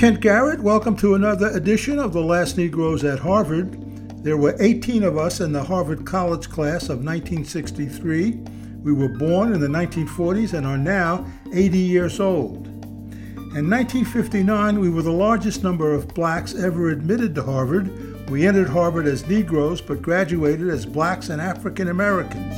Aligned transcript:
Kent 0.00 0.20
Garrett. 0.20 0.60
Welcome 0.60 0.96
to 0.96 1.14
another 1.14 1.48
edition 1.48 1.98
of 1.98 2.14
The 2.14 2.22
Last 2.22 2.56
Negroes 2.56 3.04
at 3.04 3.18
Harvard. 3.18 4.24
There 4.24 4.38
were 4.38 4.56
18 4.58 5.02
of 5.02 5.18
us 5.18 5.40
in 5.40 5.52
the 5.52 5.62
Harvard 5.62 6.06
College 6.06 6.48
class 6.48 6.84
of 6.84 7.04
1963. 7.04 8.30
We 8.82 8.94
were 8.94 9.10
born 9.18 9.52
in 9.52 9.60
the 9.60 9.66
1940s 9.66 10.54
and 10.54 10.66
are 10.66 10.78
now 10.78 11.26
80 11.52 11.76
years 11.76 12.18
old. 12.18 12.66
In 13.54 13.68
1959, 13.68 14.80
we 14.80 14.88
were 14.88 15.02
the 15.02 15.12
largest 15.12 15.62
number 15.62 15.92
of 15.92 16.08
blacks 16.14 16.54
ever 16.54 16.88
admitted 16.88 17.34
to 17.34 17.42
Harvard. 17.42 18.30
We 18.30 18.46
entered 18.46 18.70
Harvard 18.70 19.06
as 19.06 19.28
Negroes 19.28 19.82
but 19.82 20.00
graduated 20.00 20.70
as 20.70 20.86
blacks 20.86 21.28
and 21.28 21.42
African 21.42 21.88
Americans. 21.88 22.56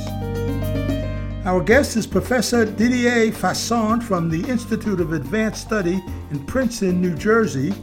Our 1.45 1.61
guest 1.61 1.97
is 1.97 2.07
Professor 2.07 2.63
Didier 2.63 3.29
Fassin 3.33 3.99
from 3.99 4.29
the 4.29 4.49
Institute 4.49 5.01
of 5.01 5.11
Advanced 5.11 5.61
Study 5.61 6.01
in 6.31 6.45
Princeton, 6.45 7.01
New 7.01 7.15
Jersey. 7.15 7.73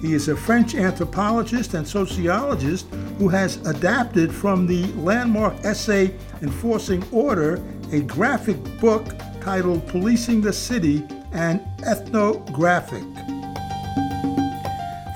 He 0.00 0.14
is 0.14 0.28
a 0.28 0.36
French 0.36 0.76
anthropologist 0.76 1.74
and 1.74 1.86
sociologist 1.86 2.86
who 3.18 3.28
has 3.28 3.56
adapted 3.66 4.32
from 4.32 4.64
the 4.64 4.86
landmark 4.92 5.54
essay 5.64 6.14
Enforcing 6.40 7.04
Order 7.10 7.60
a 7.90 8.00
graphic 8.02 8.62
book 8.78 9.04
titled 9.40 9.88
Policing 9.88 10.40
the 10.40 10.52
City 10.52 11.04
and 11.32 11.60
Ethnographic. 11.84 13.02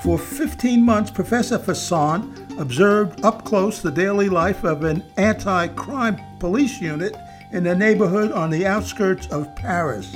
For 0.03 0.17
15 0.19 0.83
months, 0.83 1.11
Professor 1.11 1.57
Fassin 1.57 2.59
observed 2.59 3.23
up 3.23 3.45
close 3.45 3.81
the 3.81 3.89
daily 3.89 4.27
life 4.27 4.65
of 4.65 4.83
an 4.83 5.01
anti 5.15 5.69
crime 5.69 6.19
police 6.39 6.81
unit 6.81 7.15
in 7.55 7.65
a 7.67 7.75
neighborhood 7.75 8.33
on 8.33 8.49
the 8.49 8.65
outskirts 8.65 9.27
of 9.27 9.55
Paris. 9.55 10.13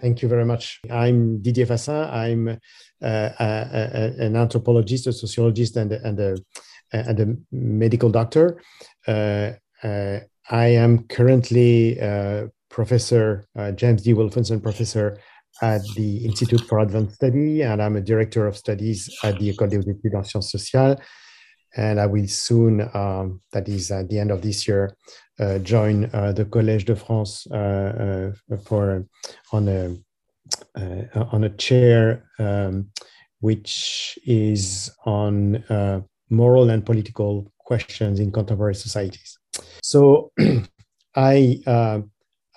Thank 0.00 0.22
you 0.22 0.28
very 0.28 0.46
much. 0.46 0.80
I'm 0.90 1.42
Didier 1.42 1.66
Fassin. 1.66 2.08
I'm 2.10 2.48
uh, 2.48 2.56
a, 3.02 3.34
a, 3.38 4.24
an 4.24 4.34
anthropologist, 4.34 5.06
a 5.06 5.12
sociologist, 5.12 5.76
and, 5.76 5.92
and, 5.92 6.18
a, 6.18 6.38
and 6.92 7.20
a 7.20 7.36
medical 7.52 8.08
doctor. 8.08 8.62
Uh, 9.06 9.52
uh, 9.82 10.20
I 10.48 10.66
am 10.68 11.04
currently 11.04 12.00
uh, 12.00 12.46
Professor 12.70 13.46
uh, 13.58 13.72
James 13.72 14.02
D. 14.02 14.14
Wolfensohn 14.14 14.62
Professor 14.62 15.18
at 15.60 15.82
the 15.96 16.24
Institute 16.24 16.62
for 16.62 16.78
Advanced 16.78 17.16
Study, 17.16 17.62
and 17.62 17.82
I'm 17.82 17.96
a 17.96 18.00
Director 18.00 18.46
of 18.46 18.56
Studies 18.56 19.14
at 19.22 19.38
the 19.38 19.52
École 19.52 19.68
des 19.68 19.80
études 19.80 20.14
en 20.14 20.24
sciences 20.24 20.50
sociales. 20.50 20.96
And 21.76 22.00
I 22.00 22.06
will 22.06 22.26
soon, 22.26 22.88
um, 22.94 23.42
that 23.52 23.68
is 23.68 23.90
at 23.90 24.08
the 24.08 24.18
end 24.18 24.30
of 24.30 24.40
this 24.40 24.66
year, 24.66 24.84
uh, 24.86 25.25
join 25.62 26.08
uh, 26.12 26.32
the 26.32 26.44
Collège 26.44 26.84
de 26.84 26.96
France 26.96 27.46
uh, 27.48 28.32
for 28.64 29.06
on 29.52 29.68
a 29.68 29.96
on 31.32 31.44
a 31.44 31.50
chair 31.50 32.24
um, 32.38 32.88
which 33.40 34.18
is 34.24 34.90
on 35.04 35.62
moral 36.30 36.70
and 36.70 36.84
political 36.86 37.52
questions 37.58 38.20
in 38.20 38.32
contemporary 38.32 38.74
societies. 38.74 39.38
So 39.82 40.32
I 41.16 41.60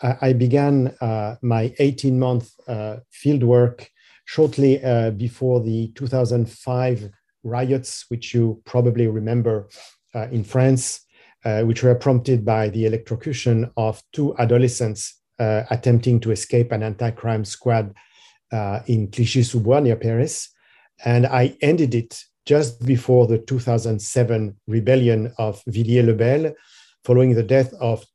I 0.01 0.33
began 0.33 0.95
uh, 1.01 1.35
my 1.41 1.73
18 1.77 2.17
month 2.17 2.53
uh, 2.67 2.97
field 3.11 3.43
work 3.43 3.89
shortly 4.25 4.81
uh, 4.83 5.11
before 5.11 5.59
the 5.59 5.91
2005 5.95 7.09
riots, 7.43 8.05
which 8.07 8.33
you 8.33 8.61
probably 8.65 9.07
remember 9.07 9.67
in 10.31 10.43
France, 10.43 11.01
uh, 11.45 11.63
which 11.63 11.83
were 11.83 11.95
prompted 11.95 12.43
by 12.43 12.69
the 12.69 12.85
electrocution 12.85 13.71
of 13.77 14.01
two 14.11 14.35
adolescents 14.37 15.21
uh, 15.39 15.63
attempting 15.69 16.19
to 16.19 16.31
escape 16.31 16.71
an 16.71 16.83
anti 16.83 17.11
crime 17.11 17.45
squad 17.45 17.95
uh, 18.51 18.79
in 18.87 19.09
Clichy 19.09 19.43
sous 19.43 19.61
Bois 19.61 19.79
near 19.79 19.95
Paris. 19.95 20.49
And 21.05 21.25
I 21.25 21.55
ended 21.61 21.95
it 21.95 22.21
just 22.45 22.85
before 22.85 23.27
the 23.27 23.37
2007 23.37 24.55
rebellion 24.67 25.31
of 25.37 25.61
Villiers 25.67 26.05
le 26.05 26.13
Bel, 26.13 26.53
following 27.05 27.35
the 27.35 27.43
death 27.43 27.73
of 27.79 28.05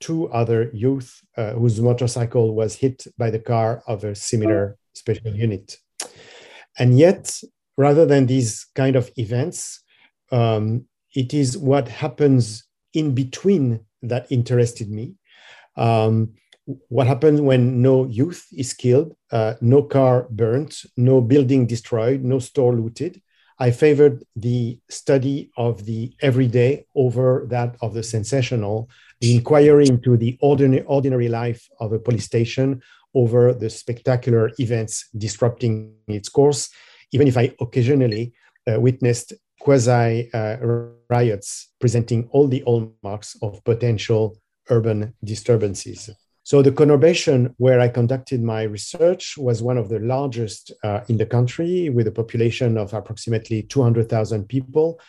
two 0.00 0.28
other 0.30 0.70
youth 0.74 1.20
uh, 1.36 1.52
whose 1.52 1.80
motorcycle 1.80 2.54
was 2.54 2.74
hit 2.74 3.06
by 3.16 3.30
the 3.30 3.38
car 3.38 3.82
of 3.86 4.04
a 4.04 4.14
similar 4.14 4.76
special 4.94 5.34
unit. 5.34 5.78
And 6.78 6.98
yet, 6.98 7.40
rather 7.76 8.04
than 8.04 8.26
these 8.26 8.66
kind 8.74 8.96
of 8.96 9.10
events, 9.16 9.80
um, 10.30 10.86
it 11.14 11.32
is 11.32 11.56
what 11.56 11.88
happens 11.88 12.64
in 12.94 13.14
between 13.14 13.80
that 14.02 14.26
interested 14.30 14.90
me. 14.90 15.14
Um, 15.76 16.34
what 16.88 17.06
happens 17.06 17.40
when 17.40 17.82
no 17.82 18.06
youth 18.06 18.46
is 18.56 18.72
killed, 18.72 19.14
uh, 19.30 19.54
no 19.60 19.82
car 19.82 20.26
burnt, 20.30 20.84
no 20.96 21.20
building 21.20 21.66
destroyed, 21.66 22.22
no 22.24 22.38
store 22.38 22.74
looted? 22.74 23.20
I 23.58 23.70
favored 23.70 24.24
the 24.34 24.80
study 24.88 25.50
of 25.56 25.84
the 25.84 26.12
everyday 26.20 26.86
over 26.94 27.46
that 27.50 27.76
of 27.82 27.94
the 27.94 28.02
sensational, 28.02 28.88
the 29.20 29.36
inquiry 29.36 29.86
into 29.86 30.16
the 30.16 30.36
ordinary, 30.40 30.82
ordinary 30.86 31.28
life 31.28 31.68
of 31.78 31.92
a 31.92 31.98
police 31.98 32.24
station 32.24 32.82
over 33.14 33.54
the 33.54 33.70
spectacular 33.70 34.50
events 34.58 35.08
disrupting 35.16 35.94
its 36.08 36.28
course, 36.28 36.68
even 37.12 37.28
if 37.28 37.36
I 37.36 37.54
occasionally 37.60 38.32
uh, 38.66 38.80
witnessed 38.80 39.34
quasi 39.64 40.30
uh, 40.34 40.56
riots 41.08 41.72
presenting 41.80 42.28
all 42.32 42.46
the 42.46 42.62
hallmarks 42.66 43.36
of 43.40 43.64
potential 43.64 44.36
urban 44.68 45.14
disturbances. 45.24 46.10
So 46.42 46.60
the 46.60 46.70
conurbation 46.70 47.54
where 47.56 47.80
I 47.80 47.88
conducted 47.88 48.42
my 48.42 48.64
research 48.64 49.38
was 49.38 49.62
one 49.62 49.78
of 49.78 49.88
the 49.88 50.00
largest 50.00 50.72
uh, 50.84 51.00
in 51.08 51.16
the 51.16 51.24
country 51.24 51.88
with 51.88 52.06
a 52.06 52.12
population 52.12 52.76
of 52.76 52.92
approximately 52.92 53.62
200,000 53.62 54.46
people. 54.46 55.00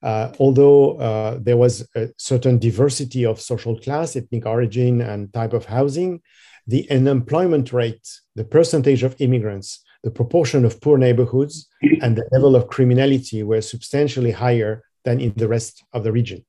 Uh, 0.00 0.30
although 0.38 0.96
uh, 0.98 1.38
there 1.40 1.56
was 1.56 1.88
a 1.96 2.10
certain 2.16 2.58
diversity 2.58 3.26
of 3.26 3.40
social 3.40 3.76
class, 3.80 4.14
ethnic 4.14 4.46
origin, 4.46 5.00
and 5.00 5.32
type 5.32 5.52
of 5.52 5.64
housing, 5.64 6.20
the 6.68 6.88
unemployment 6.90 7.72
rate, 7.72 8.08
the 8.36 8.44
percentage 8.44 9.02
of 9.02 9.20
immigrants, 9.20 9.83
the 10.04 10.10
proportion 10.10 10.64
of 10.64 10.80
poor 10.80 10.98
neighborhoods 10.98 11.66
and 12.02 12.14
the 12.14 12.28
level 12.30 12.54
of 12.54 12.68
criminality 12.68 13.42
were 13.42 13.62
substantially 13.62 14.30
higher 14.30 14.82
than 15.04 15.18
in 15.18 15.32
the 15.36 15.48
rest 15.48 15.82
of 15.94 16.04
the 16.04 16.12
region. 16.12 16.44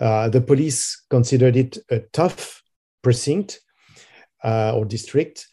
Uh, 0.00 0.28
the 0.28 0.40
police 0.40 1.04
considered 1.08 1.56
it 1.56 1.78
a 1.90 2.00
tough 2.12 2.62
precinct 3.00 3.60
uh, 4.42 4.76
or 4.76 4.84
district 4.84 5.46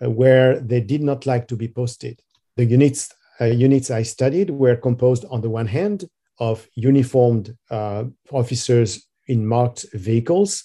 uh, 0.00 0.08
where 0.08 0.60
they 0.60 0.80
did 0.80 1.02
not 1.02 1.26
like 1.26 1.48
to 1.48 1.56
be 1.56 1.66
posted. 1.66 2.20
The 2.56 2.64
units, 2.64 3.12
uh, 3.40 3.46
units 3.46 3.90
I 3.90 4.02
studied 4.04 4.50
were 4.50 4.76
composed, 4.76 5.24
on 5.30 5.40
the 5.40 5.50
one 5.50 5.66
hand, 5.66 6.08
of 6.38 6.68
uniformed 6.76 7.56
uh, 7.70 8.04
officers 8.30 9.04
in 9.26 9.44
marked 9.44 9.86
vehicles, 9.92 10.62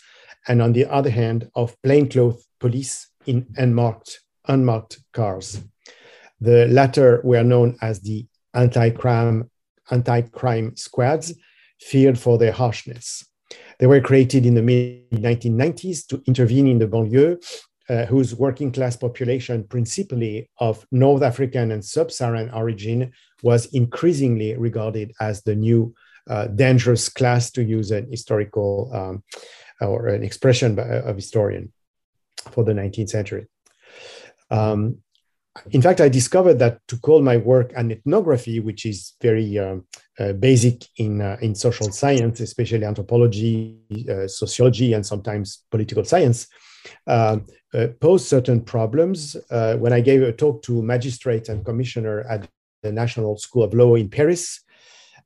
and 0.47 0.61
on 0.61 0.73
the 0.73 0.85
other 0.85 1.09
hand, 1.09 1.49
of 1.55 1.75
plainclothes 1.81 2.45
police 2.59 3.09
in 3.25 3.47
unmarked, 3.57 4.21
unmarked 4.47 4.99
cars. 5.11 5.59
The 6.43 6.67
latter 6.67 7.21
were 7.23 7.41
known 7.41 7.77
as 7.81 8.01
the 8.01 8.25
anti-crime, 8.53 9.49
anti-crime 9.89 10.75
squads, 10.75 11.33
feared 11.79 12.19
for 12.19 12.37
their 12.37 12.51
harshness. 12.51 13.25
They 13.79 13.87
were 13.87 14.01
created 14.01 14.45
in 14.45 14.55
the 14.55 14.61
mid 14.61 15.09
1990s 15.11 16.05
to 16.07 16.21
intervene 16.27 16.67
in 16.67 16.79
the 16.79 16.87
banlieue, 16.87 17.37
uh, 17.89 18.05
whose 18.07 18.35
working 18.35 18.73
class 18.73 18.97
population, 18.97 19.63
principally 19.63 20.49
of 20.59 20.85
North 20.91 21.23
African 21.23 21.71
and 21.71 21.83
sub 21.83 22.11
Saharan 22.11 22.51
origin, 22.51 23.13
was 23.41 23.67
increasingly 23.67 24.57
regarded 24.57 25.13
as 25.21 25.43
the 25.43 25.55
new 25.55 25.95
uh, 26.29 26.47
dangerous 26.47 27.07
class, 27.07 27.51
to 27.51 27.63
use 27.63 27.91
an 27.91 28.11
historical 28.11 28.91
um, 28.93 29.23
or 29.79 30.07
an 30.07 30.23
expression 30.23 30.77
of 30.77 31.15
historian 31.15 31.71
for 32.51 32.65
the 32.65 32.73
19th 32.73 33.09
century. 33.11 33.45
Um, 34.51 35.02
in 35.69 35.81
fact, 35.81 36.01
I 36.01 36.09
discovered 36.09 36.57
that 36.59 36.79
to 36.87 36.97
call 36.97 37.21
my 37.21 37.37
work 37.37 37.73
an 37.75 37.91
ethnography, 37.91 38.59
which 38.59 38.85
is 38.85 39.13
very 39.21 39.59
uh, 39.59 39.77
uh, 40.19 40.33
basic 40.33 40.85
in, 40.97 41.21
uh, 41.21 41.37
in 41.41 41.53
social 41.53 41.91
science, 41.91 42.39
especially 42.39 42.85
anthropology, 42.85 43.77
uh, 44.09 44.27
sociology, 44.27 44.93
and 44.93 45.05
sometimes 45.05 45.63
political 45.69 46.03
science, 46.05 46.47
um, 47.05 47.45
uh, 47.73 47.87
posed 47.99 48.27
certain 48.27 48.61
problems. 48.61 49.35
Uh, 49.51 49.75
when 49.77 49.93
I 49.93 50.01
gave 50.01 50.23
a 50.23 50.33
talk 50.33 50.63
to 50.63 50.81
magistrate 50.81 51.49
and 51.49 51.63
commissioner 51.63 52.21
at 52.21 52.47
the 52.81 52.91
National 52.91 53.37
School 53.37 53.63
of 53.63 53.73
Law 53.75 53.93
in 53.95 54.09
Paris, 54.09 54.59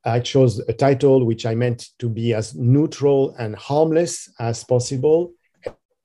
I 0.03 0.19
chose 0.19 0.59
a 0.59 0.73
title 0.73 1.25
which 1.25 1.45
I 1.45 1.56
meant 1.56 1.88
to 2.00 2.09
be 2.09 2.33
as 2.33 2.53
neutral 2.53 3.33
and 3.39 3.56
harmless 3.56 4.30
as 4.39 4.63
possible 4.63 5.31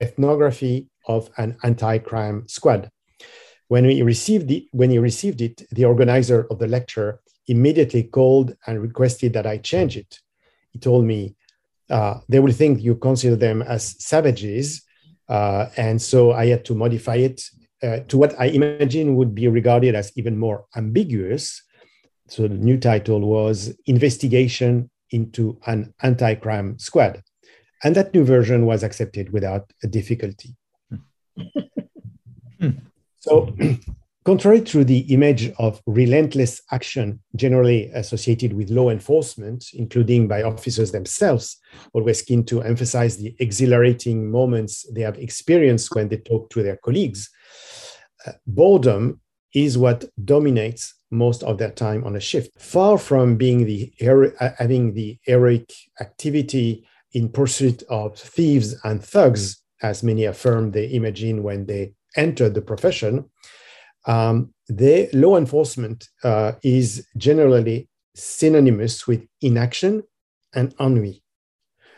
ethnography 0.01 0.87
of 1.07 1.29
an 1.37 1.57
anti 1.63 1.97
crime 1.99 2.47
squad. 2.47 2.89
When 3.73 3.87
we 3.87 4.03
received 4.03 4.49
the, 4.49 4.67
when 4.71 4.91
he 4.91 4.99
received 4.99 5.41
it, 5.41 5.63
the 5.71 5.85
organizer 5.85 6.45
of 6.51 6.59
the 6.59 6.67
lecture 6.67 7.19
immediately 7.47 8.03
called 8.03 8.55
and 8.67 8.79
requested 8.79 9.33
that 9.33 9.47
I 9.47 9.57
change 9.57 9.97
it. 9.97 10.19
He 10.69 10.77
told 10.77 11.05
me 11.05 11.35
uh, 11.89 12.19
they 12.29 12.37
will 12.37 12.53
think 12.53 12.83
you 12.83 12.93
consider 12.93 13.35
them 13.35 13.63
as 13.63 13.95
savages, 13.97 14.83
uh, 15.27 15.69
and 15.75 15.99
so 15.99 16.33
I 16.33 16.45
had 16.53 16.65
to 16.65 16.75
modify 16.75 17.15
it 17.15 17.41
uh, 17.81 18.01
to 18.09 18.17
what 18.19 18.39
I 18.39 18.45
imagine 18.45 19.15
would 19.15 19.33
be 19.33 19.47
regarded 19.47 19.95
as 19.95 20.11
even 20.15 20.37
more 20.37 20.65
ambiguous. 20.75 21.63
So 22.27 22.47
the 22.47 22.53
new 22.69 22.77
title 22.77 23.21
was 23.21 23.75
Investigation 23.87 24.91
into 25.09 25.57
an 25.65 25.95
Anti 26.03 26.35
Crime 26.35 26.77
Squad. 26.77 27.23
And 27.83 27.95
that 27.95 28.13
new 28.13 28.23
version 28.23 28.67
was 28.67 28.83
accepted 28.83 29.33
without 29.33 29.73
difficulty. 29.89 30.55
So, 33.23 33.55
contrary 34.25 34.59
to 34.59 34.83
the 34.83 34.99
image 35.13 35.49
of 35.57 35.81
relentless 35.87 36.61
action 36.71 37.21
generally 37.37 37.89
associated 37.93 38.51
with 38.51 38.69
law 38.69 38.89
enforcement, 38.89 39.63
including 39.73 40.27
by 40.27 40.43
officers 40.43 40.91
themselves, 40.91 41.57
always 41.93 42.21
keen 42.21 42.43
to 42.43 42.61
emphasize 42.63 43.15
the 43.15 43.33
exhilarating 43.39 44.29
moments 44.29 44.85
they 44.91 44.99
have 44.99 45.17
experienced 45.17 45.95
when 45.95 46.09
they 46.09 46.17
talk 46.17 46.49
to 46.49 46.61
their 46.61 46.75
colleagues, 46.75 47.29
uh, 48.27 48.33
boredom 48.45 49.21
is 49.53 49.77
what 49.77 50.03
dominates 50.25 50.93
most 51.09 51.43
of 51.43 51.57
their 51.57 51.71
time 51.71 52.03
on 52.03 52.17
a 52.17 52.19
shift. 52.19 52.59
Far 52.59 52.97
from 52.97 53.37
being 53.37 53.65
the 53.65 53.93
uh, 54.41 54.49
having 54.57 54.93
the 54.93 55.17
heroic 55.21 55.71
activity 56.01 56.85
in 57.13 57.29
pursuit 57.29 57.83
of 57.83 58.17
thieves 58.17 58.75
and 58.83 59.01
thugs, 59.01 59.61
as 59.81 60.03
many 60.03 60.25
affirm 60.25 60.71
they 60.71 60.91
imagine 60.91 61.41
when 61.41 61.65
they 61.65 61.93
entered 62.15 62.53
the 62.53 62.61
profession, 62.61 63.29
um, 64.05 64.53
the 64.67 65.09
law 65.13 65.37
enforcement 65.37 66.07
uh, 66.23 66.53
is 66.63 67.07
generally 67.17 67.89
synonymous 68.15 69.07
with 69.07 69.25
inaction 69.41 70.03
and 70.53 70.73
ennui. 70.79 71.23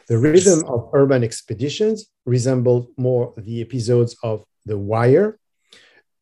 The 0.07 0.17
rhythm 0.17 0.63
of 0.67 0.89
urban 0.93 1.23
expeditions 1.23 2.05
resembled 2.25 2.89
more 2.97 3.33
the 3.37 3.61
episodes 3.61 4.15
of 4.21 4.45
The 4.65 4.77
Wire, 4.77 5.39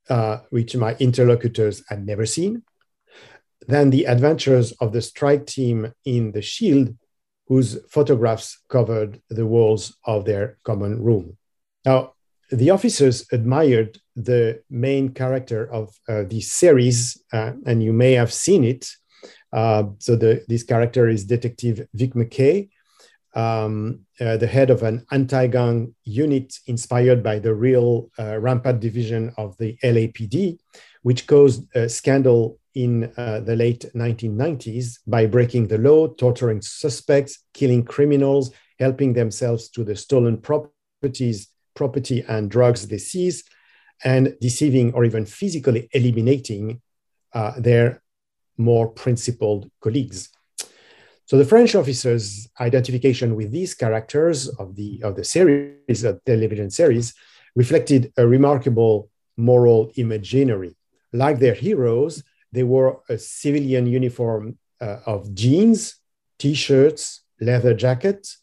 uh, 0.09 0.39
which 0.49 0.75
my 0.75 0.95
interlocutors 0.99 1.83
had 1.89 2.05
never 2.05 2.25
seen, 2.25 2.63
than 3.67 3.89
the 3.89 4.05
adventures 4.05 4.71
of 4.73 4.93
the 4.93 5.01
strike 5.01 5.45
team 5.45 5.93
in 6.05 6.31
The 6.31 6.41
Shield, 6.41 6.95
whose 7.47 7.77
photographs 7.89 8.61
covered 8.69 9.21
the 9.29 9.45
walls 9.45 9.97
of 10.05 10.25
their 10.25 10.57
common 10.63 11.03
room. 11.03 11.37
Now, 11.85 12.13
the 12.53 12.69
officers 12.69 13.25
admired 13.31 13.99
the 14.15 14.61
main 14.69 15.09
character 15.09 15.71
of 15.71 15.95
uh, 16.07 16.23
the 16.23 16.41
series, 16.41 17.21
uh, 17.33 17.53
and 17.65 17.83
you 17.83 17.93
may 17.93 18.13
have 18.13 18.31
seen 18.31 18.63
it. 18.63 18.87
Uh, 19.51 19.83
so 19.99 20.15
the, 20.15 20.43
this 20.47 20.63
character 20.63 21.07
is 21.07 21.25
Detective 21.25 21.87
Vic 21.93 22.15
Mackey, 22.15 22.69
um, 23.35 24.01
uh, 24.19 24.37
the 24.37 24.47
head 24.47 24.69
of 24.69 24.83
an 24.83 25.05
anti-gang 25.11 25.95
unit 26.03 26.55
inspired 26.67 27.23
by 27.23 27.39
the 27.39 27.53
real 27.53 28.11
uh, 28.19 28.37
rampart 28.37 28.79
division 28.79 29.33
of 29.37 29.57
the 29.57 29.77
LAPD, 29.83 30.59
which 31.01 31.25
caused 31.27 31.63
a 31.75 31.89
scandal 31.89 32.59
in 32.75 33.11
uh, 33.17 33.39
the 33.39 33.55
late 33.55 33.85
1990s 33.95 34.99
by 35.07 35.25
breaking 35.25 35.67
the 35.67 35.77
law, 35.77 36.07
torturing 36.07 36.61
suspects, 36.61 37.43
killing 37.53 37.83
criminals, 37.83 38.51
helping 38.79 39.13
themselves 39.13 39.69
to 39.69 39.83
the 39.83 39.95
stolen 39.95 40.37
properties, 40.37 41.52
property 41.75 42.23
and 42.27 42.49
drugs 42.49 42.87
they 42.87 42.97
seize, 42.97 43.43
and 44.03 44.35
deceiving 44.41 44.93
or 44.93 45.05
even 45.05 45.25
physically 45.25 45.89
eliminating 45.93 46.81
uh, 47.33 47.53
their 47.57 48.01
more 48.57 48.87
principled 48.87 49.69
colleagues. 49.81 50.29
So 51.25 51.37
the 51.37 51.45
French 51.45 51.73
officers' 51.73 52.47
identification 52.59 53.35
with 53.35 53.51
these 53.51 53.73
characters 53.73 54.49
of 54.49 54.75
the 54.75 55.01
of 55.03 55.15
the 55.15 55.23
series, 55.23 56.01
the 56.01 56.19
television 56.25 56.69
series, 56.69 57.13
reflected 57.55 58.11
a 58.17 58.27
remarkable 58.27 59.09
moral 59.37 59.91
imaginary. 59.95 60.75
Like 61.13 61.39
their 61.39 61.53
heroes, 61.53 62.23
they 62.51 62.63
wore 62.63 63.01
a 63.09 63.17
civilian 63.17 63.87
uniform 63.87 64.57
uh, 64.81 64.99
of 65.05 65.33
jeans, 65.33 65.95
t-shirts, 66.39 67.23
leather 67.39 67.73
jackets, 67.73 68.39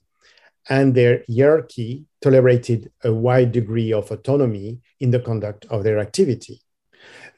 and 0.68 0.94
their 0.94 1.22
hierarchy 1.28 2.06
tolerated 2.22 2.90
a 3.05 3.12
wide 3.12 3.52
degree 3.52 3.93
of 3.93 4.11
autonomy 4.11 4.81
in 5.00 5.11
the 5.11 5.20
conduct 5.20 5.67
of 5.67 5.84
their 5.84 5.99
activity. 5.99 6.61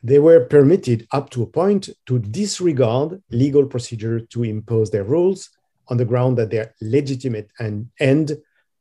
They 0.02 0.19
were 0.19 0.40
permitted 0.40 1.06
up 1.12 1.31
to 1.31 1.43
a 1.44 1.46
point 1.46 1.88
to 2.06 2.19
disregard 2.19 3.23
legal 3.31 3.67
procedure 3.67 4.20
to 4.20 4.43
impose 4.43 4.90
their 4.90 5.05
rules 5.05 5.50
on 5.88 5.96
the 5.96 6.05
ground 6.05 6.38
that 6.38 6.50
their 6.50 6.75
legitimate 6.81 7.50
and 7.58 7.88
end 8.00 8.37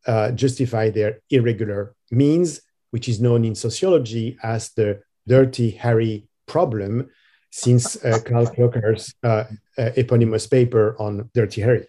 uh, 0.07 0.31
justify 0.31 0.89
their 0.89 1.19
irregular 1.29 1.95
means, 2.09 2.61
which 2.89 3.07
is 3.07 3.21
known 3.21 3.45
in 3.45 3.53
sociology 3.53 4.37
as 4.41 4.71
the 4.71 5.01
dirty 5.27 5.71
Harry 5.71 6.27
problem, 6.47 7.09
since 7.51 8.03
uh, 8.03 8.19
Carl 8.25 8.47
Klockars' 8.47 9.13
uh, 9.23 9.43
uh, 9.77 9.91
eponymous 9.95 10.47
paper 10.47 10.95
on 10.99 11.29
Dirty 11.33 11.61
Harry, 11.61 11.85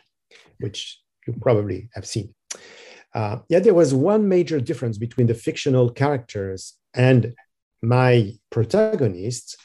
which 0.58 1.00
you 1.26 1.34
probably 1.40 1.88
have 1.94 2.06
seen. 2.06 2.34
Uh, 3.14 3.38
yet 3.48 3.64
there 3.64 3.74
was 3.74 3.92
one 3.92 4.28
major 4.28 4.60
difference 4.60 4.98
between 4.98 5.26
the 5.26 5.34
fictional 5.34 5.90
characters 5.90 6.74
and 6.94 7.34
my 7.82 8.32
protagonists, 8.50 9.56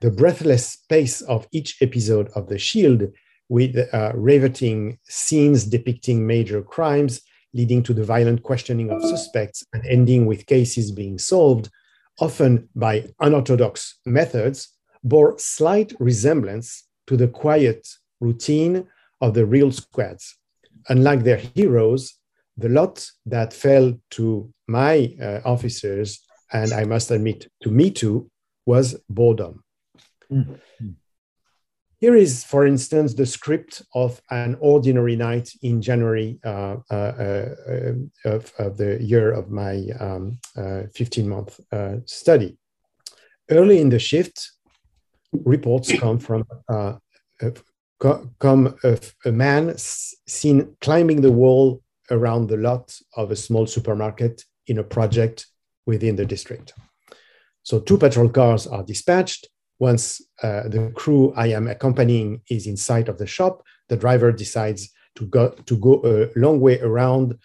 the 0.00 0.10
breathless 0.10 0.76
pace 0.88 1.20
of 1.22 1.46
each 1.52 1.80
episode 1.80 2.28
of 2.34 2.48
The 2.48 2.58
Shield, 2.58 3.12
with 3.48 3.76
uh, 3.92 4.12
riveting 4.14 4.98
scenes 5.08 5.64
depicting 5.64 6.26
major 6.26 6.62
crimes, 6.62 7.20
leading 7.54 7.82
to 7.82 7.92
the 7.92 8.04
violent 8.04 8.42
questioning 8.42 8.90
of 8.90 9.02
suspects 9.02 9.64
and 9.72 9.84
ending 9.86 10.26
with 10.26 10.46
cases 10.46 10.90
being 10.90 11.18
solved, 11.18 11.68
often 12.18 12.68
by 12.74 13.04
unorthodox 13.20 13.98
methods, 14.06 14.68
bore 15.04 15.38
slight 15.38 15.92
resemblance 15.98 16.84
to 17.06 17.16
the 17.16 17.28
quiet 17.28 17.86
routine 18.20 18.86
of 19.20 19.34
the 19.34 19.44
real 19.44 19.70
squads. 19.70 20.36
Unlike 20.88 21.24
their 21.24 21.36
heroes, 21.36 22.14
the 22.56 22.68
lot 22.68 23.04
that 23.26 23.52
fell 23.52 23.94
to 24.10 24.52
my 24.68 25.14
uh, 25.20 25.40
officers 25.44 26.20
and 26.52 26.72
I 26.72 26.84
must 26.84 27.10
admit 27.10 27.48
to 27.62 27.70
me 27.70 27.90
too, 27.90 28.30
was 28.66 28.96
boredom. 29.08 29.64
Mm-hmm. 30.30 30.90
Here 31.98 32.16
is, 32.16 32.42
for 32.44 32.66
instance, 32.66 33.14
the 33.14 33.26
script 33.26 33.82
of 33.94 34.20
an 34.30 34.56
ordinary 34.60 35.14
night 35.14 35.52
in 35.62 35.80
January 35.80 36.38
uh, 36.44 36.76
uh, 36.90 36.94
uh, 36.94 37.48
of, 38.24 38.52
of, 38.58 38.76
the 38.76 38.98
year 39.00 39.30
of 39.30 39.50
my 39.50 39.84
um, 40.00 40.38
15 40.94 41.28
month 41.28 41.60
uh, 41.70 41.96
study. 42.06 42.58
Early 43.48 43.80
in 43.80 43.88
the 43.88 44.00
shift, 44.00 44.50
reports 45.32 45.96
come 45.96 46.18
from 46.18 46.44
uh, 46.68 46.94
come 48.40 48.74
of 48.82 49.14
a 49.24 49.30
man 49.30 49.74
seen 49.76 50.76
climbing 50.80 51.20
the 51.20 51.30
wall 51.30 51.82
around 52.10 52.48
the 52.48 52.56
lot 52.56 52.96
of 53.16 53.30
a 53.30 53.36
small 53.36 53.66
supermarket 53.66 54.44
in 54.66 54.78
a 54.78 54.84
project 54.84 55.46
within 55.86 56.16
the 56.16 56.24
district. 56.24 56.74
So 57.62 57.80
two 57.80 57.98
patrol 57.98 58.28
cars 58.28 58.66
are 58.66 58.82
dispatched. 58.82 59.48
Once 59.78 60.20
uh, 60.42 60.68
the 60.68 60.92
crew 60.94 61.32
I 61.36 61.48
am 61.48 61.68
accompanying 61.68 62.42
is 62.48 62.66
inside 62.66 63.08
of 63.08 63.18
the 63.18 63.26
shop, 63.26 63.62
the 63.88 63.96
driver 63.96 64.32
decides 64.32 64.90
to 65.16 65.26
go, 65.26 65.50
to 65.50 65.76
go 65.76 66.00
a 66.04 66.38
long 66.38 66.60
way 66.60 66.80
around 66.80 67.38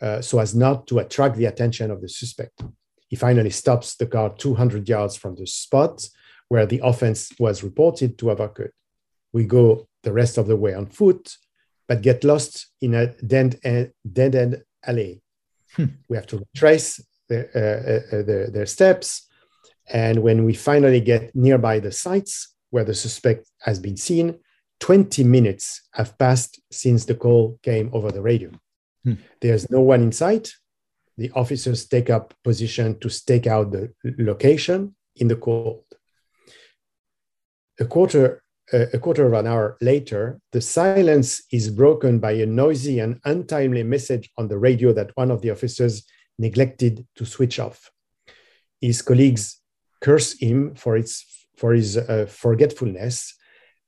uh, 0.00 0.20
so 0.20 0.38
as 0.38 0.54
not 0.54 0.86
to 0.86 1.00
attract 1.00 1.36
the 1.36 1.46
attention 1.46 1.90
of 1.90 2.00
the 2.00 2.08
suspect. 2.08 2.62
He 3.08 3.16
finally 3.16 3.50
stops 3.50 3.96
the 3.96 4.06
car 4.06 4.34
200 4.36 4.88
yards 4.88 5.16
from 5.16 5.34
the 5.34 5.46
spot 5.46 6.06
where 6.48 6.66
the 6.66 6.80
offense 6.84 7.32
was 7.38 7.62
reported 7.62 8.18
to 8.18 8.28
have 8.28 8.40
occurred. 8.40 8.72
We 9.32 9.44
go 9.44 9.88
the 10.02 10.12
rest 10.12 10.38
of 10.38 10.46
the 10.46 10.56
way 10.56 10.74
on 10.74 10.86
foot, 10.86 11.36
but 11.88 12.02
get 12.02 12.22
lost 12.22 12.68
in 12.80 12.94
a 12.94 13.06
dead 13.26 13.58
end, 13.64 13.92
dead 14.12 14.34
end 14.34 14.62
alley. 14.86 15.22
Hmm. 15.74 15.86
We 16.08 16.16
have 16.16 16.26
to 16.28 16.44
trace 16.54 17.00
their, 17.28 17.48
uh, 17.54 18.16
uh, 18.16 18.18
uh, 18.18 18.22
their, 18.22 18.50
their 18.50 18.66
steps. 18.66 19.26
And 19.90 20.22
when 20.22 20.44
we 20.44 20.52
finally 20.52 21.00
get 21.00 21.34
nearby 21.34 21.80
the 21.80 21.90
sites 21.90 22.54
where 22.70 22.84
the 22.84 22.94
suspect 22.94 23.48
has 23.62 23.78
been 23.78 23.96
seen, 23.96 24.38
20 24.80 25.24
minutes 25.24 25.88
have 25.92 26.16
passed 26.18 26.60
since 26.70 27.04
the 27.06 27.14
call 27.14 27.58
came 27.62 27.90
over 27.92 28.12
the 28.12 28.22
radio. 28.22 28.50
Hmm. 29.04 29.14
There's 29.40 29.70
no 29.70 29.80
one 29.80 30.02
in 30.02 30.12
sight. 30.12 30.52
The 31.16 31.32
officers 31.34 31.88
take 31.88 32.10
up 32.10 32.34
position 32.44 32.98
to 33.00 33.08
stake 33.08 33.46
out 33.46 33.72
the 33.72 33.92
location 34.18 34.94
in 35.16 35.26
the 35.26 35.36
cold. 35.36 35.84
A 37.80 37.84
quarter, 37.84 38.42
a 38.72 38.98
quarter 38.98 39.26
of 39.26 39.32
an 39.32 39.46
hour 39.46 39.76
later, 39.80 40.40
the 40.52 40.60
silence 40.60 41.42
is 41.50 41.70
broken 41.70 42.18
by 42.18 42.32
a 42.32 42.46
noisy 42.46 43.00
and 43.00 43.20
untimely 43.24 43.82
message 43.82 44.30
on 44.36 44.48
the 44.48 44.58
radio 44.58 44.92
that 44.92 45.10
one 45.14 45.30
of 45.30 45.40
the 45.40 45.50
officers 45.50 46.04
neglected 46.38 47.06
to 47.16 47.24
switch 47.24 47.58
off. 47.58 47.90
His 48.80 49.02
colleagues 49.02 49.60
curse 50.00 50.38
him 50.38 50.74
for, 50.74 50.96
its, 50.96 51.46
for 51.56 51.72
his 51.72 51.96
uh, 51.96 52.26
forgetfulness. 52.28 53.34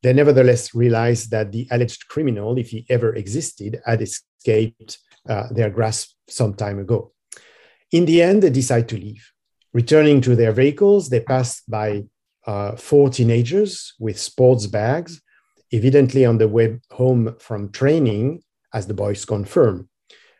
They 0.03 0.13
nevertheless 0.13 0.75
realize 0.75 1.27
that 1.27 1.53
the 1.53 1.69
alleged 1.71 2.09
criminal, 2.09 2.57
if 2.59 2.71
he 2.71 2.87
ever 2.89 3.15
existed, 3.15 3.81
had 3.85 4.01
escaped 4.03 4.99
uh, 5.29 5.49
their 5.51 5.71
grasp 5.71 6.13
some 6.29 6.55
time 6.55 6.79
ago. 6.79 7.13
In 7.93 8.07
the 8.07 8.23
end, 8.23 8.43
they 8.43 8.51
decide 8.51 8.89
to 8.89 8.97
leave. 8.97 9.31
Returning 9.73 10.21
to 10.23 10.35
their 10.35 10.53
vehicles, 10.53 11.11
they 11.11 11.21
pass 11.21 11.61
by 11.69 12.05
uh, 12.51 12.75
four 12.75 13.09
teenagers 13.09 13.95
with 14.01 14.19
sports 14.19 14.67
bags, 14.67 15.23
evidently 15.73 16.25
on 16.25 16.39
the 16.39 16.49
way 16.49 16.81
home 16.91 17.37
from 17.39 17.71
training, 17.71 18.43
as 18.75 18.87
the 18.87 18.95
boys 18.95 19.25
confirm. 19.25 19.89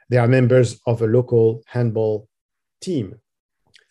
They 0.09 0.19
are 0.19 0.27
members 0.27 0.81
of 0.87 1.03
a 1.03 1.07
local 1.07 1.63
handball 1.67 2.29
team. 2.81 3.07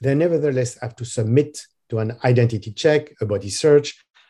They 0.02 0.16
nevertheless 0.16 0.78
have 0.82 0.96
to 0.98 1.06
submit 1.06 1.66
to 1.90 2.00
an 2.00 2.18
identity 2.26 2.72
check, 2.74 3.02
a 3.22 3.26
body 3.26 3.50
search, 3.50 3.88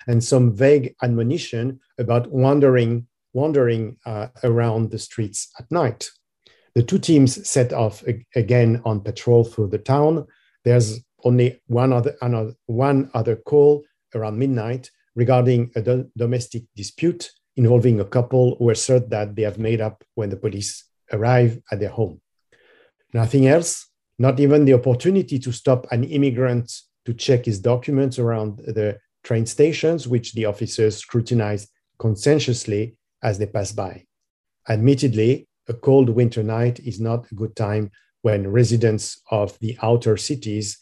and 0.08 0.24
some 0.24 0.56
vague 0.56 0.96
admonition 1.02 1.80
about 1.98 2.32
wandering, 2.32 3.08
wandering 3.34 3.98
uh, 4.06 4.28
around 4.44 4.92
the 4.92 5.00
streets 5.00 5.52
at 5.60 5.72
night. 5.72 6.12
The 6.76 6.84
two 6.84 7.00
teams 7.00 7.32
set 7.50 7.74
off 7.74 8.04
again 8.36 8.82
on 8.86 9.02
patrol 9.02 9.44
through 9.44 9.70
the 9.70 9.80
town. 9.80 10.28
There's 10.64 11.00
only 11.24 11.62
one 11.68 11.94
other, 11.94 12.16
another, 12.22 12.54
one 12.66 13.10
other 13.14 13.36
call 13.36 13.84
around 14.16 14.38
midnight 14.38 14.90
regarding 15.16 15.72
a 15.76 15.82
do 15.82 16.10
domestic 16.18 16.64
dispute 16.76 17.32
involving 17.56 18.00
a 18.00 18.06
couple 18.06 18.56
who 18.56 18.70
assert 18.70 19.10
that 19.10 19.36
they 19.36 19.42
have 19.42 19.58
made 19.58 19.82
up 19.82 20.04
when 20.16 20.30
the 20.30 20.38
police 20.38 20.86
arrive 21.12 21.60
at 21.72 21.80
their 21.80 21.90
home. 21.90 22.22
Nothing 23.14 23.48
else, 23.48 23.90
not 24.18 24.40
even 24.40 24.66
the 24.66 24.74
opportunity 24.74 25.40
to 25.40 25.52
stop 25.52 25.88
an 25.92 26.04
immigrant 26.04 26.72
to 27.06 27.14
check 27.14 27.46
his 27.46 27.60
documents 27.60 28.20
around 28.20 28.60
the 28.60 28.98
train 29.24 29.46
stations, 29.46 30.08
which 30.08 30.34
the 30.34 30.46
officers 30.46 30.98
scrutinize 30.98 31.68
conscientiously 31.98 32.96
as 33.24 33.38
they 33.38 33.46
pass 33.46 33.72
by. 33.72 34.06
Admittedly, 34.68 35.48
a 35.68 35.74
cold 35.74 36.10
winter 36.10 36.44
night 36.44 36.80
is 36.80 37.00
not 37.00 37.30
a 37.32 37.36
good 37.36 37.56
time 37.56 37.92
when 38.22 38.48
residents 38.48 39.22
of 39.32 39.58
the 39.60 39.78
outer 39.82 40.18
cities 40.18 40.78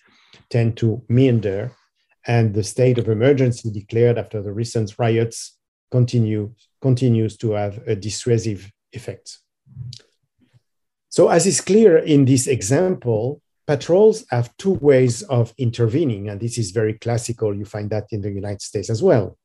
tend 0.50 0.78
to 0.78 1.04
meander, 1.10 1.72
and 2.26 2.54
the 2.54 2.64
state 2.64 2.98
of 2.98 3.08
emergency 3.08 3.72
declared 3.72 4.18
after 4.18 4.42
the 4.42 4.52
recent 4.52 4.94
riots 5.00 5.58
continue, 5.92 6.54
continues 6.82 7.38
to 7.38 7.52
have 7.52 7.80
a 7.88 7.96
dissuasive 7.96 8.70
effect. 8.94 9.40
So, 11.10 11.30
as 11.30 11.46
is 11.46 11.62
clear 11.62 11.98
in 11.98 12.26
this 12.26 12.48
example, 12.48 13.42
patrols 13.66 14.26
have 14.30 14.56
two 14.58 14.74
ways 14.74 15.24
of 15.24 15.54
intervening, 15.58 16.30
and 16.30 16.40
this 16.40 16.58
is 16.58 16.72
very 16.72 16.94
classical. 16.94 17.56
You 17.56 17.66
find 17.66 17.90
that 17.90 18.08
in 18.12 18.22
the 18.22 18.32
United 18.32 18.62
States 18.62 18.90
as 18.90 19.02
well. 19.02 19.38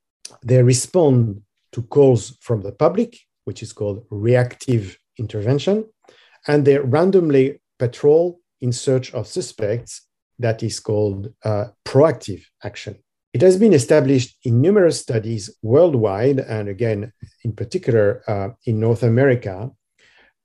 They 0.45 0.63
respond 0.63 1.43
to 1.73 1.83
calls 1.83 2.37
from 2.41 2.63
the 2.63 2.73
public, 2.73 3.19
which 3.45 3.63
is 3.63 3.73
called 3.73 4.05
reactive 4.11 4.99
intervention, 5.19 5.87
and 6.47 6.65
they 6.65 6.79
randomly 6.79 7.61
patrol 7.79 8.41
in 8.61 8.73
search 8.73 9.13
of 9.13 9.27
suspects, 9.27 10.03
that 10.43 10.63
is 10.63 10.81
called 10.81 11.33
uh, 11.45 11.67
proactive 11.85 12.43
action. 12.63 12.97
It 13.33 13.41
has 13.41 13.57
been 13.57 13.73
established 13.73 14.37
in 14.45 14.61
numerous 14.61 15.01
studies 15.01 15.49
worldwide, 15.63 16.39
and 16.39 16.69
again, 16.69 17.13
in 17.45 17.53
particular 17.53 18.23
uh, 18.29 18.51
in 18.67 18.79
North 18.79 19.03
America, 19.03 19.71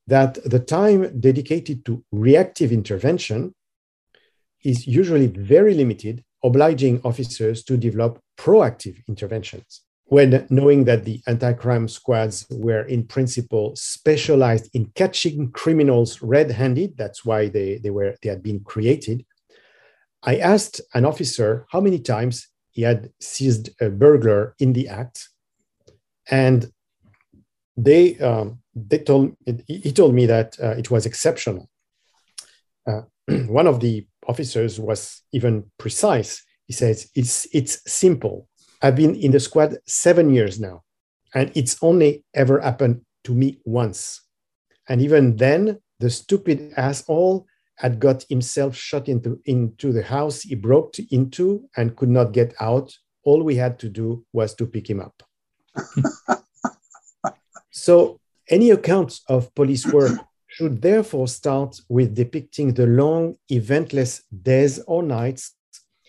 that 0.07 0.35
the 0.49 0.59
time 0.59 1.19
dedicated 1.19 1.83
to 1.85 2.03
reactive 2.13 2.71
intervention 2.71 3.53
is 4.63 4.87
usually 4.87 5.27
very 5.27 5.73
limited, 5.73 6.23
obliging 6.43 7.01
officers 7.03 7.63
to 7.65 7.75
develop 7.77 8.19
proactive 8.39 9.05
interventions. 9.07 9.81
When 10.05 10.47
knowing 10.49 10.85
that 10.85 11.03
the 11.03 11.21
anti 11.27 11.51
crime 11.53 11.89
squads 11.89 12.47
were 12.49 12.83
in 12.83 13.05
principle 13.05 13.75
specialized 13.75 14.69
in 14.73 14.85
catching 14.95 15.51
criminals 15.51 16.21
red 16.21 16.49
handed, 16.51 16.95
that's 16.95 17.25
why 17.25 17.49
they, 17.49 17.77
they, 17.79 17.89
were, 17.89 18.15
they 18.21 18.29
had 18.29 18.41
been 18.41 18.61
created, 18.61 19.25
I 20.23 20.37
asked 20.37 20.81
an 20.93 21.05
officer 21.05 21.65
how 21.71 21.81
many 21.81 21.99
times 21.99 22.47
he 22.71 22.81
had 22.83 23.09
seized 23.19 23.69
a 23.81 23.89
burglar 23.89 24.55
in 24.59 24.73
the 24.73 24.87
act. 24.87 25.29
And 26.29 26.71
they 27.75 28.17
um, 28.19 28.59
they 28.75 28.99
told 28.99 29.35
he 29.67 29.91
told 29.91 30.13
me 30.13 30.25
that 30.25 30.57
uh, 30.61 30.75
it 30.77 30.91
was 30.91 31.05
exceptional. 31.05 31.69
Uh, 32.87 33.01
one 33.47 33.67
of 33.67 33.79
the 33.79 34.07
officers 34.27 34.79
was 34.79 35.21
even 35.31 35.71
precise. 35.77 36.43
He 36.65 36.73
says 36.73 37.09
it's 37.15 37.47
it's 37.53 37.81
simple. 37.91 38.47
I've 38.81 38.95
been 38.95 39.15
in 39.15 39.31
the 39.31 39.39
squad 39.39 39.77
seven 39.87 40.33
years 40.33 40.59
now, 40.59 40.83
and 41.33 41.51
it's 41.55 41.77
only 41.81 42.23
ever 42.33 42.59
happened 42.59 43.01
to 43.23 43.33
me 43.33 43.59
once. 43.65 44.21
And 44.89 45.01
even 45.01 45.35
then, 45.35 45.79
the 45.99 46.09
stupid 46.09 46.73
asshole 46.77 47.47
had 47.77 47.99
got 47.99 48.25
himself 48.29 48.75
shut 48.75 49.07
into, 49.07 49.39
into 49.45 49.91
the 49.91 50.03
house 50.03 50.41
he 50.41 50.55
broke 50.55 50.95
into 51.11 51.69
and 51.77 51.95
could 51.95 52.09
not 52.09 52.31
get 52.31 52.53
out. 52.59 52.95
All 53.23 53.43
we 53.43 53.55
had 53.55 53.79
to 53.79 53.89
do 53.89 54.25
was 54.33 54.55
to 54.55 54.65
pick 54.65 54.89
him 54.89 54.99
up. 54.99 55.23
so 57.71 58.19
any 58.49 58.71
account 58.71 59.19
of 59.27 59.53
police 59.53 59.85
work 59.85 60.19
should 60.47 60.81
therefore 60.81 61.27
start 61.27 61.79
with 61.87 62.15
depicting 62.15 62.73
the 62.73 62.87
long, 62.87 63.35
eventless 63.51 64.23
days 64.41 64.79
or 64.87 65.03
nights 65.03 65.53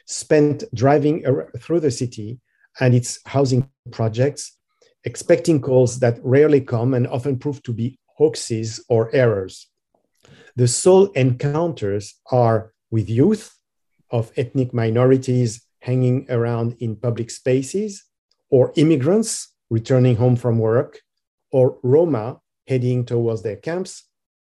spent 0.06 0.64
driving 0.75 1.22
through 1.58 1.80
the 1.80 1.90
city 1.90 2.40
and 2.80 2.94
its 2.94 3.20
housing 3.26 3.68
projects, 3.90 4.56
expecting 5.04 5.60
calls 5.60 5.98
that 5.98 6.18
rarely 6.22 6.62
come 6.62 6.94
and 6.94 7.06
often 7.08 7.38
prove 7.38 7.62
to 7.64 7.75
be 7.75 7.98
hoaxes 8.16 8.82
or 8.88 9.14
errors. 9.14 9.68
The 10.56 10.68
sole 10.68 11.06
encounters 11.12 12.14
are 12.30 12.73
with 12.90 13.08
youth 13.08 13.54
of 14.11 14.32
ethnic 14.37 14.73
minorities 14.73 15.62
hanging 15.80 16.26
around 16.30 16.76
in 16.80 16.97
public 16.97 17.30
spaces, 17.30 18.04
or 18.50 18.73
immigrants 18.76 19.54
returning 19.70 20.16
home 20.16 20.37
from 20.37 20.58
work, 20.58 21.00
or 21.52 21.78
Roma 21.82 22.40
heading 22.66 23.04
towards 23.04 23.42
their 23.42 23.56
camps, 23.56 24.04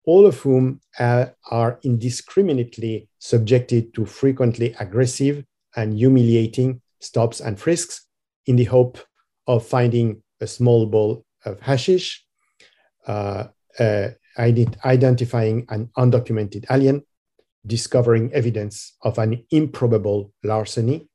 all 0.04 0.26
of 0.26 0.38
whom 0.40 0.80
are 0.98 1.78
indiscriminately 1.82 3.08
subjected 3.18 3.94
to 3.94 4.04
frequently 4.04 4.74
aggressive 4.78 5.44
and 5.76 5.94
humiliating 5.94 6.80
stops 7.00 7.40
and 7.40 7.58
frisks 7.58 8.06
in 8.46 8.56
the 8.56 8.64
hope 8.64 8.98
of 9.46 9.66
finding 9.66 10.22
a 10.40 10.46
small 10.46 10.86
ball 10.86 11.24
of 11.44 11.60
hashish, 11.60 12.24
uh, 13.06 13.44
uh, 13.78 14.08
ident 14.38 14.76
identifying 14.84 15.66
an 15.68 15.90
undocumented 15.96 16.64
alien, 16.70 17.02
discovering 17.66 18.32
evidence 18.32 18.96
of 19.02 19.18
an 19.18 19.44
improbable 19.50 20.32
larceny, 20.42 21.08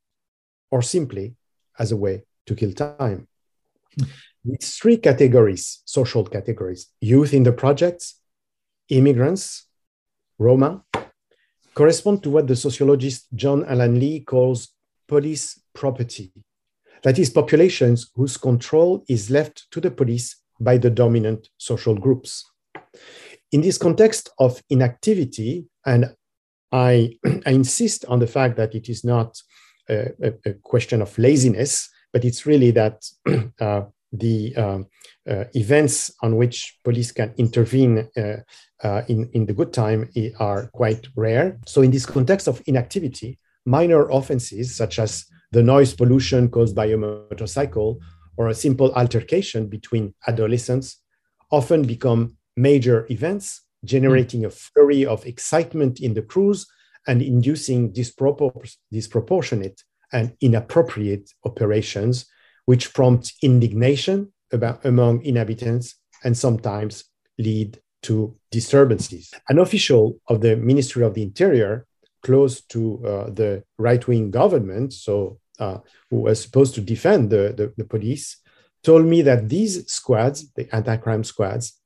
or 0.71 0.81
simply 0.81 1.35
as 1.77 1.91
a 1.91 1.97
way 1.97 2.23
to 2.45 2.55
kill 2.55 2.73
time. 2.73 3.27
These 4.43 4.77
three 4.77 4.97
categories, 4.97 5.81
social 5.85 6.23
categories, 6.23 6.87
youth 7.01 7.33
in 7.33 7.43
the 7.43 7.51
projects, 7.51 8.19
immigrants, 8.89 9.67
Roma, 10.37 10.83
correspond 11.73 12.23
to 12.23 12.29
what 12.29 12.47
the 12.47 12.55
sociologist 12.55 13.27
John 13.35 13.65
Alan 13.65 13.99
Lee 13.99 14.21
calls 14.21 14.69
police 15.07 15.61
property. 15.73 16.31
That 17.03 17.19
is, 17.19 17.29
populations 17.29 18.11
whose 18.15 18.37
control 18.37 19.03
is 19.07 19.29
left 19.29 19.69
to 19.71 19.81
the 19.81 19.91
police 19.91 20.35
by 20.59 20.77
the 20.77 20.89
dominant 20.89 21.49
social 21.57 21.95
groups. 21.95 22.45
In 23.51 23.61
this 23.61 23.77
context 23.77 24.29
of 24.39 24.61
inactivity, 24.69 25.65
and 25.85 26.13
I, 26.71 27.17
I 27.45 27.51
insist 27.51 28.05
on 28.05 28.19
the 28.19 28.27
fact 28.27 28.57
that 28.57 28.75
it 28.75 28.89
is 28.89 29.03
not 29.03 29.41
a, 29.89 30.33
a, 30.45 30.53
question 30.53 31.01
of 31.01 31.17
laziness, 31.17 31.89
but 32.13 32.23
it's 32.23 32.45
really 32.45 32.71
that 32.71 33.03
uh, 33.59 33.81
the 34.11 34.55
um, 34.55 34.87
uh, 35.29 35.45
events 35.53 36.11
on 36.21 36.35
which 36.35 36.77
police 36.83 37.11
can 37.11 37.33
intervene 37.37 38.07
uh, 38.17 38.37
uh, 38.83 39.01
in, 39.07 39.29
in 39.33 39.45
the 39.45 39.53
good 39.53 39.73
time 39.73 40.09
are 40.39 40.67
quite 40.73 41.07
rare. 41.15 41.59
So, 41.65 41.81
in 41.81 41.91
this 41.91 42.05
context 42.05 42.47
of 42.47 42.61
inactivity, 42.65 43.37
minor 43.65 44.09
offenses 44.09 44.75
such 44.75 44.99
as 44.99 45.25
the 45.51 45.63
noise 45.63 45.93
pollution 45.93 46.49
caused 46.49 46.75
by 46.75 46.85
a 46.85 46.97
motorcycle 46.97 47.99
or 48.37 48.49
a 48.49 48.55
simple 48.55 48.91
altercation 48.93 49.67
between 49.67 50.13
adolescents 50.27 50.97
often 51.51 51.83
become 51.83 52.37
major 52.59 53.07
events, 53.09 53.61
generating 53.85 54.45
a 54.45 54.49
flurry 54.49 55.05
of 55.05 55.25
excitement 55.25 55.99
in 55.99 56.13
the 56.13 56.21
crews 56.21 56.67
and 57.07 57.21
inducing 57.21 57.93
dispropor- 57.93 58.75
disproportionate 58.91 59.81
and 60.11 60.35
inappropriate 60.41 61.31
operations 61.45 62.25
which 62.65 62.93
prompt 62.93 63.33
indignation 63.41 64.31
about, 64.51 64.83
among 64.85 65.23
inhabitants 65.23 65.95
and 66.23 66.37
sometimes 66.37 67.05
lead 67.37 67.79
to 68.03 68.35
disturbances. 68.51 69.31
An 69.49 69.59
official 69.59 70.19
of 70.27 70.41
the 70.41 70.55
Ministry 70.55 71.03
of 71.03 71.13
the 71.13 71.23
Interior, 71.23 71.85
close 72.21 72.61
to 72.61 73.03
uh, 73.05 73.29
the 73.29 73.63
right 73.77 74.05
wing 74.07 74.29
government, 74.29 74.93
so 74.93 75.39
uh, 75.59 75.77
who 76.09 76.21
was 76.21 76.41
supposed 76.41 76.75
to 76.75 76.81
defend 76.81 77.29
the, 77.29 77.53
the, 77.55 77.73
the 77.77 77.85
police, 77.85 78.37
told 78.83 79.05
me 79.05 79.21
that 79.21 79.49
these 79.49 79.91
squads, 79.91 80.51
the 80.53 80.73
anti 80.73 80.97
crime 80.97 81.23
squads, 81.23 81.78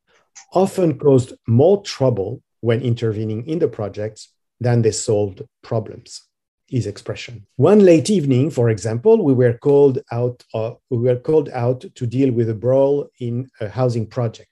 often 0.54 0.98
caused 0.98 1.34
more 1.48 1.82
trouble 1.84 2.42
when 2.62 2.82
intervening 2.82 3.46
in 3.48 3.60
the 3.60 3.68
projects 3.68 4.30
than 4.60 4.82
they 4.82 4.92
solved 4.92 5.42
problems. 5.62 6.22
his 6.68 6.88
expression. 6.88 7.46
One 7.58 7.80
late 7.80 8.10
evening, 8.10 8.50
for 8.50 8.70
example, 8.70 9.24
we 9.24 9.34
were 9.34 9.58
called 9.68 10.00
out. 10.12 10.44
Uh, 10.54 10.72
we 10.90 10.98
were 10.98 11.18
called 11.18 11.50
out 11.50 11.86
to 11.94 12.08
deal 12.08 12.32
with 12.32 12.50
a 12.50 12.56
brawl 12.56 13.10
in 13.20 13.50
a 13.60 13.68
housing 13.70 14.08
project. 14.08 14.50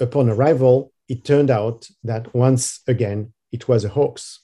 Upon 0.00 0.28
arrival, 0.28 0.92
it 1.08 1.24
turned 1.24 1.50
out 1.50 1.88
that 2.04 2.34
once 2.34 2.80
again 2.86 3.32
it 3.52 3.68
was 3.68 3.84
a 3.84 3.88
hoax. 3.88 4.40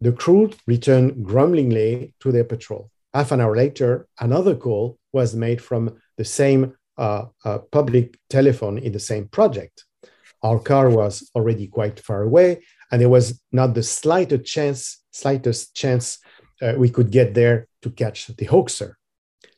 The 0.00 0.12
crew 0.12 0.50
returned 0.66 1.24
grumblingly 1.24 2.14
to 2.20 2.32
their 2.32 2.44
patrol. 2.44 2.90
Half 3.14 3.30
an 3.32 3.40
hour 3.40 3.56
later, 3.56 4.08
another 4.18 4.56
call 4.56 4.98
was 5.12 5.34
made 5.34 5.60
from 5.62 6.00
the 6.16 6.24
same 6.24 6.74
uh, 6.98 7.26
uh, 7.44 7.58
public 7.58 8.18
telephone 8.28 8.78
in 8.78 8.92
the 8.92 9.00
same 9.00 9.28
project. 9.28 9.84
Our 10.42 10.58
car 10.58 10.90
was 10.90 11.30
already 11.34 11.68
quite 11.68 12.00
far 12.00 12.22
away, 12.22 12.62
and 12.90 13.00
there 13.00 13.08
was 13.08 13.40
not 13.52 13.74
the 13.74 13.82
slightest 13.82 14.44
chance, 14.44 15.02
slightest 15.12 15.74
chance 15.74 16.18
uh, 16.60 16.74
we 16.76 16.90
could 16.90 17.10
get 17.10 17.34
there 17.34 17.68
to 17.82 17.90
catch 17.90 18.26
the 18.26 18.44
hoaxer. 18.46 18.98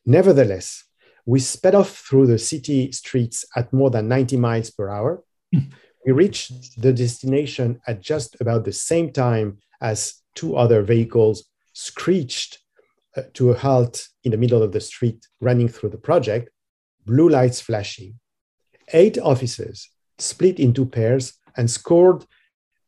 Nevertheless, 0.06 0.84
we 1.26 1.40
sped 1.40 1.74
off 1.74 1.90
through 1.90 2.26
the 2.26 2.38
city 2.38 2.92
streets 2.92 3.44
at 3.56 3.72
more 3.72 3.90
than 3.90 4.08
90 4.08 4.36
miles 4.36 4.70
per 4.70 4.90
hour. 4.90 5.22
we 5.52 6.12
reached 6.12 6.80
the 6.80 6.92
destination 6.92 7.80
at 7.86 8.02
just 8.02 8.36
about 8.40 8.64
the 8.64 8.72
same 8.72 9.10
time 9.10 9.58
as 9.80 10.22
two 10.34 10.56
other 10.56 10.82
vehicles 10.82 11.44
screeched 11.72 12.58
uh, 13.16 13.22
to 13.32 13.50
a 13.50 13.56
halt 13.56 14.08
in 14.24 14.32
the 14.32 14.36
middle 14.36 14.62
of 14.62 14.72
the 14.72 14.80
street 14.80 15.26
running 15.40 15.68
through 15.68 15.90
the 15.90 15.98
project, 15.98 16.50
blue 17.06 17.28
lights 17.28 17.60
flashing. 17.60 18.18
Eight 18.92 19.18
officers 19.18 19.88
split 20.18 20.58
into 20.58 20.86
pairs 20.86 21.34
and 21.56 21.70
scored 21.70 22.24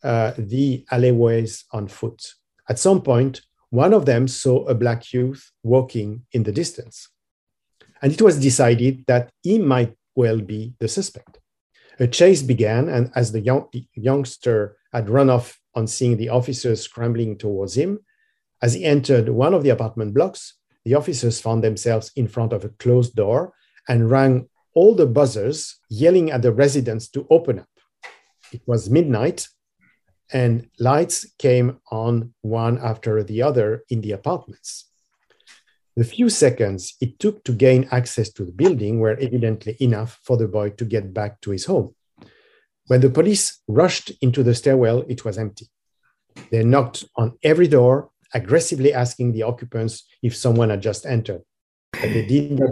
uh, 0.02 0.32
the 0.38 0.84
alleyways 0.90 1.64
on 1.72 1.88
foot. 1.88 2.22
At 2.68 2.78
some 2.78 3.02
point, 3.02 3.42
one 3.70 3.92
of 3.92 4.06
them 4.06 4.28
saw 4.28 4.64
a 4.66 4.74
black 4.74 5.12
youth 5.12 5.50
walking 5.62 6.22
in 6.32 6.42
the 6.44 6.52
distance. 6.52 7.08
And 8.02 8.12
it 8.12 8.22
was 8.22 8.38
decided 8.38 9.04
that 9.06 9.30
he 9.42 9.58
might 9.58 9.96
well 10.14 10.40
be 10.40 10.74
the 10.78 10.88
suspect. 10.88 11.40
A 11.98 12.06
chase 12.06 12.42
began, 12.42 12.88
and 12.88 13.10
as 13.14 13.32
the 13.32 13.40
young, 13.40 13.68
youngster 13.94 14.76
had 14.92 15.08
run 15.08 15.30
off 15.30 15.58
on 15.74 15.86
seeing 15.86 16.16
the 16.16 16.28
officers 16.28 16.82
scrambling 16.82 17.38
towards 17.38 17.76
him, 17.76 18.00
as 18.62 18.74
he 18.74 18.84
entered 18.84 19.28
one 19.28 19.54
of 19.54 19.62
the 19.62 19.70
apartment 19.70 20.14
blocks, 20.14 20.54
the 20.84 20.94
officers 20.94 21.40
found 21.40 21.62
themselves 21.62 22.10
in 22.16 22.28
front 22.28 22.52
of 22.52 22.64
a 22.64 22.70
closed 22.70 23.14
door 23.14 23.52
and 23.88 24.10
rang 24.10 24.48
all 24.76 24.94
the 24.94 25.06
buzzers, 25.06 25.80
yelling 25.88 26.30
at 26.30 26.42
the 26.42 26.52
residents 26.52 27.08
to 27.08 27.26
open 27.30 27.58
up. 27.58 27.68
It 28.52 28.60
was 28.66 28.90
midnight, 28.90 29.48
and 30.30 30.68
lights 30.78 31.26
came 31.38 31.80
on 31.90 32.34
one 32.42 32.78
after 32.78 33.24
the 33.24 33.42
other 33.42 33.84
in 33.88 34.02
the 34.02 34.12
apartments. 34.12 34.84
The 35.96 36.04
few 36.04 36.28
seconds 36.28 36.94
it 37.00 37.18
took 37.18 37.42
to 37.44 37.52
gain 37.52 37.88
access 37.90 38.30
to 38.34 38.44
the 38.44 38.52
building 38.52 39.00
were 39.00 39.16
evidently 39.16 39.78
enough 39.80 40.20
for 40.22 40.36
the 40.36 40.46
boy 40.46 40.70
to 40.70 40.84
get 40.84 41.14
back 41.14 41.40
to 41.40 41.52
his 41.52 41.64
home. 41.64 41.94
When 42.86 43.00
the 43.00 43.08
police 43.08 43.62
rushed 43.66 44.12
into 44.20 44.42
the 44.42 44.54
stairwell, 44.54 45.04
it 45.08 45.24
was 45.24 45.38
empty. 45.38 45.68
They 46.50 46.62
knocked 46.64 47.06
on 47.16 47.38
every 47.42 47.66
door, 47.66 48.10
aggressively 48.34 48.92
asking 48.92 49.32
the 49.32 49.44
occupants 49.44 50.04
if 50.22 50.36
someone 50.36 50.68
had 50.68 50.82
just 50.82 51.06
entered. 51.06 51.42
They 52.02 52.26
did 52.26 52.58
not, 52.58 52.70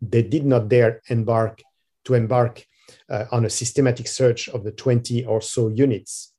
they 0.00 0.22
did 0.22 0.44
not 0.44 0.68
dare 0.68 1.02
embark 1.08 1.62
to 2.04 2.14
embark 2.14 2.64
uh, 3.08 3.24
on 3.32 3.44
a 3.44 3.50
systematic 3.50 4.06
search 4.08 4.48
of 4.48 4.64
the 4.64 4.72
20 4.72 5.24
or 5.24 5.40
so 5.40 5.68
units 5.68 6.34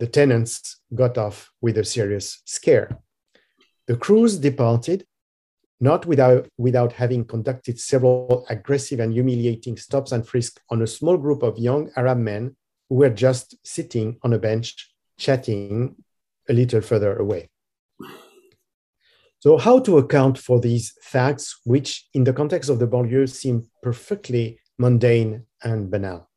the 0.00 0.06
tenants 0.06 0.80
got 0.94 1.18
off 1.18 1.52
with 1.60 1.76
a 1.76 1.84
serious 1.84 2.40
scare. 2.46 2.98
The 3.86 3.96
crews 3.96 4.38
departed, 4.38 5.04
not 5.78 6.06
without, 6.06 6.48
without 6.56 6.94
having 6.94 7.26
conducted 7.26 7.78
several 7.78 8.46
aggressive 8.48 8.98
and 8.98 9.12
humiliating 9.12 9.76
stops 9.76 10.12
and 10.12 10.26
frisks 10.26 10.60
on 10.70 10.82
a 10.82 10.86
small 10.86 11.18
group 11.18 11.42
of 11.42 11.58
young 11.58 11.90
Arab 11.96 12.18
men 12.18 12.56
who 12.88 12.96
were 12.96 13.10
just 13.10 13.56
sitting 13.62 14.18
on 14.22 14.32
a 14.32 14.38
bench 14.38 14.90
chatting 15.18 15.96
a 16.48 16.52
little 16.54 16.80
further 16.80 17.16
away. 17.16 17.50
So, 19.40 19.56
how 19.56 19.78
to 19.80 19.96
account 19.96 20.36
for 20.36 20.60
these 20.60 20.92
facts, 21.00 21.60
which 21.64 22.06
in 22.12 22.24
the 22.24 22.32
context 22.34 22.68
of 22.68 22.78
the 22.78 22.86
banlieue 22.86 23.26
seem 23.26 23.66
perfectly 23.82 24.60
mundane 24.78 25.46
and 25.62 25.90
banal? 25.90 26.28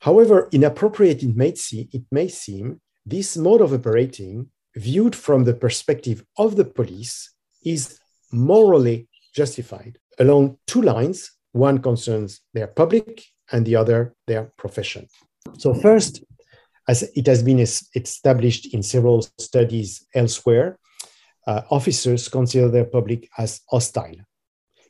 However 0.00 0.48
inappropriate 0.52 1.22
it 1.22 1.34
may, 1.34 1.54
see, 1.54 1.88
it 1.94 2.02
may 2.12 2.28
seem, 2.28 2.82
this 3.06 3.38
mode 3.38 3.62
of 3.62 3.72
operating, 3.72 4.50
viewed 4.76 5.16
from 5.16 5.44
the 5.44 5.54
perspective 5.54 6.22
of 6.36 6.56
the 6.56 6.66
police, 6.66 7.32
is 7.64 7.98
morally 8.30 9.08
justified 9.34 9.98
along 10.18 10.58
two 10.66 10.82
lines. 10.82 11.32
One 11.52 11.78
concerns 11.78 12.42
their 12.52 12.66
public 12.66 13.24
and 13.50 13.64
the 13.64 13.76
other 13.76 14.14
their 14.26 14.52
profession. 14.58 15.08
So, 15.56 15.72
first, 15.72 16.22
as 16.86 17.04
it 17.14 17.26
has 17.26 17.42
been 17.42 17.60
established 17.60 18.74
in 18.74 18.82
several 18.82 19.26
studies 19.38 20.06
elsewhere, 20.14 20.78
uh, 21.46 21.62
officers 21.70 22.28
consider 22.28 22.68
their 22.68 22.84
public 22.84 23.28
as 23.38 23.60
hostile. 23.68 24.16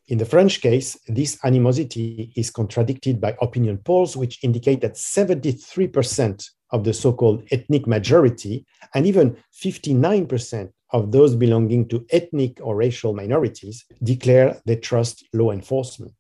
In 0.09 0.19
the 0.19 0.25
French 0.25 0.61
case, 0.61 0.97
this 1.09 1.39
animosity 1.45 2.33
is 2.37 2.51
contradicted 2.51 3.21
by 3.21 3.37
opinion 3.41 3.79
polls, 3.79 4.17
which 4.17 4.43
indicate 4.45 4.81
that 4.83 4.95
73% 4.95 6.49
of 6.71 6.85
the 6.85 6.93
so 6.93 7.13
called 7.13 7.43
ethnic 7.51 7.87
majority 7.87 8.65
and 8.95 9.07
even 9.07 9.37
59% 9.63 10.71
of 10.91 11.11
those 11.11 11.35
belonging 11.35 11.89
to 11.89 12.07
ethnic 12.11 12.59
or 12.63 12.77
racial 12.77 13.13
minorities 13.15 13.85
declare 14.03 14.61
they 14.65 14.77
trust 14.77 15.25
law 15.33 15.51
enforcement, 15.51 16.15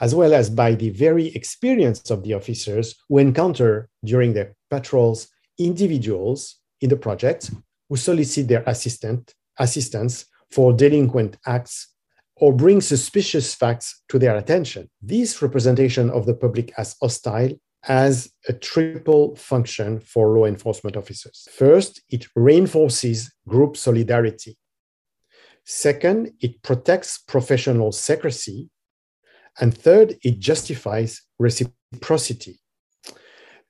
as 0.00 0.14
well 0.14 0.32
as 0.32 0.48
by 0.48 0.74
the 0.74 0.90
very 0.90 1.26
experience 1.34 2.10
of 2.10 2.22
the 2.22 2.32
officers 2.32 2.94
who 3.08 3.18
encounter 3.18 3.90
during 4.04 4.32
their 4.32 4.54
patrols 4.70 5.28
individuals 5.58 6.56
in 6.80 6.88
the 6.88 6.96
project 6.96 7.50
who 7.88 7.96
solicit 7.96 8.48
their 8.48 8.64
assistant, 8.66 9.34
assistance 9.58 10.26
for 10.50 10.72
delinquent 10.72 11.36
acts 11.46 11.88
or 12.36 12.52
bring 12.52 12.80
suspicious 12.80 13.54
facts 13.54 14.02
to 14.08 14.18
their 14.18 14.36
attention. 14.36 14.90
This 15.00 15.40
representation 15.40 16.10
of 16.10 16.26
the 16.26 16.34
public 16.34 16.72
as 16.76 16.96
hostile 17.00 17.52
has 17.82 18.32
a 18.48 18.52
triple 18.52 19.36
function 19.36 20.00
for 20.00 20.28
law 20.28 20.46
enforcement 20.46 20.96
officers. 20.96 21.46
First, 21.52 22.02
it 22.08 22.26
reinforces 22.34 23.30
group 23.46 23.76
solidarity. 23.76 24.56
Second, 25.64 26.32
it 26.40 26.62
protects 26.62 27.18
professional 27.18 27.92
secrecy. 27.92 28.70
And 29.60 29.76
third, 29.76 30.16
it 30.22 30.38
justifies 30.38 31.22
reciprocity. 31.38 32.58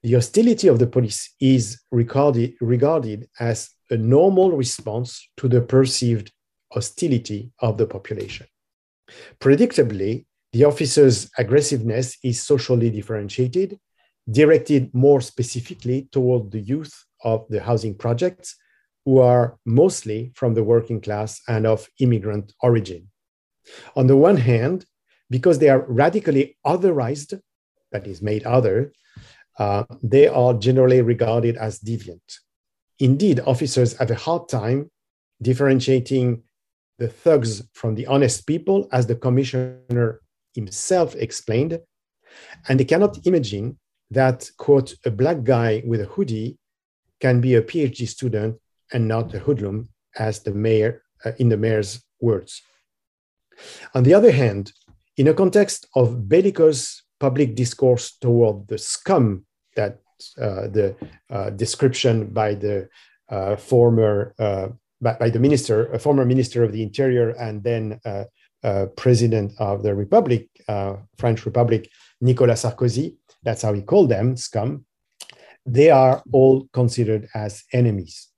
The 0.02 0.12
hostility 0.12 0.68
of 0.68 0.78
the 0.78 0.86
police 0.86 1.34
is 1.40 1.80
regarded, 1.90 2.54
regarded 2.60 3.28
as 3.40 3.70
a 3.90 3.96
normal 3.96 4.52
response 4.52 5.28
to 5.36 5.48
the 5.48 5.60
perceived 5.60 6.32
hostility 6.72 7.52
of 7.60 7.78
the 7.78 7.86
population. 7.86 8.46
Predictably, 9.40 10.26
the 10.52 10.64
officer's 10.64 11.30
aggressiveness 11.38 12.16
is 12.22 12.42
socially 12.42 12.90
differentiated, 12.90 13.78
directed 14.30 14.94
more 14.94 15.20
specifically 15.20 16.08
toward 16.12 16.50
the 16.50 16.60
youth 16.60 16.94
of 17.22 17.46
the 17.48 17.60
housing 17.60 17.94
projects, 17.94 18.56
who 19.04 19.18
are 19.18 19.58
mostly 19.66 20.32
from 20.34 20.54
the 20.54 20.64
working 20.64 21.00
class 21.00 21.40
and 21.48 21.66
of 21.66 21.88
immigrant 22.00 22.52
origin. 22.62 23.10
On 23.96 24.06
the 24.06 24.16
one 24.16 24.36
hand, 24.36 24.86
because 25.30 25.58
they 25.58 25.68
are 25.68 25.84
radically 25.88 26.56
otherized, 26.66 27.40
that 27.92 28.06
is, 28.06 28.22
made 28.22 28.44
other, 28.44 28.92
uh, 29.58 29.84
they 30.02 30.26
are 30.26 30.54
generally 30.54 31.02
regarded 31.02 31.56
as 31.56 31.80
deviant. 31.80 32.38
Indeed, 32.98 33.40
officers 33.40 33.96
have 33.98 34.10
a 34.10 34.14
hard 34.14 34.48
time 34.48 34.90
differentiating 35.42 36.42
the 36.98 37.08
thugs 37.08 37.62
from 37.72 37.94
the 37.94 38.06
honest 38.06 38.46
people, 38.46 38.88
as 38.92 39.06
the 39.06 39.16
commissioner 39.16 40.20
himself 40.54 41.14
explained. 41.16 41.80
And 42.68 42.78
they 42.78 42.84
cannot 42.84 43.26
imagine 43.26 43.78
that, 44.10 44.48
quote, 44.56 44.94
a 45.04 45.10
black 45.10 45.42
guy 45.42 45.82
with 45.84 46.00
a 46.00 46.06
hoodie 46.06 46.58
can 47.20 47.40
be 47.40 47.54
a 47.54 47.62
PhD 47.62 48.06
student 48.06 48.56
and 48.92 49.08
not 49.08 49.34
a 49.34 49.40
hoodlum, 49.40 49.88
as 50.16 50.40
the 50.40 50.52
mayor, 50.52 51.02
uh, 51.24 51.32
in 51.38 51.48
the 51.48 51.56
mayor's 51.56 52.04
words. 52.20 52.62
On 53.94 54.02
the 54.02 54.14
other 54.14 54.30
hand, 54.30 54.72
in 55.16 55.28
a 55.28 55.34
context 55.34 55.86
of 55.94 56.28
bellicose 56.28 57.02
public 57.18 57.54
discourse 57.54 58.16
toward 58.18 58.68
the 58.68 58.78
scum 58.78 59.46
that 59.76 60.00
the 60.36 60.96
uh, 61.30 61.50
description 61.50 62.26
by 62.28 62.54
the 62.54 62.88
uh, 63.28 63.56
former 63.56 64.34
uh, 64.38 64.68
by, 65.00 65.14
by, 65.14 65.30
the 65.30 65.38
minister, 65.38 65.86
a 65.92 65.98
former 65.98 66.24
minister 66.24 66.62
of 66.62 66.72
the 66.72 66.82
interior, 66.82 67.30
and 67.30 67.62
then 67.62 68.00
uh, 68.04 68.24
uh, 68.62 68.86
president 68.96 69.52
of 69.58 69.82
the 69.82 69.94
Republic, 69.94 70.48
uh, 70.68 70.96
French 71.18 71.44
Republic, 71.44 71.90
Nicolas 72.20 72.62
Sarkozy. 72.64 73.16
That's 73.42 73.62
how 73.62 73.72
he 73.74 73.82
called 73.82 74.08
them, 74.08 74.36
scum. 74.36 74.86
They 75.66 75.90
are 75.90 76.22
all 76.32 76.68
considered 76.72 77.28
as 77.34 77.64
enemies. 77.72 78.28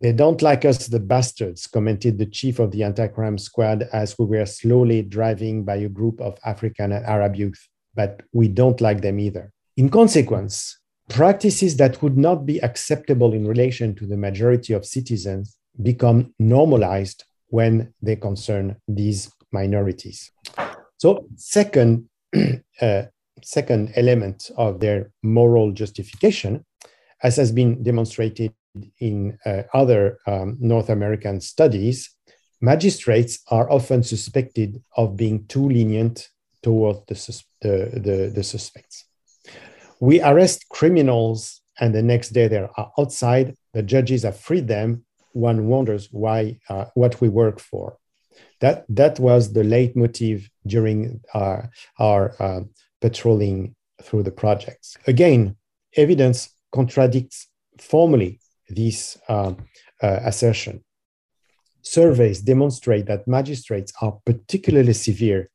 They 0.00 0.12
don't 0.12 0.40
like 0.42 0.64
us, 0.64 0.86
the 0.86 1.00
bastards, 1.00 1.66
commented 1.66 2.18
the 2.18 2.26
chief 2.26 2.60
of 2.60 2.70
the 2.70 2.84
anti 2.84 3.08
crime 3.08 3.38
squad 3.38 3.88
as 3.92 4.16
we 4.16 4.26
were 4.26 4.46
slowly 4.46 5.02
driving 5.02 5.64
by 5.64 5.76
a 5.76 5.88
group 5.88 6.20
of 6.20 6.38
African 6.44 6.92
and 6.92 7.04
Arab 7.04 7.34
youth, 7.34 7.68
but 7.94 8.22
we 8.32 8.46
don't 8.46 8.80
like 8.80 9.00
them 9.00 9.18
either. 9.18 9.52
In 9.78 9.90
consequence, 9.90 10.76
practices 11.08 11.76
that 11.76 12.02
would 12.02 12.18
not 12.18 12.44
be 12.44 12.58
acceptable 12.64 13.32
in 13.32 13.46
relation 13.46 13.94
to 13.94 14.06
the 14.06 14.16
majority 14.16 14.72
of 14.72 14.84
citizens 14.84 15.56
become 15.80 16.34
normalized 16.40 17.22
when 17.46 17.94
they 18.02 18.16
concern 18.16 18.74
these 18.88 19.30
minorities. 19.52 20.32
So, 20.96 21.28
second, 21.36 22.08
uh, 22.80 23.02
second 23.40 23.92
element 23.94 24.50
of 24.56 24.80
their 24.80 25.12
moral 25.22 25.70
justification, 25.70 26.66
as 27.22 27.36
has 27.36 27.52
been 27.52 27.80
demonstrated 27.84 28.52
in 28.98 29.38
uh, 29.46 29.62
other 29.72 30.18
um, 30.26 30.56
North 30.58 30.90
American 30.90 31.40
studies, 31.40 32.10
magistrates 32.60 33.38
are 33.48 33.70
often 33.70 34.02
suspected 34.02 34.82
of 34.96 35.16
being 35.16 35.46
too 35.46 35.68
lenient 35.68 36.30
toward 36.64 36.96
the, 37.06 37.14
sus- 37.14 37.44
the, 37.60 37.90
the, 37.94 38.32
the 38.34 38.42
suspects. 38.42 39.04
We 40.00 40.20
arrest 40.22 40.68
criminals, 40.68 41.60
and 41.80 41.94
the 41.94 42.02
next 42.02 42.30
day 42.30 42.48
they 42.48 42.58
are 42.58 42.92
outside. 42.98 43.56
The 43.72 43.82
judges 43.82 44.22
have 44.22 44.38
freed 44.38 44.68
them. 44.68 45.04
One 45.32 45.66
wonders 45.66 46.08
why, 46.10 46.58
uh, 46.68 46.86
what 46.94 47.20
we 47.20 47.28
work 47.28 47.60
for. 47.60 47.98
That, 48.60 48.84
that 48.88 49.20
was 49.20 49.52
the 49.52 49.62
leitmotif 49.62 50.48
during 50.66 51.20
our, 51.34 51.70
our 51.98 52.34
uh, 52.42 52.60
patrolling 53.00 53.76
through 54.02 54.24
the 54.24 54.32
projects. 54.32 54.96
Again, 55.06 55.56
evidence 55.96 56.48
contradicts 56.72 57.48
formally 57.78 58.40
this 58.68 59.18
uh, 59.28 59.54
uh, 60.02 60.20
assertion. 60.24 60.84
Surveys 61.82 62.40
demonstrate 62.40 63.06
that 63.06 63.26
magistrates 63.26 63.92
are 64.02 64.18
particularly 64.24 64.92
severe 64.92 65.50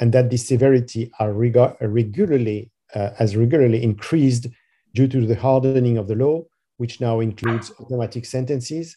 and 0.00 0.12
that 0.12 0.30
the 0.30 0.36
severity 0.36 1.10
are 1.18 1.32
reg- 1.32 1.76
regularly 1.80 2.70
uh, 2.94 3.10
has 3.18 3.36
regularly 3.36 3.82
increased 3.82 4.46
due 4.94 5.08
to 5.08 5.26
the 5.26 5.36
hardening 5.36 5.98
of 5.98 6.08
the 6.08 6.14
law, 6.14 6.42
which 6.78 7.00
now 7.00 7.20
includes 7.20 7.72
automatic 7.80 8.24
sentences, 8.24 8.96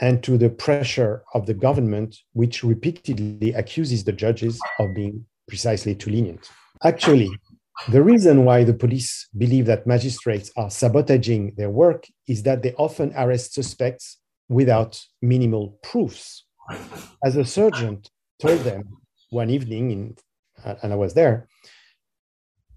and 0.00 0.22
to 0.22 0.36
the 0.36 0.50
pressure 0.50 1.22
of 1.34 1.46
the 1.46 1.54
government, 1.54 2.16
which 2.32 2.64
repeatedly 2.64 3.52
accuses 3.52 4.04
the 4.04 4.12
judges 4.12 4.60
of 4.78 4.94
being 4.94 5.24
precisely 5.48 5.94
too 5.94 6.10
lenient. 6.10 6.50
Actually, 6.82 7.30
the 7.88 8.02
reason 8.02 8.44
why 8.44 8.64
the 8.64 8.74
police 8.74 9.28
believe 9.36 9.66
that 9.66 9.86
magistrates 9.86 10.50
are 10.56 10.70
sabotaging 10.70 11.54
their 11.56 11.70
work 11.70 12.06
is 12.26 12.42
that 12.44 12.62
they 12.62 12.72
often 12.74 13.12
arrest 13.16 13.54
suspects 13.54 14.18
without 14.48 15.00
minimal 15.20 15.78
proofs. 15.82 16.44
As 17.24 17.36
a 17.36 17.44
sergeant 17.44 18.10
told 18.40 18.60
them 18.60 18.84
one 19.30 19.50
evening, 19.50 19.90
in, 19.90 20.16
and 20.82 20.92
I 20.92 20.96
was 20.96 21.14
there, 21.14 21.48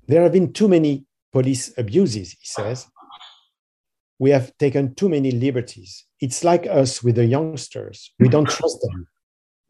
there 0.07 0.23
have 0.23 0.31
been 0.31 0.53
too 0.53 0.67
many 0.67 1.05
police 1.31 1.73
abuses, 1.77 2.31
he 2.31 2.45
says. 2.45 2.87
We 4.19 4.31
have 4.31 4.57
taken 4.57 4.95
too 4.95 5.09
many 5.09 5.31
liberties. 5.31 6.05
It's 6.19 6.43
like 6.43 6.65
us 6.65 7.03
with 7.03 7.15
the 7.15 7.25
youngsters. 7.25 8.11
We 8.19 8.29
don't 8.29 8.49
trust 8.57 8.79
them. 8.81 9.07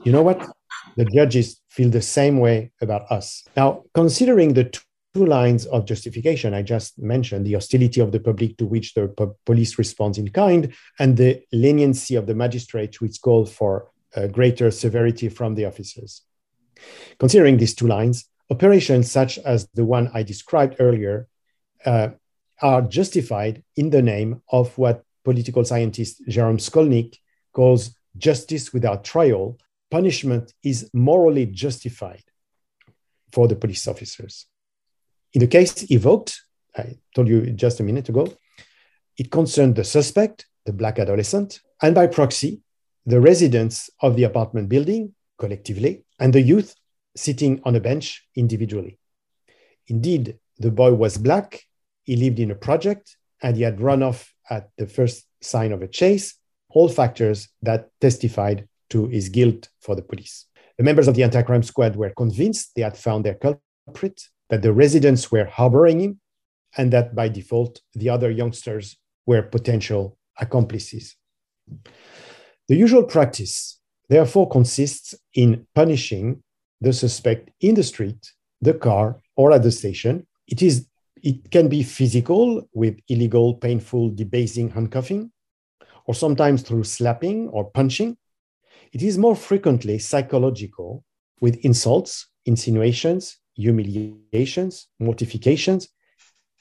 You 0.04 0.12
know 0.12 0.22
what? 0.22 0.48
The 0.96 1.06
judges 1.06 1.60
feel 1.70 1.90
the 1.90 2.02
same 2.02 2.40
way 2.40 2.72
about 2.82 3.12
us. 3.12 3.44
Now, 3.58 3.84
considering 3.94 4.54
the 4.54 4.66
two 5.14 5.26
lines 5.26 5.66
of 5.66 5.86
justification 5.86 6.54
I 6.54 6.62
just 6.62 7.00
mentioned 7.00 7.46
the 7.46 7.54
hostility 7.54 8.00
of 8.00 8.12
the 8.12 8.20
public 8.20 8.58
to 8.58 8.66
which 8.66 8.94
the 8.94 9.08
po- 9.08 9.36
police 9.46 9.78
responds 9.78 10.18
in 10.18 10.30
kind, 10.30 10.74
and 11.00 11.18
the 11.18 11.42
leniency 11.52 12.16
of 12.16 12.28
the 12.28 12.36
magistrate, 12.36 12.94
to 12.94 13.06
which 13.06 13.22
call 13.22 13.46
for 13.46 13.90
uh, 14.16 14.28
greater 14.28 14.72
severity 14.72 15.30
from 15.30 15.56
the 15.56 15.66
officers. 15.66 16.22
Considering 17.20 17.58
these 17.58 17.74
two 17.74 17.88
lines, 17.88 18.30
operations 18.50 19.12
such 19.12 19.38
as 19.40 19.68
the 19.74 19.86
one 19.86 20.10
I 20.14 20.24
described 20.24 20.76
earlier 20.80 21.28
uh, 21.86 22.10
are 22.62 22.82
justified 22.82 23.64
in 23.76 23.90
the 23.90 24.02
name 24.02 24.42
of 24.50 24.78
what 24.78 25.04
political 25.24 25.64
scientist 25.66 26.22
Jerome 26.28 26.58
Skolnick 26.58 27.18
calls 27.54 27.96
justice 28.18 28.74
without 28.74 29.04
trial. 29.04 29.58
Punishment 29.92 30.54
is 30.64 30.90
morally 30.94 31.46
justified 31.46 32.24
for 33.32 33.48
the 33.48 33.56
police 33.56 33.88
officers. 33.88 34.46
In 35.34 35.42
the 35.42 35.48
case 35.48 35.90
evoked, 35.92 36.42
I 36.76 36.98
told 37.14 37.28
you 37.28 37.52
just 37.52 37.80
a 37.80 37.84
minute 37.84 38.10
ago, 38.10 38.34
it 39.18 39.32
concerned 39.32 39.76
the 39.76 39.84
suspect, 39.84 40.46
the 40.66 40.74
black 40.74 41.00
adolescent, 41.00 41.62
and 41.82 41.94
by 41.94 42.08
proxy, 42.08 42.62
the 43.06 43.20
residents 43.20 43.90
of 44.02 44.16
the 44.16 44.24
apartment 44.24 44.70
building 44.70 45.14
collectively, 45.38 46.04
and 46.20 46.34
the 46.34 46.42
youth 46.42 46.76
sitting 47.18 47.62
on 47.64 47.76
a 47.76 47.80
bench 47.80 48.28
individually. 48.36 49.00
Indeed, 49.88 50.38
the 50.58 50.72
boy 50.72 50.94
was 50.94 51.18
black, 51.18 51.64
he 52.04 52.16
lived 52.16 52.40
in 52.40 52.52
a 52.52 52.56
project, 52.56 53.18
and 53.42 53.56
he 53.56 53.64
had 53.64 53.82
run 53.82 54.04
off 54.04 54.34
at 54.50 54.70
the 54.78 54.88
first 54.88 55.26
sign 55.42 55.72
of 55.72 55.82
a 55.82 55.88
chase, 55.88 56.36
all 56.70 56.90
factors 56.90 57.50
that 57.62 57.90
testified 58.02 58.68
to 58.90 59.08
his 59.08 59.30
guilt 59.30 59.70
for 59.82 59.96
the 59.96 60.02
police. 60.02 60.46
The 60.78 60.84
members 60.84 61.08
of 61.08 61.16
the 61.16 61.24
anti 61.24 61.42
crime 61.42 61.64
squad 61.64 61.96
were 61.96 62.12
convinced 62.12 62.76
they 62.76 62.82
had 62.82 62.98
found 62.98 63.26
their 63.26 63.36
culprit 63.36 64.22
that 64.50 64.62
the 64.62 64.74
residents 64.74 65.32
were 65.32 65.46
harboring 65.46 66.00
him, 66.00 66.20
and 66.78 66.94
that 66.94 67.16
by 67.16 67.30
default, 67.30 67.82
the 67.94 68.10
other 68.10 68.30
youngsters 68.30 68.98
were 69.26 69.42
potential 69.42 70.18
accomplices. 70.40 71.16
The 72.68 72.76
usual 72.76 73.04
practice, 73.04 73.80
therefore, 74.10 74.50
consists 74.50 75.16
in 75.34 75.68
punishing 75.74 76.44
the 76.82 76.94
suspect 76.94 77.50
in 77.62 77.76
the 77.76 77.84
street, 77.84 78.32
the 78.62 78.74
car, 78.74 79.22
or 79.36 79.52
at 79.52 79.64
the 79.64 79.72
station. 79.72 80.26
It, 80.48 80.62
is, 80.62 80.88
it 81.22 81.52
can 81.52 81.68
be 81.68 81.84
physical 81.84 82.68
with 82.74 83.00
illegal, 83.08 83.56
painful, 83.56 84.12
debasing 84.12 84.70
handcuffing, 84.70 85.32
or 86.06 86.14
sometimes 86.14 86.62
through 86.62 86.84
slapping 86.84 87.50
or 87.50 87.70
punching. 87.72 88.18
It 88.94 89.02
is 89.02 89.18
more 89.18 89.36
frequently 89.36 90.00
psychological 90.00 91.04
with 91.42 91.58
insults, 91.66 92.28
insinuations, 92.46 93.38
humiliations, 93.56 94.88
mortifications, 95.00 95.90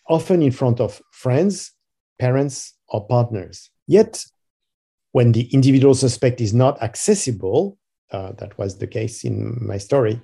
often 0.09 0.43
in 0.43 0.51
front 0.51 0.81
of 0.81 1.01
friends, 1.13 1.73
parents, 2.19 2.75
or 2.89 3.07
partners. 3.07 3.71
Yet, 3.87 4.25
when 5.13 5.33
the 5.33 5.49
individual 5.55 5.95
suspect 5.95 6.41
is 6.41 6.53
not 6.53 6.83
accessible, 6.83 7.79
uh, 8.13 8.33
that 8.33 8.57
was 8.59 8.79
the 8.79 8.87
case 8.87 9.25
in 9.25 9.59
my 9.61 9.79
story, 9.79 10.21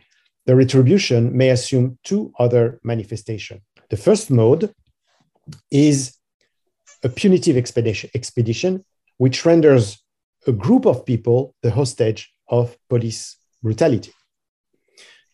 the 0.47 0.57
retribution 0.57 1.37
may 1.37 1.51
assume 1.51 1.99
two 2.05 2.33
other 2.39 2.81
manifestations. 2.83 3.61
The 3.91 3.97
first 3.97 4.31
mode 4.31 4.73
is 5.71 6.17
a 7.03 7.09
punitive 7.09 7.57
expedition, 7.57 8.11
expedition, 8.15 8.85
which 9.19 9.45
renders 9.45 9.99
a 10.47 10.53
group 10.53 10.87
of 10.87 11.05
people 11.07 11.55
the 11.63 11.71
hostage 11.71 12.33
of 12.49 12.77
police 12.89 13.37
brutality. 13.63 14.13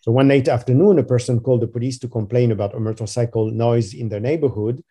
So 0.00 0.12
one 0.12 0.28
late 0.28 0.48
afternoon, 0.48 0.98
a 0.98 1.02
person 1.02 1.40
called 1.40 1.62
the 1.62 1.66
police 1.66 1.98
to 2.00 2.08
complain 2.08 2.52
about 2.52 2.74
a 2.74 2.80
motorcycle 2.80 3.50
noise 3.50 3.94
in 3.94 4.08
their 4.08 4.20
neighborhood, 4.20 4.82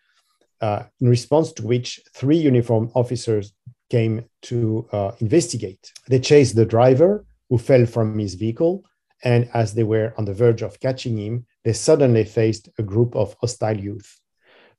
uh, 0.60 0.84
in 1.00 1.08
response 1.08 1.52
to 1.54 1.66
which 1.66 2.00
three 2.14 2.36
uniformed 2.36 2.90
officers 2.94 3.52
came 3.90 4.24
to 4.42 4.88
uh, 4.92 5.12
investigate. 5.20 5.92
They 6.08 6.20
chased 6.20 6.56
the 6.56 6.66
driver, 6.66 7.24
who 7.48 7.58
fell 7.58 7.86
from 7.86 8.18
his 8.18 8.34
vehicle, 8.34 8.84
and 9.24 9.48
as 9.54 9.74
they 9.74 9.82
were 9.82 10.14
on 10.16 10.24
the 10.24 10.34
verge 10.34 10.62
of 10.62 10.80
catching 10.80 11.16
him, 11.18 11.46
they 11.64 11.72
suddenly 11.72 12.24
faced 12.24 12.68
a 12.78 12.82
group 12.82 13.16
of 13.16 13.34
hostile 13.40 13.78
youth. 13.78 14.20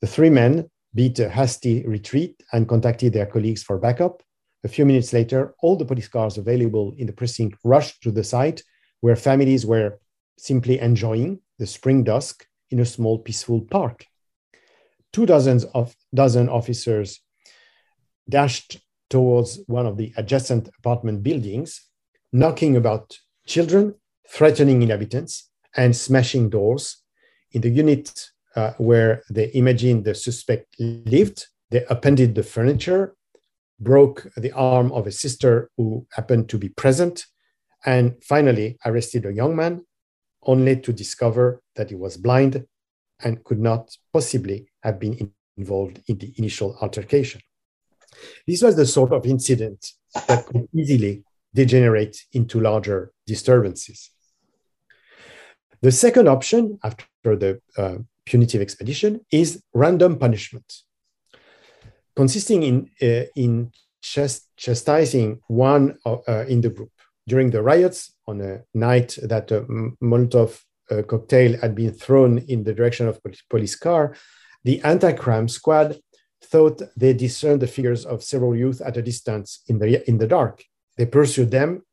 The 0.02 0.08
three 0.08 0.30
men 0.30 0.70
beat 0.96 1.20
a 1.20 1.30
hasty 1.30 1.86
retreat 1.86 2.42
and 2.54 2.68
contacted 2.68 3.14
their 3.14 3.26
colleagues 3.26 3.64
for 3.64 3.78
backup. 3.78 4.24
A 4.64 4.68
few 4.68 4.86
minutes 4.86 5.14
later, 5.14 5.54
all 5.62 5.76
the 5.76 5.86
police 5.86 6.08
cars 6.08 6.38
available 6.38 6.94
in 6.98 7.08
the 7.08 7.14
precinct 7.14 7.58
rushed 7.64 8.02
to 8.04 8.12
the 8.12 8.24
site 8.24 8.64
where 9.02 9.16
families 9.16 9.66
were 9.66 10.00
simply 10.38 10.80
enjoying 10.80 11.40
the 11.58 11.68
spring 11.68 12.04
dusk 12.04 12.46
in 12.72 12.80
a 12.80 12.86
small 12.86 13.20
peaceful 13.20 13.62
park. 13.62 14.06
Two 15.12 15.26
dozens 15.26 15.66
of 15.66 15.96
dozen 16.14 16.50
officers 16.50 17.22
dashed 18.28 18.80
towards 19.10 19.60
one 19.68 19.86
of 19.86 19.98
the 19.98 20.14
adjacent 20.18 20.70
apartment 20.80 21.24
buildings, 21.24 21.89
knocking 22.32 22.76
about 22.76 23.18
children, 23.46 23.96
threatening 24.28 24.82
inhabitants, 24.82 25.50
and 25.76 25.96
smashing 25.96 26.50
doors. 26.50 26.98
In 27.52 27.62
the 27.62 27.70
unit 27.70 28.30
uh, 28.56 28.74
where 28.78 29.24
they 29.30 29.52
imagined 29.54 30.06
the 30.06 30.16
suspect 30.16 30.76
lived, 30.80 31.48
they 31.72 31.84
appended 31.90 32.36
the 32.36 32.44
furniture, 32.44 33.16
broke 33.80 34.28
the 34.36 34.52
arm 34.52 34.92
of 34.92 35.08
a 35.08 35.12
sister 35.12 35.70
who 35.78 36.06
happened 36.12 36.50
to 36.50 36.58
be 36.58 36.70
present, 36.70 37.26
and 37.86 38.22
finally 38.24 38.78
arrested 38.86 39.26
a 39.26 39.34
young 39.34 39.56
man 39.56 39.86
only 40.44 40.80
to 40.80 40.94
discover 40.94 41.62
that 41.76 41.90
he 41.90 41.96
was 41.96 42.18
blind 42.18 42.66
and 43.24 43.44
could 43.44 43.60
not 43.60 43.96
possibly 44.14 44.68
have 44.84 45.00
been 45.00 45.32
involved 45.58 46.02
in 46.08 46.18
the 46.18 46.34
initial 46.38 46.78
altercation. 46.82 47.42
This 48.48 48.62
was 48.62 48.76
the 48.76 48.86
sort 48.86 49.12
of 49.12 49.26
incident 49.26 49.94
that 50.28 50.46
could 50.46 50.68
easily 50.74 51.24
degenerate 51.54 52.18
into 52.34 52.60
larger 52.60 53.12
disturbances. 53.26 54.12
The 55.82 55.92
second 55.92 56.28
option, 56.28 56.80
after 56.84 57.36
the 57.36 57.62
uh, 57.78 57.98
punitive 58.26 58.62
expedition, 58.62 59.26
is 59.32 59.64
random 59.74 60.18
punishment, 60.18 60.84
consisting 62.16 62.64
in, 62.64 62.90
uh, 63.02 63.26
in 63.36 63.72
chastising 64.02 65.40
one 65.48 65.98
uh, 66.06 66.46
in 66.48 66.62
the 66.62 66.70
group. 66.70 66.92
During 67.28 67.52
the 67.52 67.62
riots, 67.62 68.14
on 68.28 68.42
a 68.42 68.62
night 68.74 69.18
that 69.24 69.52
a 69.52 69.62
Molotov 70.02 70.62
uh, 70.92 71.02
cocktail 71.04 71.58
had 71.60 71.76
been 71.76 71.94
thrown 71.94 72.40
in 72.40 72.64
the 72.64 72.74
direction 72.74 73.08
of 73.08 73.22
police 73.50 73.76
car, 73.76 74.16
the 74.64 74.82
anti-crime 74.82 75.48
squad 75.48 76.00
thought 76.44 76.82
they 76.98 77.14
discerned 77.14 77.62
the 77.62 77.68
figures 77.68 78.06
of 78.06 78.24
several 78.24 78.56
youth 78.56 78.82
at 78.82 78.98
a 78.98 79.02
distance 79.02 79.62
in 79.68 79.80
the, 79.80 80.08
in 80.10 80.18
the 80.18 80.28
dark. 80.28 80.64
They 81.00 81.06
pursued 81.06 81.50
them, 81.50 81.86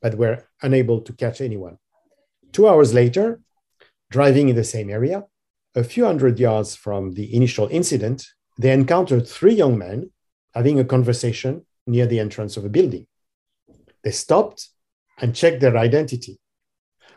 but 0.00 0.14
were 0.14 0.44
unable 0.62 1.00
to 1.00 1.12
catch 1.12 1.40
anyone. 1.40 1.78
Two 2.52 2.68
hours 2.68 2.94
later, 2.94 3.40
driving 4.08 4.48
in 4.48 4.54
the 4.54 4.62
same 4.62 4.88
area, 4.88 5.24
a 5.74 5.82
few 5.82 6.04
hundred 6.04 6.38
yards 6.38 6.76
from 6.76 7.14
the 7.14 7.34
initial 7.34 7.66
incident, 7.72 8.24
they 8.56 8.72
encountered 8.72 9.26
three 9.26 9.54
young 9.54 9.76
men 9.78 10.12
having 10.54 10.78
a 10.78 10.84
conversation 10.84 11.66
near 11.88 12.06
the 12.06 12.20
entrance 12.20 12.56
of 12.56 12.64
a 12.64 12.68
building. 12.68 13.08
They 14.04 14.12
stopped 14.12 14.68
and 15.20 15.34
checked 15.34 15.60
their 15.60 15.76
identity. 15.76 16.38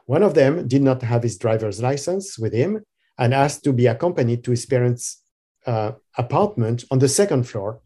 One 0.08 0.24
of 0.24 0.34
them 0.34 0.68
did 0.68 0.82
not 0.82 1.04
have 1.04 1.22
his 1.22 1.38
driver's 1.38 1.80
license 1.80 2.40
with 2.40 2.54
him 2.54 2.84
and 3.20 3.36
asked 3.36 3.64
to 3.66 3.74
be 3.74 3.86
accompanied 3.86 4.44
to 4.46 4.52
his 4.52 4.66
parents' 4.66 5.22
uh, 5.68 5.92
apartment 6.18 6.86
on 6.90 6.98
the 6.98 7.08
second 7.08 7.44
floor, 7.44 7.82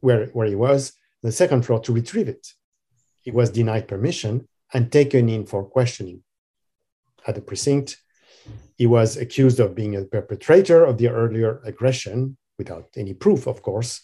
where, 0.00 0.28
where 0.28 0.46
he 0.46 0.54
was, 0.54 0.94
the 1.22 1.30
second 1.30 1.66
floor 1.66 1.78
to 1.80 1.92
retrieve 1.92 2.28
it. 2.28 2.54
He 3.22 3.30
was 3.30 3.50
denied 3.50 3.88
permission 3.88 4.48
and 4.74 4.90
taken 4.90 5.28
in 5.28 5.46
for 5.46 5.64
questioning. 5.64 6.22
At 7.26 7.36
the 7.36 7.40
precinct, 7.40 7.98
he 8.76 8.86
was 8.86 9.16
accused 9.16 9.60
of 9.60 9.74
being 9.74 9.94
a 9.96 10.04
perpetrator 10.04 10.84
of 10.84 10.98
the 10.98 11.08
earlier 11.08 11.60
aggression, 11.64 12.36
without 12.58 12.88
any 12.96 13.14
proof, 13.14 13.46
of 13.46 13.62
course. 13.62 14.00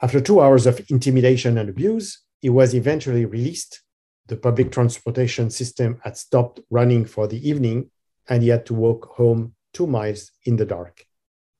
After 0.00 0.20
two 0.20 0.40
hours 0.40 0.66
of 0.66 0.84
intimidation 0.90 1.58
and 1.58 1.68
abuse, 1.68 2.22
he 2.40 2.50
was 2.50 2.74
eventually 2.74 3.24
released. 3.24 3.82
The 4.26 4.36
public 4.36 4.72
transportation 4.72 5.50
system 5.50 6.00
had 6.02 6.16
stopped 6.16 6.60
running 6.70 7.04
for 7.04 7.28
the 7.28 7.48
evening, 7.48 7.90
and 8.28 8.42
he 8.42 8.48
had 8.48 8.66
to 8.66 8.74
walk 8.74 9.14
home 9.14 9.54
two 9.72 9.86
miles 9.86 10.32
in 10.44 10.56
the 10.56 10.66
dark. 10.66 11.06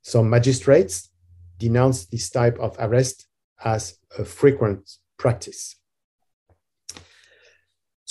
Some 0.02 0.28
magistrates 0.28 1.10
denounced 1.58 2.10
this 2.10 2.30
type 2.30 2.58
of 2.58 2.76
arrest 2.80 3.28
as 3.64 3.98
a 4.18 4.24
frequent 4.24 4.90
practice. 5.16 5.76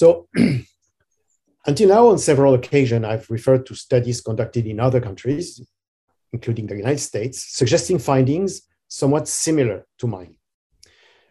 So, 0.01 0.27
until 1.67 1.89
now, 1.89 2.07
on 2.07 2.17
several 2.17 2.55
occasions, 2.55 3.05
I've 3.05 3.29
referred 3.29 3.67
to 3.67 3.75
studies 3.75 4.19
conducted 4.19 4.65
in 4.65 4.79
other 4.79 4.99
countries, 4.99 5.61
including 6.33 6.65
the 6.65 6.75
United 6.75 7.03
States, 7.11 7.45
suggesting 7.59 7.99
findings 7.99 8.63
somewhat 8.87 9.27
similar 9.27 9.85
to 9.99 10.07
mine. 10.07 10.37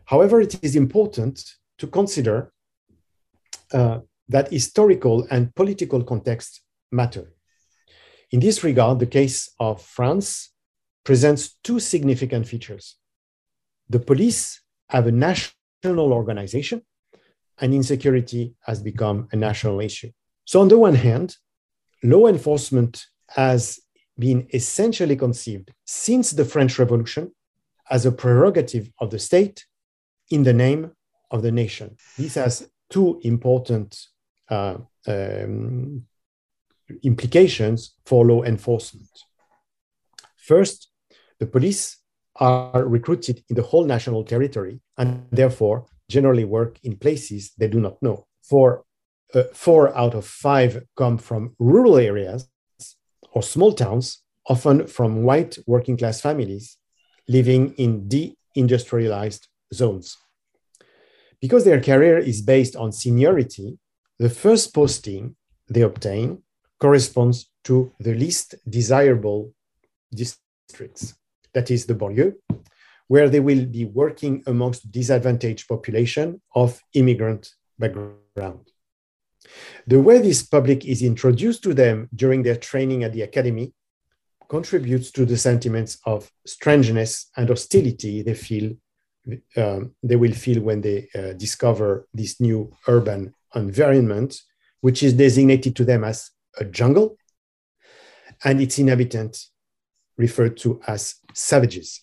However, 0.04 0.40
it 0.40 0.62
is 0.62 0.76
important 0.76 1.56
to 1.78 1.88
consider 1.88 2.52
uh, 3.72 3.98
that 4.28 4.52
historical 4.52 5.26
and 5.32 5.52
political 5.56 6.04
context 6.04 6.60
matter. 6.92 7.32
In 8.30 8.38
this 8.38 8.62
regard, 8.62 9.00
the 9.00 9.12
case 9.18 9.50
of 9.58 9.82
France 9.82 10.52
presents 11.02 11.58
two 11.64 11.80
significant 11.80 12.46
features. 12.46 12.94
The 13.88 13.98
police 13.98 14.60
have 14.90 15.08
a 15.08 15.18
national 15.26 16.12
organization, 16.12 16.82
and 17.60 17.74
insecurity 17.74 18.54
has 18.62 18.82
become 18.82 19.28
a 19.32 19.36
national 19.36 19.80
issue. 19.80 20.10
So, 20.44 20.60
on 20.60 20.68
the 20.68 20.78
one 20.78 20.94
hand, 20.94 21.36
law 22.02 22.26
enforcement 22.26 23.06
has 23.28 23.80
been 24.18 24.48
essentially 24.52 25.16
conceived 25.16 25.72
since 25.84 26.32
the 26.32 26.44
French 26.44 26.78
Revolution 26.78 27.32
as 27.90 28.06
a 28.06 28.12
prerogative 28.12 28.90
of 28.98 29.10
the 29.10 29.18
state 29.18 29.64
in 30.30 30.42
the 30.42 30.52
name 30.52 30.92
of 31.30 31.42
the 31.42 31.52
nation. 31.52 31.96
This 32.16 32.34
has 32.34 32.70
two 32.88 33.20
important 33.22 33.98
uh, 34.48 34.78
um, 35.06 36.04
implications 37.02 37.94
for 38.04 38.24
law 38.24 38.42
enforcement. 38.42 39.08
First, 40.36 40.88
the 41.38 41.46
police 41.46 41.98
are 42.36 42.84
recruited 42.84 43.42
in 43.48 43.56
the 43.56 43.62
whole 43.62 43.84
national 43.84 44.24
territory 44.24 44.80
and 44.96 45.26
therefore 45.30 45.86
generally 46.10 46.44
work 46.44 46.78
in 46.82 46.96
places 46.96 47.52
they 47.58 47.68
do 47.68 47.80
not 47.80 47.96
know. 48.02 48.26
For 48.42 48.84
uh, 49.34 49.44
four 49.54 49.96
out 49.96 50.14
of 50.14 50.26
five 50.26 50.82
come 50.96 51.16
from 51.18 51.54
rural 51.58 51.96
areas 51.96 52.48
or 53.32 53.42
small 53.42 53.72
towns, 53.72 54.22
often 54.46 54.86
from 54.86 55.22
white 55.22 55.56
working 55.66 55.96
class 55.96 56.20
families 56.20 56.76
living 57.28 57.72
in 57.74 58.08
deindustrialized 58.08 59.46
zones. 59.72 60.16
Because 61.40 61.64
their 61.64 61.80
career 61.80 62.18
is 62.18 62.42
based 62.42 62.74
on 62.76 62.92
seniority, 62.92 63.78
the 64.18 64.28
first 64.28 64.74
posting 64.74 65.36
they 65.68 65.82
obtain 65.82 66.42
corresponds 66.80 67.48
to 67.64 67.92
the 68.00 68.14
least 68.14 68.56
desirable 68.68 69.54
districts, 70.12 71.14
that 71.54 71.70
is 71.70 71.86
the 71.86 71.94
banlieue, 71.94 72.34
where 73.10 73.28
they 73.28 73.40
will 73.40 73.66
be 73.66 73.84
working 73.84 74.40
amongst 74.46 74.88
disadvantaged 74.92 75.66
population 75.66 76.40
of 76.54 76.80
immigrant 76.94 77.52
background. 77.76 78.64
The 79.84 80.00
way 80.00 80.20
this 80.20 80.44
public 80.44 80.84
is 80.84 81.02
introduced 81.02 81.64
to 81.64 81.74
them 81.74 82.08
during 82.14 82.44
their 82.44 82.54
training 82.54 83.02
at 83.02 83.12
the 83.12 83.22
academy 83.22 83.72
contributes 84.48 85.10
to 85.10 85.24
the 85.26 85.36
sentiments 85.36 85.98
of 86.06 86.30
strangeness 86.46 87.30
and 87.36 87.48
hostility 87.48 88.22
they 88.22 88.34
feel 88.34 88.76
um, 89.56 89.92
they 90.04 90.14
will 90.14 90.36
feel 90.44 90.62
when 90.62 90.80
they 90.80 91.08
uh, 91.12 91.32
discover 91.32 92.06
this 92.14 92.40
new 92.40 92.72
urban 92.86 93.34
environment, 93.56 94.40
which 94.82 95.02
is 95.02 95.14
designated 95.14 95.74
to 95.74 95.84
them 95.84 96.04
as 96.04 96.30
a 96.58 96.64
jungle, 96.64 97.16
and 98.44 98.60
its 98.60 98.78
inhabitants 98.78 99.50
referred 100.16 100.56
to 100.58 100.80
as 100.86 101.16
savages, 101.34 102.00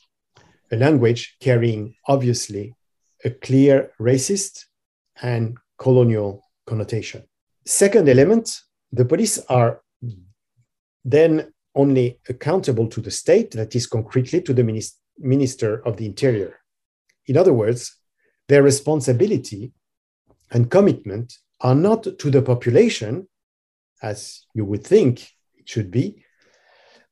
a 0.72 0.76
language 0.76 1.38
carrying 1.40 1.96
obviously 2.08 2.74
a 3.24 3.30
clear 3.30 3.92
racist 4.00 4.66
and 5.22 5.58
colonial 5.78 6.44
connotation. 6.66 7.24
Second 7.66 8.08
element, 8.10 8.62
the 8.92 9.06
police 9.06 9.40
are 9.50 9.82
then 11.04 11.54
only 11.76 12.20
accountable 12.28 12.88
to 12.88 13.02
the 13.02 13.12
state, 13.12 13.52
that 13.52 13.76
is 13.76 13.88
concretely 13.88 14.42
to 14.42 14.54
the 14.54 14.92
Minister 15.20 15.86
of 15.86 15.98
the 15.98 16.06
Interior. 16.06 16.60
In 17.28 17.38
other 17.38 17.54
words, 17.54 17.96
their 18.48 18.64
responsibility 18.64 19.74
and 20.52 20.72
commitment 20.72 21.38
are 21.62 21.76
not 21.76 22.04
to 22.04 22.32
the 22.32 22.42
population, 22.42 23.28
as 24.02 24.46
you 24.54 24.66
would 24.66 24.86
think 24.86 25.30
it 25.56 25.68
should 25.68 25.92
be, 25.92 26.24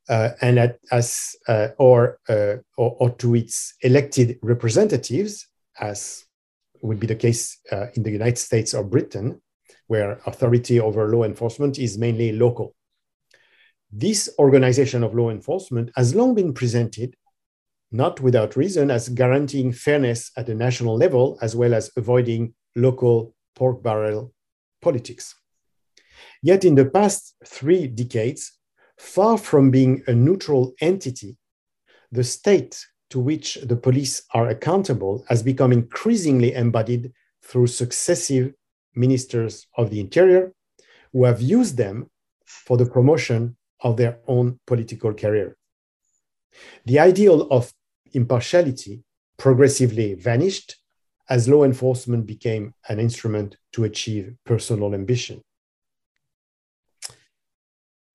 uh, 0.10 0.30
and 0.42 0.60
at, 0.60 0.80
as 0.92 1.36
uh, 1.48 1.70
or, 1.78 2.20
uh, 2.30 2.56
or, 2.78 2.96
or 3.00 3.10
to 3.16 3.36
its 3.36 3.74
elected 3.82 4.38
representatives, 4.42 5.48
as 5.80 6.26
would 6.82 7.00
be 7.00 7.08
the 7.08 7.16
case 7.16 7.60
uh, 7.72 7.88
in 7.96 8.04
the 8.04 8.12
United 8.12 8.38
States 8.38 8.74
or 8.74 8.84
Britain, 8.84 9.42
where 9.88 10.20
authority 10.26 10.80
over 10.80 11.08
law 11.08 11.24
enforcement 11.24 11.80
is 11.80 11.98
mainly 11.98 12.32
local. 12.32 12.76
This 13.92 14.30
organization 14.40 15.04
of 15.04 15.16
law 15.16 15.30
enforcement 15.30 15.92
has 15.96 16.16
long 16.16 16.36
been 16.36 16.54
presented, 16.54 17.16
not 17.92 18.20
without 18.20 18.56
reason, 18.56 18.92
as 18.92 19.10
guaranteeing 19.10 19.72
fairness 19.72 20.32
at 20.38 20.48
the 20.48 20.56
national 20.56 20.98
level, 20.98 21.38
as 21.42 21.56
well 21.56 21.74
as 21.74 21.92
avoiding 21.96 22.54
local 22.76 23.34
pork 23.56 23.82
barrel 23.82 24.34
politics. 24.82 25.36
Yet 26.42 26.66
in 26.66 26.76
the 26.76 26.86
past 26.86 27.36
three 27.46 27.88
decades, 27.88 28.60
far 28.98 29.38
from 29.38 29.72
being 29.72 30.04
a 30.08 30.14
neutral 30.14 30.74
entity, 30.82 31.38
the 32.12 32.24
state 32.24 32.86
to 33.10 33.20
which 33.20 33.56
the 33.64 33.76
police 33.76 34.24
are 34.34 34.48
accountable 34.50 35.26
has 35.30 35.44
become 35.44 35.72
increasingly 35.72 36.54
embodied 36.54 37.12
through 37.44 37.68
successive 37.68 38.54
ministers 38.96 39.68
of 39.78 39.90
the 39.90 40.00
interior 40.00 40.54
who 41.12 41.24
have 41.26 41.42
used 41.42 41.78
them 41.78 42.10
for 42.46 42.78
the 42.78 42.86
promotion 42.86 43.56
of 43.82 43.98
their 43.98 44.20
own 44.28 44.60
political 44.66 45.14
career. 45.14 45.56
The 46.86 47.00
ideal 47.00 47.48
of 47.52 47.74
impartiality 48.14 49.04
progressively 49.38 50.14
vanished 50.14 50.78
as 51.30 51.50
law 51.50 51.64
enforcement 51.64 52.26
became 52.26 52.74
an 52.88 53.00
instrument 53.00 53.58
to 53.74 53.84
achieve 53.84 54.36
personal 54.46 54.94
ambition. 54.94 55.42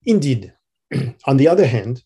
Indeed, 0.03 0.53
on 1.25 1.37
the 1.37 1.47
other 1.47 1.65
hand, 1.65 2.03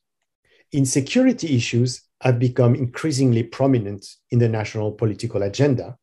insecurity 0.71 1.55
issues 1.55 2.01
have 2.21 2.39
become 2.39 2.75
increasingly 2.75 3.43
prominent 3.43 4.05
in 4.31 4.39
the 4.39 4.49
national 4.49 4.91
political 4.91 5.43
agenda, 5.43 5.97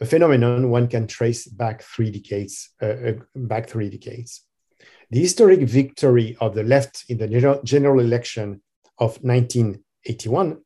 a 0.00 0.06
phenomenon 0.06 0.70
one 0.70 0.88
can 0.88 1.06
trace 1.06 1.46
back 1.46 1.82
three 1.82 2.10
decades. 2.10 2.70
Uh, 2.82 2.86
uh 2.86 3.12
back 3.34 3.68
three 3.68 3.88
decades. 3.88 4.42
The 5.10 5.20
historic 5.20 5.60
victory 5.60 6.36
of 6.40 6.54
the 6.54 6.64
left 6.64 7.04
in 7.08 7.18
the 7.18 7.60
general 7.64 8.00
election 8.00 8.62
of 8.98 9.18
1981, 9.22 10.58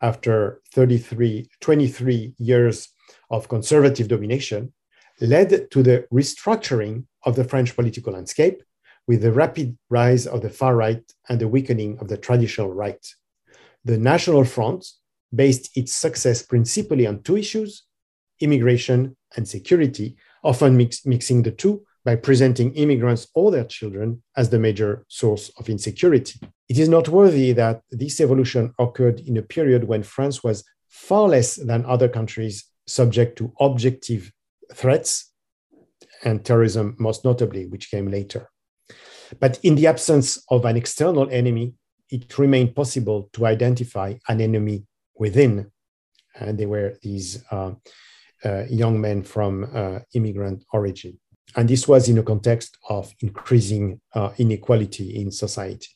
after 0.00 0.60
33, 0.72 1.48
23 1.60 2.34
years 2.38 2.88
of 3.30 3.48
conservative 3.48 4.08
domination, 4.08 4.72
led 5.20 5.70
to 5.70 5.82
the 5.82 6.06
restructuring 6.12 7.04
of 7.24 7.34
the 7.34 7.44
French 7.44 7.74
political 7.74 8.12
landscape 8.12 8.62
with 9.08 9.22
the 9.22 9.32
rapid 9.32 9.76
rise 9.88 10.26
of 10.26 10.42
the 10.42 10.50
far 10.50 10.76
right 10.76 11.02
and 11.28 11.40
the 11.40 11.48
weakening 11.48 11.98
of 11.98 12.08
the 12.08 12.16
traditional 12.18 12.72
right. 12.72 13.04
The 13.84 13.98
National 13.98 14.44
Front 14.44 14.86
based 15.34 15.76
its 15.76 15.92
success 15.92 16.42
principally 16.42 17.06
on 17.06 17.22
two 17.22 17.36
issues 17.36 17.84
immigration 18.40 19.16
and 19.36 19.48
security, 19.48 20.16
often 20.44 20.76
mix, 20.76 21.04
mixing 21.04 21.42
the 21.42 21.50
two 21.50 21.82
by 22.04 22.14
presenting 22.14 22.72
immigrants 22.74 23.26
or 23.34 23.50
their 23.50 23.64
children 23.64 24.22
as 24.36 24.48
the 24.50 24.58
major 24.58 25.04
source 25.08 25.50
of 25.58 25.68
insecurity. 25.68 26.38
It 26.68 26.78
is 26.78 26.88
noteworthy 26.88 27.52
that 27.52 27.82
this 27.90 28.20
evolution 28.20 28.72
occurred 28.78 29.20
in 29.20 29.36
a 29.38 29.42
period 29.42 29.84
when 29.84 30.04
France 30.04 30.44
was 30.44 30.62
far 30.88 31.28
less 31.28 31.56
than 31.56 31.84
other 31.84 32.08
countries 32.08 32.64
subject 32.86 33.36
to 33.38 33.52
objective 33.58 34.30
threats 34.72 35.32
and 36.24 36.44
terrorism, 36.44 36.94
most 36.98 37.24
notably, 37.24 37.66
which 37.66 37.90
came 37.90 38.08
later. 38.08 38.48
But 39.40 39.58
in 39.62 39.74
the 39.74 39.86
absence 39.86 40.42
of 40.50 40.64
an 40.64 40.76
external 40.76 41.28
enemy, 41.30 41.74
it 42.10 42.38
remained 42.38 42.74
possible 42.74 43.28
to 43.34 43.46
identify 43.46 44.14
an 44.28 44.40
enemy 44.40 44.84
within. 45.16 45.70
And 46.34 46.58
they 46.58 46.66
were 46.66 46.98
these 47.02 47.44
uh, 47.50 47.72
uh, 48.44 48.64
young 48.70 49.00
men 49.00 49.22
from 49.22 49.68
uh, 49.74 50.00
immigrant 50.14 50.64
origin. 50.72 51.18
And 51.56 51.68
this 51.68 51.88
was 51.88 52.08
in 52.08 52.18
a 52.18 52.22
context 52.22 52.76
of 52.88 53.12
increasing 53.20 54.00
uh, 54.14 54.30
inequality 54.38 55.20
in 55.20 55.30
society. 55.30 55.88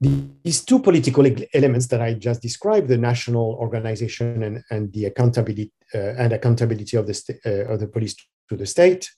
These 0.00 0.64
two 0.64 0.80
political 0.80 1.24
elements 1.54 1.86
that 1.86 2.02
I 2.02 2.14
just 2.14 2.42
described, 2.42 2.88
the 2.88 2.98
national 2.98 3.52
organization 3.60 4.42
and, 4.42 4.64
and 4.68 4.92
the 4.92 5.04
accountability 5.04 5.72
uh, 5.94 6.14
and 6.18 6.32
accountability 6.32 6.96
of 6.96 7.06
the, 7.06 7.38
uh, 7.46 7.72
of 7.72 7.78
the 7.78 7.86
police 7.86 8.16
to 8.48 8.56
the 8.56 8.66
state, 8.66 9.08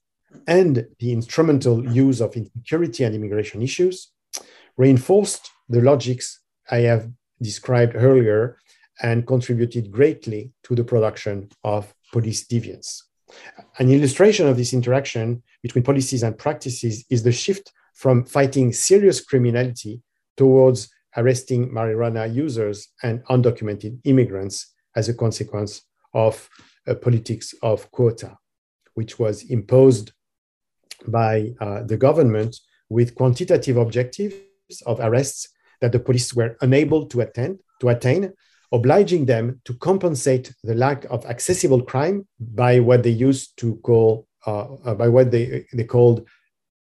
and 0.47 0.87
the 0.99 1.12
instrumental 1.12 1.85
use 1.92 2.20
of 2.20 2.37
insecurity 2.37 3.05
and 3.05 3.14
immigration 3.14 3.62
issues, 3.62 4.11
reinforced 4.77 5.51
the 5.68 5.81
logics 5.81 6.40
I 6.70 6.79
have 6.79 7.11
described 7.40 7.94
earlier 7.97 8.59
and 9.03 9.27
contributed 9.27 9.90
greatly 9.90 10.53
to 10.64 10.75
the 10.75 10.85
production 10.85 11.49
of 11.62 11.92
police 12.12 12.47
deviance. 12.47 13.03
An 13.79 13.90
illustration 13.90 14.47
of 14.47 14.57
this 14.57 14.73
interaction 14.73 15.42
between 15.62 15.85
policies 15.85 16.23
and 16.23 16.38
practices 16.38 17.05
is 17.11 17.23
the 17.23 17.33
shift 17.33 17.73
from 17.94 18.25
fighting 18.25 18.73
serious 18.73 19.20
criminality 19.20 20.01
towards 20.37 20.88
arresting 21.16 21.70
marijuana 21.70 22.33
users 22.33 22.88
and 23.03 23.25
undocumented 23.27 23.99
immigrants 24.05 24.75
as 24.97 25.09
a 25.09 25.14
consequence 25.14 25.83
of 26.12 26.49
a 26.87 26.94
politics 26.94 27.55
of 27.62 27.90
quota, 27.90 28.37
which 28.94 29.18
was 29.18 29.42
imposed 29.44 30.12
by 31.09 31.53
uh, 31.61 31.83
the 31.83 31.97
government 31.97 32.57
with 32.88 33.14
quantitative 33.14 33.77
objectives 33.77 34.35
of 34.87 35.01
arrests 35.01 35.49
that 35.81 35.93
the 35.93 35.99
police 35.99 36.35
were 36.35 36.57
unable 36.61 37.07
to, 37.07 37.21
attend, 37.21 37.59
to 37.81 37.88
attain 37.88 38.33
obliging 38.75 39.25
them 39.25 39.61
to 39.64 39.73
compensate 39.75 40.53
the 40.64 40.75
lack 40.75 41.05
of 41.05 41.25
accessible 41.27 41.81
crime 41.81 42.27
by 42.40 42.81
what 42.81 43.03
they 43.05 43.11
used 43.29 43.57
to 43.57 43.77
call, 43.77 44.27
uh, 44.47 44.67
uh, 44.85 44.95
by 44.95 45.09
what 45.09 45.31
they, 45.31 45.64
they 45.73 45.85
called 45.85 46.27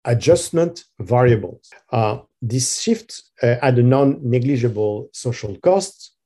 adjustment 0.04 0.84
variables. 0.98 1.70
Uh, 1.92 2.18
this 2.42 2.80
shift 2.80 3.22
uh, 3.42 3.54
had 3.62 3.78
a 3.78 3.82
non 3.82 4.18
negligible 4.22 5.08
social 5.12 5.56
cost, 5.58 6.16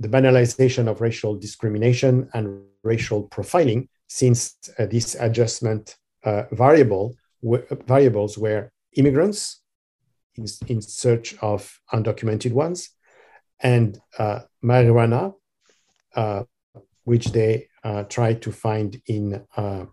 the 0.00 0.08
banalization 0.08 0.88
of 0.88 1.00
racial 1.00 1.36
discrimination 1.36 2.28
and 2.34 2.62
racial 2.82 3.28
profiling, 3.28 3.88
since 4.08 4.56
uh, 4.78 4.86
this 4.86 5.14
adjustment 5.20 5.96
uh, 6.24 6.42
variable 6.50 7.14
variables 7.42 8.38
were 8.38 8.70
immigrants 8.96 9.62
in, 10.36 10.46
in 10.68 10.80
search 10.80 11.34
of 11.42 11.80
undocumented 11.92 12.52
ones 12.52 12.90
and 13.60 13.98
uh, 14.18 14.40
marijuana, 14.64 15.34
uh, 16.14 16.42
which 17.04 17.26
they 17.26 17.68
uh, 17.84 18.04
try 18.04 18.34
to 18.34 18.52
find 18.52 19.00
in 19.06 19.44
uh, 19.56 19.86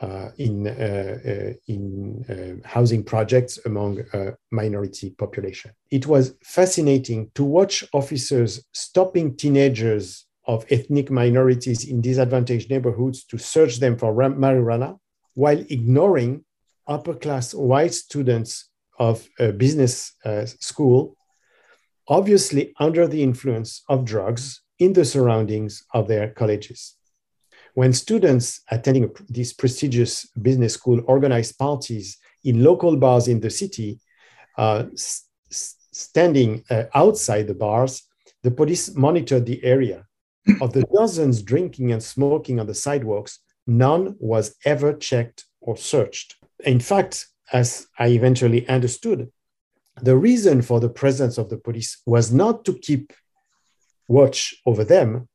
uh, 0.00 0.30
in 0.38 0.66
uh, 0.66 1.52
in 1.68 2.62
housing 2.64 3.04
projects 3.04 3.58
among 3.66 4.02
minority 4.50 5.10
population. 5.10 5.72
It 5.90 6.06
was 6.06 6.34
fascinating 6.42 7.30
to 7.34 7.44
watch 7.44 7.84
officers 7.92 8.64
stopping 8.72 9.36
teenagers 9.36 10.26
of 10.46 10.64
ethnic 10.70 11.10
minorities 11.10 11.86
in 11.86 12.00
disadvantaged 12.00 12.70
neighborhoods 12.70 13.24
to 13.24 13.36
search 13.36 13.78
them 13.78 13.98
for 13.98 14.14
marijuana 14.14 14.98
while 15.34 15.58
ignoring 15.68 16.44
upper 16.90 17.14
class 17.14 17.54
white 17.54 17.94
students 17.94 18.68
of 18.98 19.26
a 19.38 19.52
business 19.52 20.12
uh, 20.24 20.44
school 20.44 21.16
obviously 22.10 22.74
under 22.80 23.06
the 23.06 23.22
influence 23.22 23.82
of 23.88 24.04
drugs 24.04 24.62
in 24.80 24.92
the 24.92 25.04
surroundings 25.04 25.84
of 25.94 26.08
their 26.08 26.30
colleges. 26.30 26.96
When 27.74 27.92
students 27.92 28.62
attending 28.70 29.10
this 29.28 29.52
prestigious 29.52 30.26
business 30.42 30.74
school 30.74 31.00
organized 31.06 31.56
parties 31.56 32.18
in 32.42 32.64
local 32.64 32.96
bars 32.96 33.28
in 33.28 33.40
the 33.40 33.50
city, 33.50 34.00
uh, 34.58 34.84
standing 35.48 36.64
uh, 36.68 36.84
outside 36.94 37.46
the 37.46 37.54
bars, 37.54 38.02
the 38.42 38.50
police 38.50 38.94
monitored 38.96 39.46
the 39.46 39.62
area. 39.64 40.04
of 40.62 40.72
the 40.72 40.84
dozens 40.96 41.42
drinking 41.42 41.92
and 41.92 42.02
smoking 42.02 42.58
on 42.58 42.66
the 42.66 42.74
sidewalks, 42.74 43.40
none 43.66 44.16
was 44.18 44.56
ever 44.64 44.92
checked 44.94 45.44
or 45.60 45.76
searched. 45.76 46.39
In 46.64 46.80
fact, 46.80 47.26
as 47.52 47.86
I 47.98 48.08
eventually 48.08 48.68
understood, 48.68 49.30
the 50.02 50.16
reason 50.16 50.62
for 50.62 50.80
the 50.80 50.88
presence 50.88 51.38
of 51.38 51.50
the 51.50 51.58
police 51.58 52.00
was 52.06 52.32
not 52.32 52.64
to 52.64 52.74
keep 52.74 53.12
watch 54.08 54.54
over 54.66 54.84
them, 54.84 55.28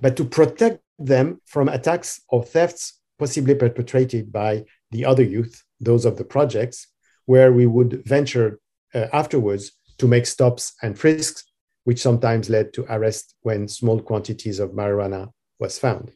but 0.00 0.16
to 0.16 0.24
protect 0.24 0.80
them 0.98 1.40
from 1.46 1.68
attacks 1.68 2.20
or 2.28 2.42
thefts 2.42 3.00
possibly 3.18 3.54
perpetrated 3.54 4.32
by 4.32 4.64
the 4.90 5.04
other 5.04 5.22
youth, 5.22 5.62
those 5.80 6.04
of 6.04 6.16
the 6.16 6.24
projects, 6.24 6.88
where 7.26 7.52
we 7.52 7.66
would 7.66 8.04
venture 8.04 8.58
uh, 8.94 9.06
afterwards 9.12 9.72
to 9.98 10.06
make 10.06 10.26
stops 10.26 10.74
and 10.82 10.98
frisks, 10.98 11.44
which 11.84 12.02
sometimes 12.02 12.50
led 12.50 12.72
to 12.72 12.84
arrest 12.92 13.34
when 13.42 13.68
small 13.68 14.00
quantities 14.00 14.58
of 14.58 14.70
marijuana 14.70 15.30
was 15.58 15.78
found. 15.78 16.12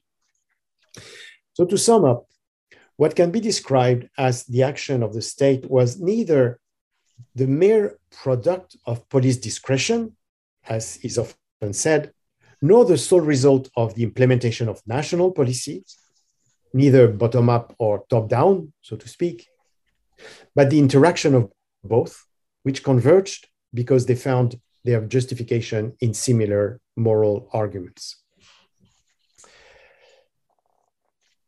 So 1.54 1.64
to 1.66 1.78
sum 1.78 2.04
up, 2.04 2.26
what 2.98 3.14
can 3.14 3.30
be 3.30 3.40
described 3.40 4.08
as 4.18 4.44
the 4.44 4.64
action 4.64 5.04
of 5.04 5.14
the 5.14 5.22
state 5.22 5.70
was 5.70 6.00
neither 6.00 6.58
the 7.36 7.46
mere 7.46 7.96
product 8.10 8.76
of 8.86 9.08
police 9.08 9.36
discretion, 9.36 10.16
as 10.68 10.98
is 11.04 11.16
often 11.16 11.72
said, 11.72 12.12
nor 12.60 12.84
the 12.84 12.98
sole 12.98 13.20
result 13.20 13.70
of 13.76 13.94
the 13.94 14.02
implementation 14.02 14.68
of 14.68 14.82
national 14.84 15.30
policies, 15.30 15.96
neither 16.72 17.06
bottom 17.06 17.48
up 17.48 17.72
or 17.78 18.04
top 18.10 18.28
down, 18.28 18.72
so 18.82 18.96
to 18.96 19.08
speak, 19.08 19.46
but 20.56 20.68
the 20.68 20.80
interaction 20.80 21.36
of 21.36 21.52
both, 21.84 22.26
which 22.64 22.82
converged 22.82 23.46
because 23.72 24.06
they 24.06 24.16
found 24.16 24.60
their 24.84 25.02
justification 25.02 25.92
in 26.00 26.12
similar 26.12 26.80
moral 26.96 27.48
arguments. 27.52 28.24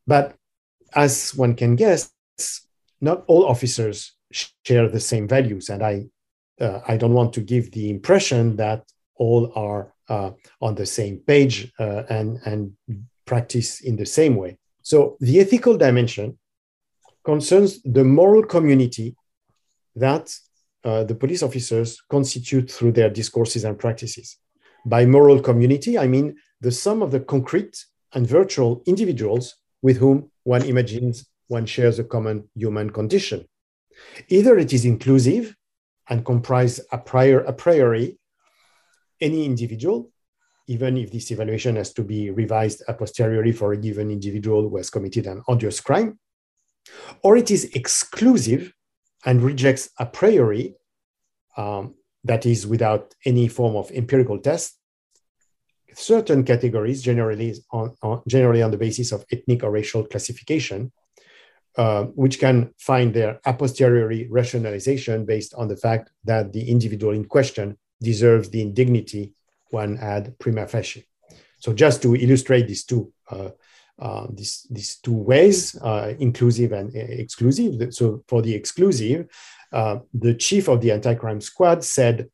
But 0.07 0.37
as 0.95 1.35
one 1.35 1.55
can 1.55 1.77
guess, 1.77 2.11
not 3.01 3.25
all 3.27 3.47
officers 3.47 4.13
share 4.65 4.89
the 4.89 5.01
same 5.01 5.27
values. 5.27 5.69
And 5.69 5.83
I, 5.83 6.07
uh, 6.61 6.81
I 6.87 6.97
don't 6.97 7.15
want 7.15 7.33
to 7.35 7.41
give 7.41 7.71
the 7.73 7.91
impression 7.91 8.57
that 8.57 8.85
all 9.17 9.53
are 9.55 9.93
uh, 10.09 10.31
on 10.61 10.75
the 10.75 10.87
same 10.87 11.19
page 11.19 11.73
uh, 11.79 12.03
and, 12.09 12.39
and 12.45 12.73
practice 13.27 13.81
in 13.81 13.97
the 13.97 14.07
same 14.07 14.37
way. 14.37 14.59
So 14.83 15.17
the 15.21 15.41
ethical 15.41 15.77
dimension 15.77 16.39
concerns 17.25 17.83
the 17.83 18.05
moral 18.05 18.45
community 18.45 19.15
that 19.97 20.35
uh, 20.85 21.05
the 21.05 21.15
police 21.15 21.43
officers 21.43 22.01
constitute 22.09 22.71
through 22.71 22.93
their 22.93 23.11
discourses 23.11 23.65
and 23.65 23.79
practices. 23.79 24.39
By 24.87 25.05
moral 25.05 25.41
community, 25.41 25.99
I 25.99 26.07
mean 26.07 26.37
the 26.61 26.73
sum 26.73 27.03
of 27.03 27.11
the 27.11 27.21
concrete 27.21 27.85
and 28.15 28.27
virtual 28.27 28.83
individuals 28.87 29.57
with 29.83 29.97
whom 29.99 30.31
one 30.45 30.63
imagines 30.63 31.27
one 31.49 31.67
shares 31.67 31.99
a 31.99 32.05
common 32.05 32.49
human 32.55 32.91
condition. 32.91 33.45
Either 34.29 34.59
it 34.59 34.73
is 34.73 34.85
inclusive 34.85 35.55
and 36.09 36.25
comprise 36.25 36.81
a, 36.93 36.99
prior, 36.99 37.41
a 37.41 37.53
priori 37.53 38.19
any 39.21 39.45
individual, 39.45 40.11
even 40.67 40.97
if 40.97 41.11
this 41.13 41.31
evaluation 41.31 41.77
has 41.77 41.93
to 41.93 42.03
be 42.03 42.31
revised 42.31 42.83
a 42.89 42.95
posteriori 42.95 43.53
for 43.53 43.73
a 43.73 43.77
given 43.77 44.11
individual 44.11 44.69
who 44.69 44.77
has 44.77 44.89
committed 44.89 45.27
an 45.27 45.43
odious 45.49 45.81
crime, 45.81 46.19
or 47.23 47.37
it 47.37 47.51
is 47.51 47.65
exclusive 47.75 48.73
and 49.27 49.43
rejects 49.43 49.91
a 49.99 50.07
priori, 50.07 50.75
um, 51.57 51.95
that 52.25 52.47
is, 52.47 52.67
without 52.67 53.15
any 53.25 53.49
form 53.49 53.77
of 53.77 53.91
empirical 53.91 54.39
test, 54.39 54.79
certain 55.95 56.45
categories, 56.45 57.03
generally 57.03 57.55
on, 57.71 57.95
on, 58.03 58.23
generally 58.29 58.63
on 58.63 58.71
the 58.71 58.79
basis 58.79 59.13
of 59.13 59.25
ethnic 59.33 59.63
or 59.63 59.71
racial 59.71 60.05
classification, 60.05 60.93
uh, 61.77 62.05
which 62.05 62.39
can 62.39 62.75
find 62.79 63.15
their 63.15 63.41
a 63.45 63.53
posteriori 63.53 64.27
rationalization 64.31 65.25
based 65.25 65.55
on 65.55 65.69
the 65.69 65.77
fact 65.77 66.11
that 66.25 66.53
the 66.53 66.69
individual 66.69 67.15
in 67.15 67.25
question 67.25 67.79
deserves 68.01 68.49
the 68.51 68.61
indignity 68.61 69.35
one 69.71 69.97
had 69.97 70.37
prima 70.39 70.67
facie. 70.67 71.07
So 71.59 71.73
just 71.73 72.03
to 72.03 72.17
illustrate 72.17 72.67
these 72.67 72.85
two, 72.85 73.13
uh, 73.31 73.51
uh, 73.99 74.27
these, 74.33 74.67
these 74.71 74.97
two 74.97 75.13
ways, 75.13 75.77
uh, 75.77 76.15
inclusive 76.19 76.73
and 76.73 76.95
exclusive. 76.95 77.95
So 77.95 78.25
for 78.27 78.43
the 78.43 78.55
exclusive, 78.55 79.29
uh, 79.73 79.99
the 80.13 80.35
chief 80.35 80.69
of 80.69 80.81
the 80.81 80.91
anti-crime 80.91 81.41
squad 81.41 81.85
said, 81.85 82.29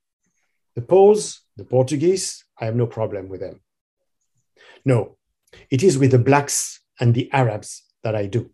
the 0.74 0.82
Poles, 0.82 1.42
the 1.56 1.64
Portuguese, 1.64 2.45
I 2.60 2.64
have 2.64 2.76
no 2.76 2.86
problem 2.86 3.28
with 3.28 3.40
them. 3.40 3.60
No, 4.84 5.16
it 5.70 5.82
is 5.82 5.98
with 5.98 6.10
the 6.10 6.18
blacks 6.18 6.80
and 7.00 7.14
the 7.14 7.30
Arabs 7.32 7.82
that 8.02 8.14
I 8.14 8.26
do. 8.26 8.50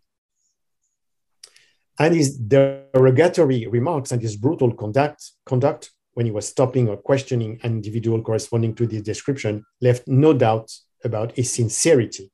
And 1.99 2.15
his 2.15 2.37
derogatory 2.37 3.67
remarks 3.67 4.11
and 4.11 4.21
his 4.21 4.35
brutal 4.35 4.73
conduct, 4.73 5.31
conduct 5.45 5.91
when 6.13 6.25
he 6.25 6.31
was 6.31 6.47
stopping 6.47 6.89
or 6.89 6.97
questioning 6.97 7.59
an 7.63 7.73
individual 7.73 8.21
corresponding 8.21 8.73
to 8.75 8.87
this 8.87 9.01
description 9.01 9.63
left 9.81 10.07
no 10.07 10.33
doubt 10.33 10.71
about 11.03 11.33
his 11.33 11.51
sincerity. 11.51 12.31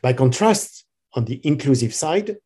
By 0.00 0.14
contrast, 0.14 0.84
on 1.14 1.24
the 1.24 1.40
inclusive 1.44 1.94
side, 1.94 2.36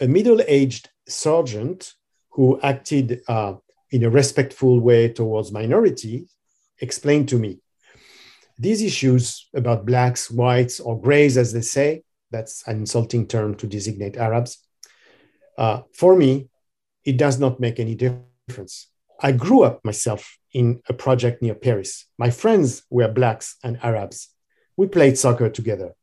a 0.00 0.06
middle 0.06 0.40
aged 0.46 0.90
sergeant 1.08 1.94
who 2.30 2.60
acted 2.62 3.22
uh, 3.28 3.54
in 3.90 4.04
a 4.04 4.10
respectful 4.10 4.80
way 4.80 5.08
towards 5.08 5.52
minorities 5.52 6.35
explained 6.80 7.28
to 7.30 7.38
me 7.38 7.60
these 8.58 8.82
issues 8.82 9.48
about 9.54 9.86
blacks, 9.86 10.30
whites, 10.30 10.80
or 10.80 11.00
grays, 11.00 11.36
as 11.36 11.52
they 11.52 11.60
say, 11.60 12.02
that's 12.30 12.66
an 12.66 12.78
insulting 12.78 13.26
term 13.26 13.54
to 13.56 13.66
designate 13.66 14.16
Arabs. 14.16 14.58
Uh, 15.58 15.82
for 15.92 16.16
me, 16.16 16.48
it 17.04 17.16
does 17.16 17.38
not 17.38 17.60
make 17.60 17.78
any 17.78 17.94
difference. 17.94 18.88
I 19.20 19.32
grew 19.32 19.62
up 19.62 19.84
myself 19.84 20.38
in 20.52 20.80
a 20.88 20.92
project 20.92 21.42
near 21.42 21.54
Paris. 21.54 22.06
My 22.18 22.30
friends 22.30 22.82
were 22.90 23.08
blacks 23.08 23.56
and 23.62 23.78
Arabs. 23.82 24.28
We 24.76 24.88
played 24.88 25.18
soccer 25.18 25.48
together. 25.48 25.94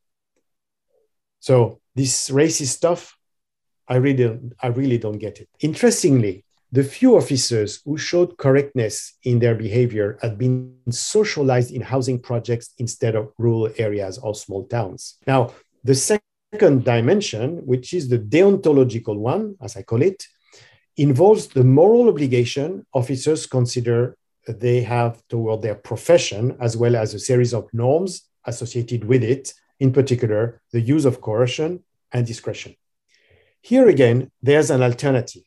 So 1.40 1.82
this 1.96 2.30
racist 2.30 2.68
stuff, 2.68 3.18
I 3.88 3.96
really, 3.96 4.40
I 4.62 4.68
really 4.68 4.98
don't 4.98 5.20
get 5.20 5.40
it. 5.40 5.50
Interestingly, 5.60 6.46
the 6.74 6.84
few 6.84 7.16
officers 7.16 7.82
who 7.86 7.96
showed 7.98 8.36
correctness 8.38 9.14
in 9.24 9.38
their 9.38 9.54
behavior 9.54 10.18
had 10.24 10.40
been 10.40 10.76
socialized 10.90 11.72
in 11.72 11.82
housing 11.82 12.20
projects 12.20 12.74
instead 12.80 13.16
of 13.16 13.32
rural 13.38 13.70
areas 13.78 14.18
or 14.18 14.34
small 14.34 14.66
towns. 14.66 15.20
Now, 15.28 15.54
the 15.84 15.94
second 15.94 16.84
dimension, 16.84 17.58
which 17.64 17.94
is 17.94 18.10
the 18.10 18.18
deontological 18.18 19.16
one, 19.16 19.56
as 19.62 19.78
I 19.78 19.84
call 19.84 20.02
it, 20.02 20.26
involves 20.98 21.46
the 21.46 21.64
moral 21.64 22.10
obligation 22.10 22.88
officers 22.92 23.46
consider 23.46 24.18
they 24.48 24.82
have 24.82 25.22
toward 25.28 25.62
their 25.62 25.76
profession, 25.76 26.58
as 26.60 26.76
well 26.76 26.96
as 26.96 27.14
a 27.14 27.20
series 27.20 27.54
of 27.54 27.72
norms 27.72 28.30
associated 28.46 29.04
with 29.04 29.24
it, 29.24 29.54
in 29.80 29.94
particular, 29.94 30.60
the 30.72 30.82
use 30.82 31.06
of 31.06 31.22
coercion 31.22 31.84
and 32.12 32.26
discretion. 32.26 32.76
Here 33.62 33.88
again, 33.88 34.32
there's 34.42 34.72
an 34.72 34.82
alternative. 34.82 35.44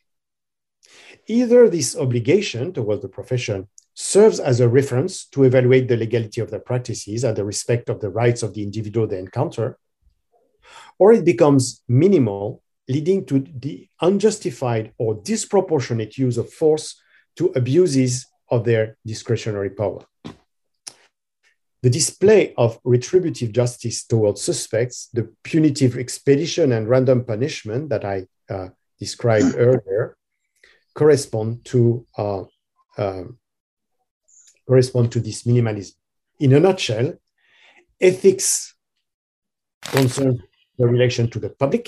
Either 1.27 1.69
this 1.69 1.95
obligation 1.95 2.71
towards 2.71 3.01
the 3.01 3.09
profession 3.09 3.67
serves 3.93 4.39
as 4.39 4.59
a 4.59 4.69
reference 4.69 5.25
to 5.25 5.43
evaluate 5.43 5.87
the 5.87 5.97
legality 5.97 6.39
of 6.39 6.49
their 6.49 6.59
practices 6.59 7.23
and 7.23 7.35
the 7.35 7.43
respect 7.43 7.89
of 7.89 7.99
the 7.99 8.09
rights 8.09 8.43
of 8.43 8.53
the 8.53 8.63
individual 8.63 9.07
they 9.07 9.19
encounter, 9.19 9.77
or 10.97 11.11
it 11.11 11.25
becomes 11.25 11.81
minimal 11.87 12.61
leading 12.87 13.25
to 13.25 13.39
the 13.39 13.87
unjustified 14.01 14.93
or 14.97 15.15
disproportionate 15.15 16.17
use 16.17 16.37
of 16.37 16.51
force 16.53 17.01
to 17.35 17.51
abuses 17.55 18.25
of 18.49 18.63
their 18.63 18.97
discretionary 19.05 19.69
power. 19.69 20.05
The 21.83 21.89
display 21.89 22.53
of 22.57 22.79
retributive 22.83 23.51
justice 23.51 24.05
towards 24.05 24.41
suspects, 24.41 25.09
the 25.13 25.29
punitive 25.43 25.97
expedition 25.97 26.71
and 26.71 26.87
random 26.87 27.25
punishment 27.25 27.89
that 27.89 28.05
I 28.05 28.27
uh, 28.49 28.69
described 28.99 29.55
earlier, 29.57 30.17
correspond 30.97 31.63
to 31.63 32.05
uh, 32.17 32.43
uh, 32.97 33.23
correspond 34.67 35.11
to 35.11 35.19
this 35.19 35.43
minimalism. 35.43 35.93
In 36.39 36.53
a 36.53 36.59
nutshell, 36.59 37.13
ethics 38.01 38.75
concerns 39.81 40.41
the 40.77 40.87
relation 40.87 41.29
to 41.29 41.39
the 41.39 41.49
public 41.49 41.85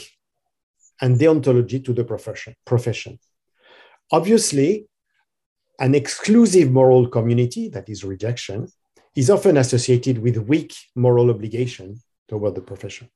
and 1.02 1.20
deontology 1.20 1.84
to 1.84 1.94
the 1.94 2.04
profession. 2.04 2.56
profession. 2.66 3.20
Obviously, 4.12 4.88
an 5.80 5.96
exclusive 5.96 6.70
moral 6.72 7.08
community, 7.08 7.70
that 7.70 7.90
is 7.90 8.04
rejection, 8.04 8.68
is 9.16 9.30
often 9.30 9.58
associated 9.58 10.20
with 10.20 10.38
weak 10.38 10.74
moral 10.96 11.30
obligation 11.30 12.00
toward 12.28 12.54
the 12.56 12.62
profession 12.62 13.10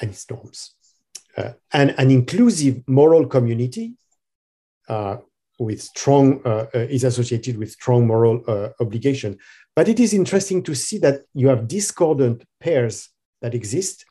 and 0.00 0.10
its 0.10 0.28
norms. 0.30 0.74
Uh, 1.36 1.52
and 1.72 1.94
an 1.96 2.10
inclusive 2.10 2.82
moral 2.86 3.26
community 3.26 3.94
with 5.58 5.82
strong 5.82 6.40
uh, 6.44 6.66
uh 6.74 6.78
is 6.96 7.04
associated 7.04 7.58
with 7.58 7.70
strong 7.70 8.06
moral 8.06 8.42
uh, 8.48 8.68
obligation. 8.80 9.38
But 9.76 9.88
it 9.88 10.00
is 10.00 10.12
interesting 10.14 10.62
to 10.64 10.74
see 10.74 10.98
that 10.98 11.20
you 11.34 11.48
have 11.48 11.68
discordant 11.68 12.44
pairs 12.60 13.10
that 13.42 13.54
exist 13.54 14.04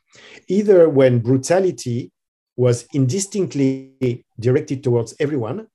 either 0.48 0.90
when 0.90 1.20
brutality 1.20 2.12
was 2.56 2.86
indistinctly 2.94 4.26
directed 4.40 4.84
towards 4.84 5.16
everyone. 5.20 5.68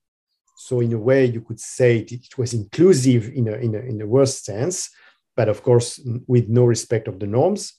So, 0.57 0.81
in 0.81 0.93
a 0.93 0.99
way, 0.99 1.25
you 1.25 1.41
could 1.41 1.59
say 1.59 1.97
it, 1.99 2.37
was 2.37 2.53
inclusive 2.53 3.29
in 3.33 3.47
a, 3.47 3.53
in, 3.53 3.75
a, 3.75 3.79
in 3.79 4.01
a 4.01 4.07
worse 4.07 4.41
sense, 4.41 4.89
but 5.35 5.49
of 5.49 5.63
course, 5.63 5.99
with 6.27 6.47
no 6.47 6.63
respect 6.65 7.07
of 7.07 7.19
the 7.19 7.27
norms. 7.27 7.73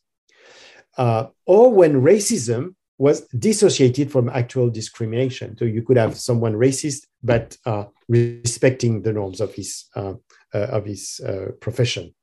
Uh, 0.96 1.26
or 1.46 1.72
when 1.72 2.02
racism 2.02 2.74
was 2.98 3.22
dissociated 3.28 4.10
from 4.10 4.28
actual 4.28 4.70
discrimination. 4.70 5.56
So 5.58 5.64
you 5.64 5.82
could 5.82 5.96
have 5.96 6.16
someone 6.16 6.54
racist, 6.54 7.06
but 7.22 7.56
uh, 7.66 7.84
respecting 8.08 9.02
the 9.02 9.12
norms 9.12 9.40
of 9.40 9.54
his, 9.54 9.84
uh, 9.94 10.14
uh, 10.54 10.58
of 10.58 10.86
his 10.86 11.20
uh, 11.20 11.52
profession. 11.60 12.14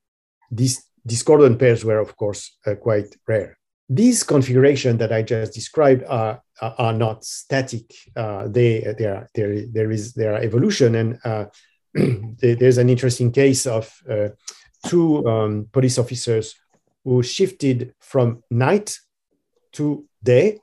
These 0.51 0.84
discordant 1.05 1.59
pairs 1.59 1.86
were, 1.86 1.99
of 1.99 2.15
course, 2.15 2.57
uh, 2.65 2.76
quite 2.76 3.15
rare 3.28 3.57
these 3.89 4.24
configurations 4.24 4.97
that 4.97 5.11
I 5.11 5.21
just 5.21 5.53
described 5.53 6.03
are, 6.07 6.41
are 6.61 6.93
not 6.93 7.26
static. 7.26 7.93
They, 8.15 8.95
they 8.97 9.05
are, 9.05 9.30
there, 9.36 9.67
there 9.67 9.91
is 9.91 10.13
their 10.13 10.41
evolution. 10.41 10.95
And 10.95 11.51
there's 12.39 12.78
an 12.78 12.89
interesting 12.89 13.32
case 13.32 13.65
of 13.67 13.93
uh, 14.09 14.30
two 14.88 15.26
um, 15.28 15.67
police 15.71 15.97
officers 15.97 16.55
who 17.03 17.21
shifted 17.21 17.93
from 17.99 18.43
night 18.49 18.97
to 19.74 20.05
day 20.24 20.59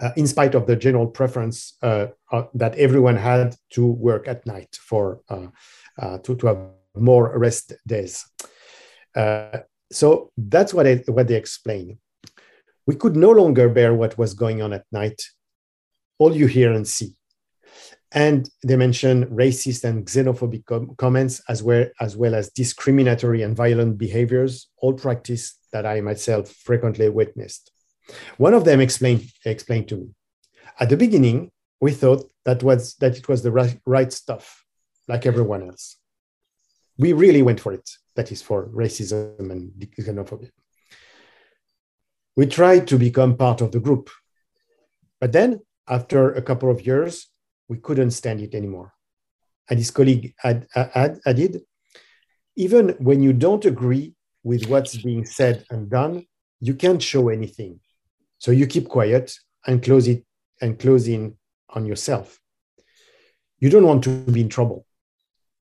uh, 0.00 0.10
in 0.16 0.26
spite 0.26 0.54
of 0.54 0.66
the 0.66 0.76
general 0.76 1.06
preference 1.06 1.76
uh, 1.82 2.06
uh, 2.32 2.44
that 2.54 2.74
everyone 2.76 3.16
had 3.16 3.54
to 3.70 3.86
work 3.86 4.26
at 4.28 4.46
night 4.46 4.76
for 4.80 5.20
to, 6.22 6.34
to 6.36 6.46
have 6.46 6.58
more 6.94 7.38
rest 7.38 7.72
days 7.86 8.24
so 9.92 10.30
that's 10.36 10.72
what, 10.72 10.86
I, 10.86 10.96
what 11.06 11.28
they 11.28 11.34
explain. 11.34 11.98
We 12.86 12.94
could 12.96 13.16
no 13.16 13.30
longer 13.30 13.68
bear 13.68 13.94
what 13.94 14.18
was 14.18 14.34
going 14.34 14.62
on 14.62 14.72
at 14.72 14.84
night, 14.92 15.22
all 16.18 16.36
you 16.36 16.46
hear 16.46 16.72
and 16.72 16.86
see. 16.86 17.14
And 18.12 18.48
they 18.64 18.76
mention 18.76 19.26
racist 19.26 19.84
and 19.84 20.04
xenophobic 20.04 20.64
com- 20.66 20.94
comments 20.96 21.40
as 21.48 21.62
well, 21.62 21.86
as 22.00 22.16
well 22.16 22.34
as 22.34 22.50
discriminatory 22.50 23.42
and 23.42 23.56
violent 23.56 23.98
behaviors, 23.98 24.68
all 24.78 24.94
practice 24.94 25.56
that 25.72 25.86
I 25.86 26.00
myself 26.00 26.50
frequently 26.50 27.08
witnessed. 27.08 27.70
One 28.36 28.54
of 28.54 28.64
them 28.64 28.80
explained, 28.80 29.30
explained 29.44 29.88
to 29.88 29.96
me. 29.96 30.08
At 30.78 30.88
the 30.88 30.96
beginning, 30.96 31.50
we 31.80 31.92
thought 31.92 32.30
that 32.44 32.62
was 32.62 32.94
that 32.96 33.16
it 33.16 33.28
was 33.28 33.42
the 33.42 33.52
right, 33.52 33.78
right 33.86 34.12
stuff, 34.12 34.64
like 35.08 35.26
everyone 35.26 35.62
else. 35.62 35.96
We 36.98 37.12
really 37.12 37.42
went 37.42 37.60
for 37.60 37.72
it 37.72 37.88
that 38.16 38.30
is 38.32 38.42
for 38.42 38.68
racism 38.68 39.50
and 39.50 39.72
xenophobia. 39.98 40.50
We 42.36 42.46
tried 42.46 42.86
to 42.88 42.98
become 42.98 43.36
part 43.36 43.60
of 43.60 43.72
the 43.72 43.80
group. 43.80 44.10
But 45.20 45.32
then, 45.32 45.60
after 45.88 46.32
a 46.32 46.42
couple 46.42 46.70
of 46.70 46.86
years, 46.86 47.28
we 47.68 47.78
couldn't 47.78 48.12
stand 48.12 48.40
it 48.40 48.54
anymore. 48.54 48.92
and 49.70 49.78
his 49.78 49.90
colleague 49.92 50.34
added, 50.44 51.62
even 52.56 52.88
when 52.98 53.22
you 53.22 53.32
don't 53.32 53.64
agree 53.64 54.14
with 54.42 54.68
what's 54.68 54.96
being 54.96 55.24
said 55.24 55.64
and 55.70 55.88
done, 55.88 56.26
you 56.58 56.74
can't 56.74 57.02
show 57.02 57.28
anything. 57.28 57.80
So 58.40 58.50
you 58.50 58.66
keep 58.66 58.88
quiet 58.88 59.38
and 59.66 59.82
close 59.82 60.08
it 60.08 60.24
and 60.60 60.78
close 60.78 61.06
in 61.06 61.36
on 61.68 61.86
yourself. 61.86 62.40
You 63.58 63.68
don't 63.68 63.86
want 63.86 64.02
to 64.04 64.10
be 64.10 64.40
in 64.40 64.48
trouble 64.48 64.86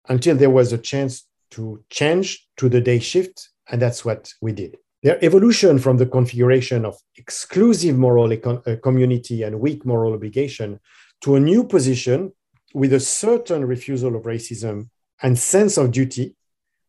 until 0.07 0.35
there 0.35 0.49
was 0.49 0.73
a 0.73 0.77
chance 0.77 1.27
to 1.51 1.83
change 1.89 2.47
to 2.57 2.67
the 2.69 2.81
day 2.81 2.99
shift. 2.99 3.49
And 3.69 3.81
that's 3.81 4.03
what 4.03 4.31
we 4.41 4.51
did. 4.51 4.77
Their 5.03 5.23
evolution 5.23 5.79
from 5.79 5.97
the 5.97 6.05
configuration 6.05 6.83
of 6.85 6.97
exclusive 7.15 7.97
moral 7.97 8.27
econ- 8.29 8.67
uh, 8.67 8.75
community 8.81 9.43
and 9.43 9.59
weak 9.59 9.85
moral 9.85 10.13
obligation 10.13 10.79
to 11.21 11.35
a 11.35 11.39
new 11.39 11.63
position 11.63 12.33
with 12.73 12.91
a 12.91 12.99
certain 12.99 13.63
refusal 13.65 14.15
of 14.17 14.23
racism 14.23 14.89
and 15.21 15.39
sense 15.39 15.77
of 15.77 15.91
duty 15.91 16.35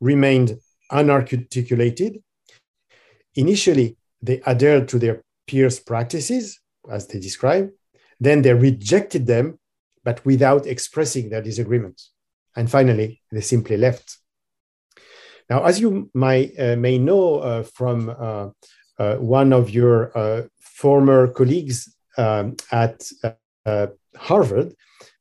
remained 0.00 0.58
unarticulated. 0.90 2.22
Initially, 3.36 3.96
they 4.20 4.42
adhered 4.42 4.88
to 4.88 4.98
their 4.98 5.22
peers' 5.46 5.80
practices, 5.80 6.60
as 6.90 7.06
they 7.06 7.18
describe. 7.18 7.70
Then 8.20 8.42
they 8.42 8.54
rejected 8.54 9.26
them, 9.26 9.58
but 10.04 10.24
without 10.24 10.66
expressing 10.66 11.30
their 11.30 11.42
disagreement. 11.42 12.00
And 12.54 12.70
finally, 12.70 13.22
they 13.30 13.42
simply 13.42 13.76
left. 13.76 14.18
Now, 15.48 15.64
as 15.64 15.80
you 15.80 16.10
might, 16.14 16.58
uh, 16.58 16.76
may 16.76 16.98
know 16.98 17.38
uh, 17.38 17.62
from 17.62 18.08
uh, 18.08 18.48
uh 18.98 19.16
one 19.16 19.52
of 19.52 19.70
your 19.70 20.16
uh, 20.16 20.42
former 20.58 21.28
colleagues 21.28 21.94
um, 22.18 22.56
at 22.72 23.06
uh, 23.66 23.86
Harvard, 24.16 24.74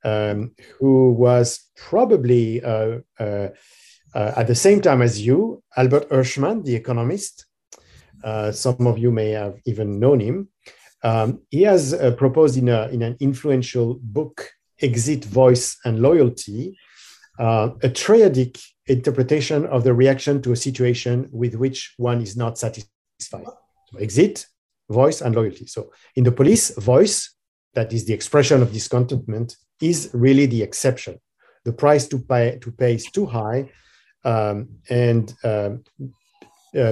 um, 0.04 0.56
who 0.80 1.12
was 1.12 1.70
probably 1.76 2.64
at 2.64 4.48
the 4.48 4.56
same 4.56 4.82
time 4.82 5.02
as 5.02 5.22
you, 5.22 5.62
Albert 5.76 6.10
Hirschman, 6.10 6.64
the 6.64 6.76
economist. 6.76 7.45
Some 8.52 8.88
of 8.88 8.98
you 8.98 9.12
may 9.12 9.32
have 9.32 9.56
even 9.66 10.00
known 10.00 10.20
him. 10.20 10.50
Um, 11.04 11.42
he 11.52 11.62
has 11.64 11.94
proposed 12.18 12.58
in, 12.58 12.70
a, 12.70 12.88
in 12.88 13.02
an 13.04 13.16
influential 13.20 14.00
book, 14.02 14.50
Exit, 14.82 15.24
Voice, 15.26 15.78
and 15.86 16.00
Loyalty, 16.00 16.76
uh, 17.40 17.70
a 17.84 17.90
triadic 17.90 18.62
interpretation 18.88 19.66
of 19.66 19.84
the 19.84 19.94
reaction 19.94 20.42
to 20.42 20.52
a 20.52 20.56
situation 20.56 21.28
with 21.32 21.56
which 21.56 21.94
one 21.98 22.22
is 22.22 22.38
not 22.38 22.58
satisfied. 22.58 22.88
So 23.20 23.98
exit, 24.00 24.46
voice, 24.90 25.22
and 25.22 25.36
loyalty. 25.36 25.68
So 25.68 25.92
in 26.16 26.24
the 26.24 26.32
police, 26.32 26.72
voice, 26.78 27.34
that 27.74 27.92
is 27.94 28.06
the 28.06 28.14
expression 28.14 28.62
of 28.62 28.72
discontentment, 28.72 29.58
is 29.82 30.10
really 30.14 30.46
the 30.46 30.64
exception. 30.64 31.20
The 31.66 31.74
price 31.74 32.08
to 32.08 32.20
pay, 32.20 32.58
to 32.62 32.72
pay 32.72 32.96
is 32.96 33.06
too 33.06 33.26
high, 33.26 33.72
um, 34.24 34.70
and 34.90 35.34
um, 35.44 35.84
uh, 36.02 36.06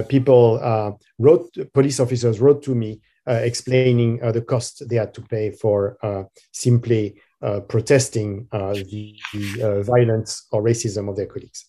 people 0.08 0.60
uh, 0.62 0.92
wrote, 1.18 1.54
police 1.72 2.00
officers 2.00 2.40
wrote 2.40 2.62
to 2.62 2.74
me 2.74 3.00
uh, 3.26 3.34
explaining 3.34 4.22
uh, 4.22 4.32
the 4.32 4.42
cost 4.42 4.88
they 4.88 4.96
had 4.96 5.14
to 5.14 5.22
pay 5.22 5.50
for 5.50 5.96
uh, 6.02 6.24
simply 6.52 7.20
uh, 7.42 7.60
protesting 7.60 8.46
uh, 8.52 8.72
the, 8.72 9.18
the 9.32 9.62
uh, 9.62 9.82
violence 9.82 10.46
or 10.52 10.62
racism 10.62 11.08
of 11.08 11.16
their 11.16 11.26
colleagues. 11.26 11.66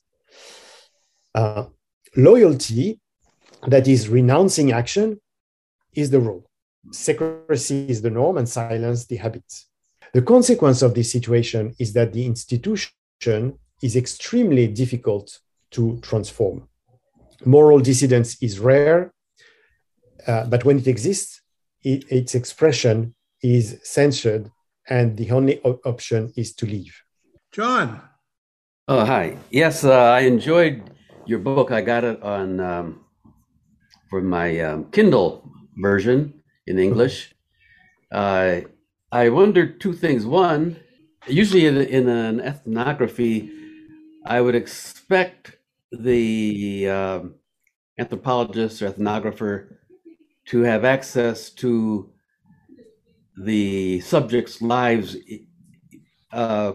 loyalty, 2.15 2.99
that 3.67 3.87
is 3.87 4.07
renouncing 4.07 4.71
action, 4.71 5.19
is 5.93 6.09
the 6.09 6.19
rule. 6.19 6.49
Secrecy 6.91 7.87
is 7.89 8.01
the 8.01 8.09
norm 8.09 8.37
and 8.37 8.47
silence 8.47 9.05
the 9.05 9.17
habit. 9.17 9.43
The 10.13 10.21
consequence 10.21 10.81
of 10.81 10.93
this 10.93 11.11
situation 11.11 11.73
is 11.79 11.93
that 11.93 12.13
the 12.13 12.25
institution 12.25 13.59
is 13.81 13.95
extremely 13.95 14.67
difficult 14.67 15.39
to 15.71 15.99
transform. 16.01 16.67
Moral 17.43 17.79
dissidence 17.79 18.41
is 18.41 18.59
rare, 18.59 19.13
uh, 20.27 20.45
but 20.45 20.63
when 20.63 20.77
it 20.77 20.87
exists, 20.87 21.41
it, 21.83 22.05
its 22.09 22.33
expression 22.35 23.13
is 23.41 23.79
censored 23.83 24.51
and 24.87 25.17
the 25.17 25.31
only 25.31 25.59
option 25.61 26.31
is 26.35 26.53
to 26.55 26.65
leave. 26.65 26.95
John. 27.51 28.01
Oh, 28.87 29.03
hi. 29.03 29.37
Yes, 29.49 29.83
uh, 29.83 29.91
I 29.91 30.21
enjoyed 30.21 30.83
your 31.25 31.39
book. 31.39 31.71
I 31.71 31.81
got 31.81 32.03
it 32.03 32.21
on 32.21 32.59
um, 32.59 33.05
for 34.09 34.21
my 34.21 34.59
um, 34.59 34.85
Kindle 34.91 35.49
version 35.77 36.41
in 36.67 36.77
English. 36.79 37.33
Uh, 38.11 38.61
I 39.11 39.29
wondered 39.29 39.79
two 39.79 39.93
things. 39.93 40.25
One, 40.25 40.77
usually 41.27 41.65
in, 41.65 41.77
in 41.77 42.07
an 42.07 42.41
ethnography, 42.41 43.51
I 44.25 44.41
would 44.41 44.55
expect 44.55 45.54
the 45.99 46.89
uh, 46.89 47.19
anthropologist 47.99 48.81
or 48.81 48.91
ethnographer 48.91 49.77
to 50.45 50.61
have 50.61 50.85
access 50.85 51.49
to 51.49 52.11
the 53.37 53.99
subjects' 54.01 54.61
lives 54.61 55.17
uh, 56.31 56.73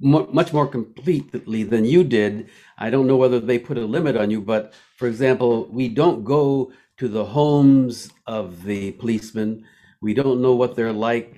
much 0.00 0.52
more 0.52 0.66
completely 0.66 1.62
than 1.62 1.84
you 1.84 2.02
did. 2.02 2.48
I 2.78 2.88
don't 2.90 3.06
know 3.06 3.16
whether 3.16 3.38
they 3.38 3.58
put 3.58 3.76
a 3.76 3.84
limit 3.84 4.16
on 4.16 4.30
you, 4.30 4.40
but 4.40 4.72
for 4.96 5.08
example, 5.08 5.68
we 5.70 5.88
don't 5.88 6.24
go 6.24 6.72
to 6.96 7.08
the 7.08 7.24
homes 7.24 8.10
of 8.26 8.64
the 8.64 8.92
policemen. 8.92 9.64
We 10.00 10.14
don't 10.14 10.40
know 10.40 10.54
what 10.54 10.74
they're 10.74 10.92
like 10.92 11.36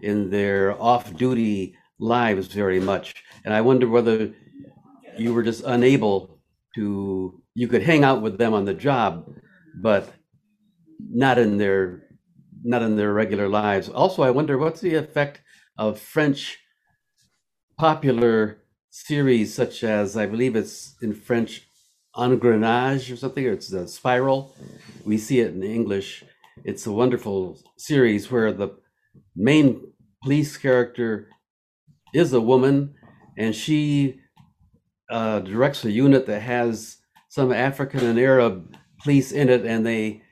in 0.00 0.30
their 0.30 0.80
off 0.82 1.16
duty 1.16 1.76
lives 1.98 2.48
very 2.48 2.80
much. 2.80 3.14
And 3.44 3.54
I 3.54 3.62
wonder 3.62 3.88
whether 3.88 4.32
you 5.16 5.32
were 5.32 5.42
just 5.42 5.62
unable 5.64 6.33
to, 6.74 7.42
you 7.54 7.68
could 7.68 7.82
hang 7.82 8.04
out 8.04 8.22
with 8.22 8.38
them 8.38 8.54
on 8.54 8.64
the 8.64 8.74
job, 8.74 9.28
but 9.80 10.12
not 10.98 11.38
in 11.38 11.58
their 11.58 12.02
not 12.66 12.80
in 12.80 12.96
their 12.96 13.12
regular 13.12 13.46
lives. 13.46 13.90
Also, 13.90 14.22
I 14.22 14.30
wonder 14.30 14.56
what's 14.56 14.80
the 14.80 14.94
effect 14.94 15.42
of 15.76 15.98
French 15.98 16.58
popular 17.76 18.62
series 18.90 19.52
such 19.54 19.84
as 19.84 20.16
I 20.16 20.24
believe 20.24 20.56
it's 20.56 20.94
in 21.02 21.12
French 21.12 21.68
Engrenage 22.16 23.12
or 23.12 23.16
something, 23.16 23.44
or 23.46 23.52
it's 23.52 23.72
a 23.72 23.86
spiral. 23.86 24.54
We 25.04 25.18
see 25.18 25.40
it 25.40 25.52
in 25.52 25.62
English. 25.62 26.24
It's 26.64 26.86
a 26.86 26.92
wonderful 26.92 27.60
series 27.76 28.30
where 28.30 28.52
the 28.52 28.78
main 29.36 29.92
police 30.22 30.56
character 30.56 31.28
is 32.14 32.32
a 32.32 32.40
woman 32.40 32.94
and 33.36 33.54
she 33.54 34.20
uh, 35.10 35.40
directs 35.40 35.84
a 35.84 35.90
unit 35.90 36.26
that 36.26 36.40
has 36.40 36.98
some 37.28 37.52
African 37.52 38.04
and 38.04 38.18
Arab 38.18 38.76
police 39.02 39.32
in 39.32 39.48
it, 39.48 39.66
and 39.66 39.84
they 39.84 40.22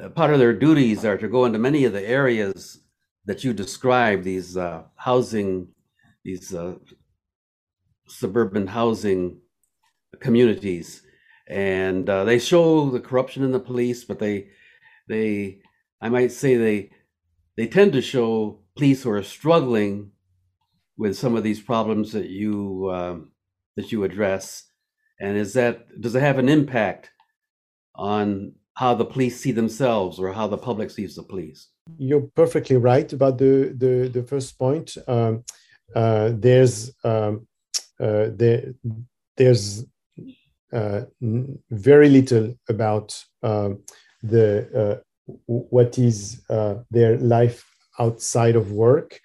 uh, 0.00 0.08
part 0.10 0.32
of 0.32 0.38
their 0.38 0.52
duties 0.52 1.04
are 1.04 1.16
to 1.16 1.28
go 1.28 1.44
into 1.44 1.58
many 1.58 1.84
of 1.84 1.92
the 1.92 2.06
areas 2.06 2.80
that 3.26 3.44
you 3.44 3.52
describe, 3.52 4.22
these 4.22 4.56
uh, 4.56 4.82
housing, 4.96 5.68
these 6.24 6.54
uh, 6.54 6.74
suburban 8.06 8.66
housing 8.66 9.40
communities, 10.20 11.02
and 11.48 12.08
uh, 12.08 12.24
they 12.24 12.38
show 12.38 12.90
the 12.90 13.00
corruption 13.00 13.42
in 13.44 13.52
the 13.52 13.60
police, 13.60 14.04
but 14.04 14.18
they, 14.18 14.48
they, 15.08 15.60
I 16.00 16.08
might 16.08 16.32
say 16.32 16.56
they, 16.56 16.90
they 17.56 17.66
tend 17.66 17.92
to 17.92 18.02
show 18.02 18.60
police 18.76 19.02
who 19.02 19.10
are 19.10 19.22
struggling 19.22 20.10
with 20.96 21.16
some 21.16 21.36
of 21.36 21.42
these 21.42 21.60
problems 21.60 22.12
that 22.12 22.28
you 22.28 22.90
um, 22.92 23.30
that 23.76 23.92
you 23.92 24.04
address, 24.04 24.64
and 25.20 25.36
is 25.36 25.52
that 25.54 26.00
does 26.00 26.14
it 26.14 26.22
have 26.22 26.38
an 26.38 26.48
impact 26.48 27.10
on 27.94 28.52
how 28.74 28.94
the 28.94 29.04
police 29.04 29.40
see 29.40 29.52
themselves 29.52 30.18
or 30.18 30.32
how 30.32 30.46
the 30.46 30.58
public 30.58 30.90
sees 30.90 31.14
the 31.14 31.22
police. 31.22 31.68
You're 31.98 32.28
perfectly 32.34 32.76
right 32.76 33.12
about 33.12 33.38
the 33.38 33.74
the, 33.76 34.08
the 34.08 34.22
first 34.22 34.58
point. 34.58 34.96
Um, 35.06 35.44
uh, 35.94 36.32
there's 36.34 36.92
um, 37.04 37.46
uh, 38.00 38.30
there, 38.34 38.74
there's 39.36 39.84
uh, 40.72 41.02
very 41.70 42.08
little 42.08 42.54
about 42.68 43.24
um, 43.42 43.82
the 44.22 44.68
uh, 44.74 45.34
what 45.46 45.98
is 45.98 46.42
uh, 46.50 46.76
their 46.90 47.16
life 47.18 47.64
outside 47.98 48.56
of 48.56 48.72
work. 48.72 49.20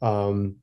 Um, 0.00 0.56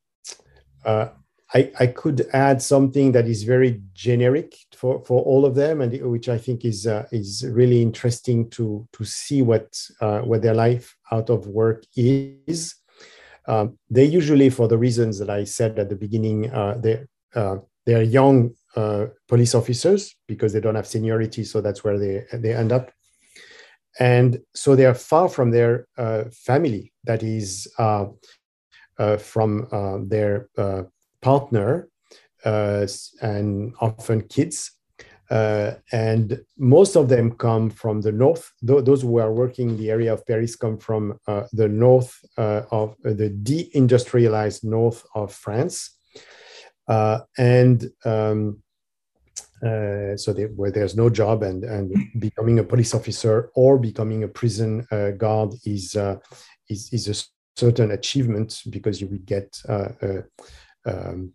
uh, 0.85 1.09
I, 1.53 1.71
I 1.79 1.87
could 1.87 2.27
add 2.31 2.61
something 2.61 3.11
that 3.11 3.27
is 3.27 3.43
very 3.43 3.81
generic 3.93 4.55
for, 4.73 5.03
for 5.03 5.21
all 5.23 5.45
of 5.45 5.55
them, 5.55 5.81
and 5.81 5.91
which 6.09 6.29
I 6.29 6.37
think 6.37 6.63
is 6.63 6.87
uh, 6.87 7.07
is 7.11 7.45
really 7.47 7.81
interesting 7.81 8.49
to 8.51 8.87
to 8.93 9.03
see 9.03 9.41
what 9.41 9.77
uh, 9.99 10.19
what 10.21 10.41
their 10.41 10.53
life 10.53 10.95
out 11.11 11.29
of 11.29 11.47
work 11.47 11.83
is. 11.95 12.75
Um, 13.47 13.77
they 13.89 14.05
usually, 14.05 14.49
for 14.49 14.67
the 14.67 14.77
reasons 14.77 15.19
that 15.19 15.29
I 15.29 15.43
said 15.43 15.77
at 15.77 15.89
the 15.89 15.95
beginning, 15.95 16.49
uh, 16.51 16.77
they 16.81 17.03
uh, 17.35 17.57
they're 17.85 18.03
young 18.03 18.51
uh, 18.77 19.07
police 19.27 19.53
officers 19.53 20.15
because 20.27 20.53
they 20.53 20.61
don't 20.61 20.75
have 20.75 20.87
seniority, 20.87 21.43
so 21.43 21.59
that's 21.59 21.83
where 21.83 21.99
they 21.99 22.23
they 22.31 22.53
end 22.53 22.71
up, 22.71 22.91
and 23.99 24.39
so 24.55 24.75
they 24.75 24.85
are 24.85 24.93
far 24.93 25.27
from 25.27 25.51
their 25.51 25.87
uh, 25.97 26.25
family. 26.31 26.93
That 27.03 27.23
is. 27.23 27.67
from 29.17 29.67
their 30.07 30.47
partner 31.21 31.89
uh, 32.45 32.87
and 33.21 33.73
often 33.79 34.21
kids. 34.21 34.71
Uh, 35.29 35.75
and 35.93 36.41
most 36.57 36.97
of 36.97 37.07
them 37.07 37.31
come 37.31 37.69
from 37.69 38.01
the 38.01 38.11
north. 38.11 38.51
Th- 38.67 38.83
those 38.83 39.01
who 39.01 39.17
are 39.17 39.31
working 39.31 39.69
in 39.69 39.77
the 39.77 39.89
area 39.89 40.11
of 40.11 40.25
Paris 40.27 40.57
come 40.57 40.77
from 40.77 41.17
uh, 41.25 41.43
the 41.53 41.69
north 41.69 42.19
uh, 42.37 42.63
of 42.69 42.95
uh, 43.05 43.13
the 43.13 43.29
deindustrialized 43.29 44.65
north 44.65 45.05
of 45.15 45.33
France. 45.33 45.97
and 47.37 47.89
um, 48.03 48.61
so 49.63 50.33
they, 50.35 50.45
where 50.55 50.71
there's 50.71 50.97
no 50.97 51.09
job 51.09 51.43
and, 51.43 51.63
and 51.63 51.95
becoming 52.19 52.59
a 52.59 52.63
police 52.63 52.93
officer 52.93 53.51
or 53.55 53.77
becoming 53.77 54.23
a 54.23 54.27
prison 54.27 54.85
guard 55.17 55.53
is, 55.65 55.95
is, 56.67 56.89
is 56.91 57.07
a 57.07 57.15
certain 57.55 57.91
achievement 57.91 58.63
because 58.69 58.99
you 58.99 59.07
will 59.07 59.23
get 59.23 59.61
um, 60.85 61.33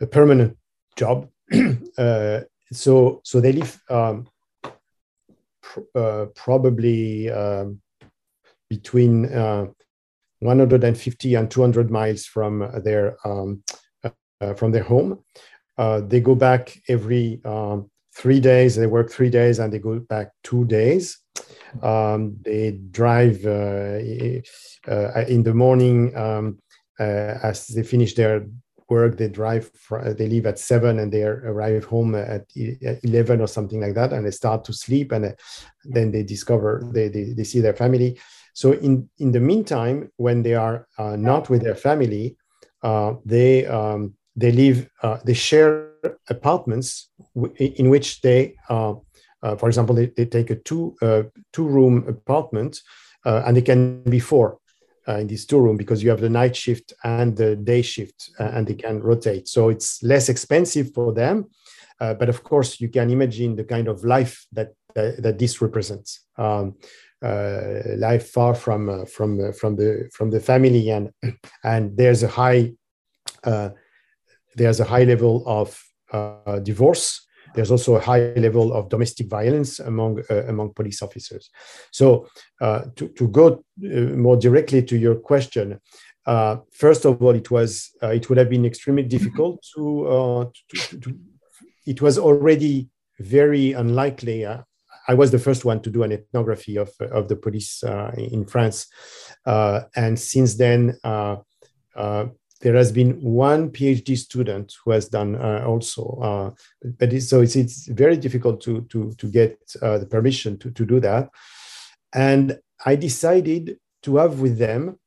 a 0.00 0.06
permanent 0.06 0.56
job. 0.96 1.28
uh, 1.98 2.40
so 2.72 3.20
so 3.24 3.40
they 3.40 3.52
live 3.52 3.80
um, 3.90 4.26
pr- 5.60 5.80
uh, 5.94 6.26
probably 6.34 7.30
um, 7.30 7.80
between 8.68 9.26
uh, 9.26 9.66
150 10.40 11.34
and 11.34 11.50
200 11.50 11.90
miles 11.90 12.24
from 12.24 12.70
their 12.82 13.16
um, 13.24 13.62
uh, 14.42 14.54
from 14.54 14.72
their 14.72 14.82
home. 14.82 15.22
Uh, 15.78 16.00
they 16.00 16.20
go 16.20 16.34
back 16.34 16.76
every 16.88 17.40
um, 17.44 17.88
three 18.14 18.40
days. 18.40 18.74
They 18.74 18.86
work 18.86 19.10
three 19.10 19.30
days 19.30 19.58
and 19.58 19.72
they 19.72 19.78
go 19.78 20.00
back 20.00 20.32
two 20.42 20.64
days. 20.64 21.18
Um, 21.82 22.36
they 22.42 22.72
drive 22.90 23.46
uh, 23.46 23.98
in 25.28 25.42
the 25.42 25.54
morning 25.54 26.16
um, 26.16 26.58
as 26.98 27.68
they 27.68 27.82
finish 27.82 28.14
their 28.14 28.46
work 28.94 29.12
they 29.16 29.30
drive 29.40 29.66
they 30.18 30.28
leave 30.34 30.46
at 30.52 30.58
seven 30.70 30.98
and 31.00 31.10
they 31.12 31.24
arrive 31.24 31.84
home 31.94 32.14
at 32.14 32.44
11 32.54 33.40
or 33.40 33.48
something 33.56 33.80
like 33.84 33.94
that 33.94 34.12
and 34.12 34.22
they 34.24 34.34
start 34.42 34.60
to 34.64 34.72
sleep 34.84 35.12
and 35.12 35.24
uh, 35.24 35.32
then 35.94 36.12
they 36.14 36.24
discover 36.34 36.70
they, 36.96 37.08
they, 37.08 37.24
they 37.36 37.46
see 37.52 37.60
their 37.60 37.78
family. 37.82 38.10
So 38.60 38.66
in 38.86 38.92
in 39.24 39.32
the 39.32 39.44
meantime 39.50 39.98
when 40.16 40.42
they 40.42 40.56
are 40.66 40.76
uh, 40.98 41.16
not 41.30 41.50
with 41.50 41.62
their 41.62 41.80
family 41.88 42.24
uh, 42.82 43.14
they 43.24 43.66
um, 43.66 44.14
they 44.36 44.52
live 44.52 44.88
uh, 45.02 45.18
they 45.24 45.34
share 45.34 45.90
apartments 46.28 47.10
in 47.78 47.86
which 47.90 48.20
they 48.22 48.40
uh, 48.68 48.94
uh, 49.42 49.56
for 49.56 49.68
example 49.68 49.94
they, 49.94 50.06
they 50.16 50.26
take 50.26 50.50
a 50.50 50.56
two 50.56 50.96
two 51.52 51.66
room 51.76 52.04
apartment 52.08 52.80
and 53.24 53.56
they 53.56 53.62
can 53.62 54.02
be 54.02 54.20
four 54.20 54.58
uh, 55.08 55.16
in 55.16 55.26
this 55.26 55.46
two 55.46 55.58
room 55.58 55.76
because 55.76 56.02
you 56.02 56.10
have 56.10 56.20
the 56.20 56.28
night 56.28 56.54
shift 56.54 56.92
and 57.04 57.36
the 57.36 57.56
day 57.56 57.82
shift 57.82 58.30
uh, 58.38 58.50
and 58.54 58.66
they 58.66 58.74
can 58.74 59.00
rotate. 59.00 59.48
So 59.48 59.68
it's 59.68 60.02
less 60.02 60.28
expensive 60.28 60.92
for 60.94 61.12
them. 61.12 61.46
Uh, 62.00 62.14
but 62.14 62.28
of 62.28 62.42
course, 62.42 62.80
you 62.80 62.88
can 62.88 63.10
imagine 63.10 63.54
the 63.54 63.64
kind 63.64 63.88
of 63.88 64.04
life 64.04 64.46
that 64.52 64.72
that 64.94 65.38
this 65.38 65.62
represents. 65.62 66.20
Um, 66.36 66.76
uh, 67.22 67.82
life 67.98 68.30
far 68.30 68.52
from 68.54 68.88
uh, 68.88 69.04
from 69.04 69.40
uh, 69.40 69.52
from 69.52 69.76
the 69.76 70.10
from 70.12 70.30
the 70.30 70.40
family 70.40 70.90
and 70.90 71.12
and 71.62 71.96
there's 71.96 72.24
a 72.24 72.28
high 72.28 72.72
there's 74.56 74.80
a 74.80 74.84
high 74.84 75.04
level 75.04 75.44
of 75.46 75.80
divorce 76.64 77.24
there's 77.54 77.70
also 77.70 77.96
a 77.96 78.00
high 78.00 78.32
level 78.36 78.72
of 78.72 78.88
domestic 78.88 79.28
violence 79.28 79.80
among 79.80 80.22
uh, 80.30 80.44
among 80.46 80.72
police 80.74 81.02
officers. 81.02 81.50
So 81.90 82.28
uh, 82.60 82.82
to, 82.96 83.08
to 83.08 83.28
go 83.28 83.64
uh, 83.84 84.16
more 84.16 84.36
directly 84.36 84.82
to 84.84 84.96
your 84.96 85.16
question, 85.16 85.80
uh, 86.26 86.56
first 86.72 87.04
of 87.04 87.22
all, 87.22 87.34
it 87.34 87.50
was 87.50 87.90
uh, 88.02 88.08
it 88.08 88.28
would 88.28 88.38
have 88.38 88.50
been 88.50 88.64
extremely 88.64 89.02
difficult 89.02 89.64
to, 89.74 90.06
uh, 90.06 90.44
to, 90.68 91.00
to, 91.00 91.18
it 91.86 92.00
was 92.00 92.18
already 92.18 92.88
very 93.18 93.72
unlikely. 93.72 94.46
I 95.08 95.14
was 95.14 95.32
the 95.32 95.38
first 95.38 95.64
one 95.64 95.82
to 95.82 95.90
do 95.90 96.04
an 96.04 96.12
ethnography 96.12 96.76
of, 96.76 96.90
of 97.00 97.26
the 97.26 97.34
police 97.34 97.82
in 98.16 98.46
France, 98.46 98.86
and 99.44 100.18
since 100.18 100.54
then 100.54 100.96
there 102.62 102.76
has 102.76 102.92
been 102.92 103.20
one 103.20 103.70
PhD 103.70 104.16
student 104.16 104.74
who 104.84 104.92
has 104.92 105.08
done 105.08 105.34
uh, 105.34 105.64
also, 105.66 106.18
uh, 106.22 106.50
but 106.98 107.12
it's, 107.12 107.28
so 107.28 107.40
it's, 107.40 107.56
it's 107.56 107.86
very 107.88 108.16
difficult 108.16 108.60
to 108.62 108.82
to 108.82 109.12
to 109.18 109.26
get 109.26 109.58
uh, 109.82 109.98
the 109.98 110.06
permission 110.06 110.56
to 110.58 110.70
to 110.70 110.86
do 110.86 111.00
that. 111.00 111.28
And 112.14 112.58
I 112.86 112.96
decided 112.96 113.78
to 114.04 114.16
have 114.16 114.40
with 114.40 114.58
them 114.58 114.98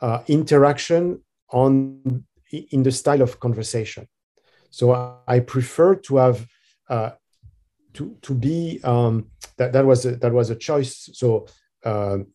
uh, 0.00 0.22
interaction 0.26 1.22
on 1.50 2.24
in 2.50 2.82
the 2.82 2.92
style 2.92 3.22
of 3.22 3.40
conversation. 3.40 4.08
So 4.70 5.20
I 5.26 5.40
prefer 5.40 5.94
to 5.94 6.16
have 6.16 6.46
uh, 6.88 7.10
to 7.94 8.16
to 8.22 8.34
be 8.34 8.80
um, 8.82 9.30
that 9.58 9.72
that 9.72 9.86
was 9.86 10.04
a, 10.06 10.16
that 10.16 10.32
was 10.32 10.50
a 10.50 10.56
choice. 10.56 11.08
So. 11.12 11.46
Um, 11.84 12.26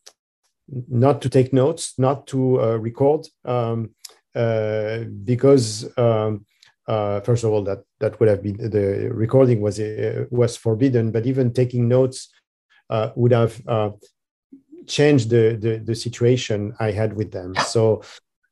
not 0.88 1.22
to 1.22 1.30
take 1.30 1.52
notes, 1.52 1.96
not 1.98 2.28
to 2.28 2.62
uh, 2.62 2.78
record, 2.78 3.28
um, 3.44 3.90
uh, 3.90 4.01
because 4.34 5.86
um, 5.98 6.46
uh, 6.88 7.20
first 7.22 7.44
of 7.44 7.52
all, 7.52 7.64
that 7.64 7.84
that 8.00 8.20
would 8.20 8.30
have 8.30 8.42
been 8.42 8.58
the 8.58 9.10
recording 9.12 9.62
was 9.62 9.80
uh, 9.80 10.26
was 10.30 10.58
forbidden, 10.58 11.12
but 11.12 11.26
even 11.26 11.54
taking 11.54 11.88
notes 11.88 12.30
would 13.16 13.32
have 13.32 13.62
changed 14.88 15.30
the, 15.30 15.56
the, 15.56 15.78
the 15.78 15.96
situation 15.96 16.74
I 16.80 16.92
had 16.92 17.14
with 17.14 17.32
them. 17.32 17.54
So 17.68 18.02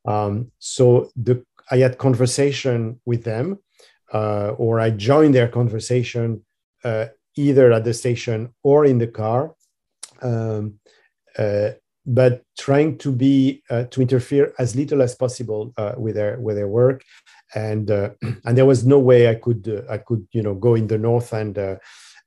um, 0.06 0.52
so 0.60 1.12
the 1.16 1.44
I 1.72 1.78
had 1.78 1.98
conversation 1.98 3.00
with 3.06 3.24
them, 3.24 3.60
or 4.14 4.80
I 4.80 4.92
joined 4.92 5.36
their 5.36 5.48
conversation 5.48 6.46
either 7.36 7.72
at 7.72 7.84
the 7.84 7.94
station 7.94 8.54
or 8.64 8.86
in 8.86 8.98
the 8.98 9.08
car. 9.08 9.56
Um, 10.22 10.80
uh, 11.38 11.72
but 12.10 12.44
trying 12.58 12.98
to 12.98 13.12
be 13.12 13.62
uh, 13.70 13.84
to 13.86 14.02
interfere 14.02 14.52
as 14.58 14.76
little 14.76 15.02
as 15.04 15.14
possible 15.14 15.72
uh, 15.78 15.94
with 15.96 16.16
their 16.16 16.40
with 16.40 16.56
their 16.56 16.68
work. 16.68 17.04
And 17.54 17.90
uh, 17.92 18.10
and 18.46 18.58
there 18.58 18.66
was 18.66 18.86
no 18.86 19.00
way 19.00 19.30
i 19.30 19.36
could 19.36 19.68
uh, 19.68 19.94
i 19.94 19.98
could 20.00 20.28
you 20.32 20.42
know 20.42 20.56
go 20.56 20.76
in 20.76 20.88
the 20.88 20.98
north 20.98 21.32
and 21.34 21.58
uh, 21.58 21.76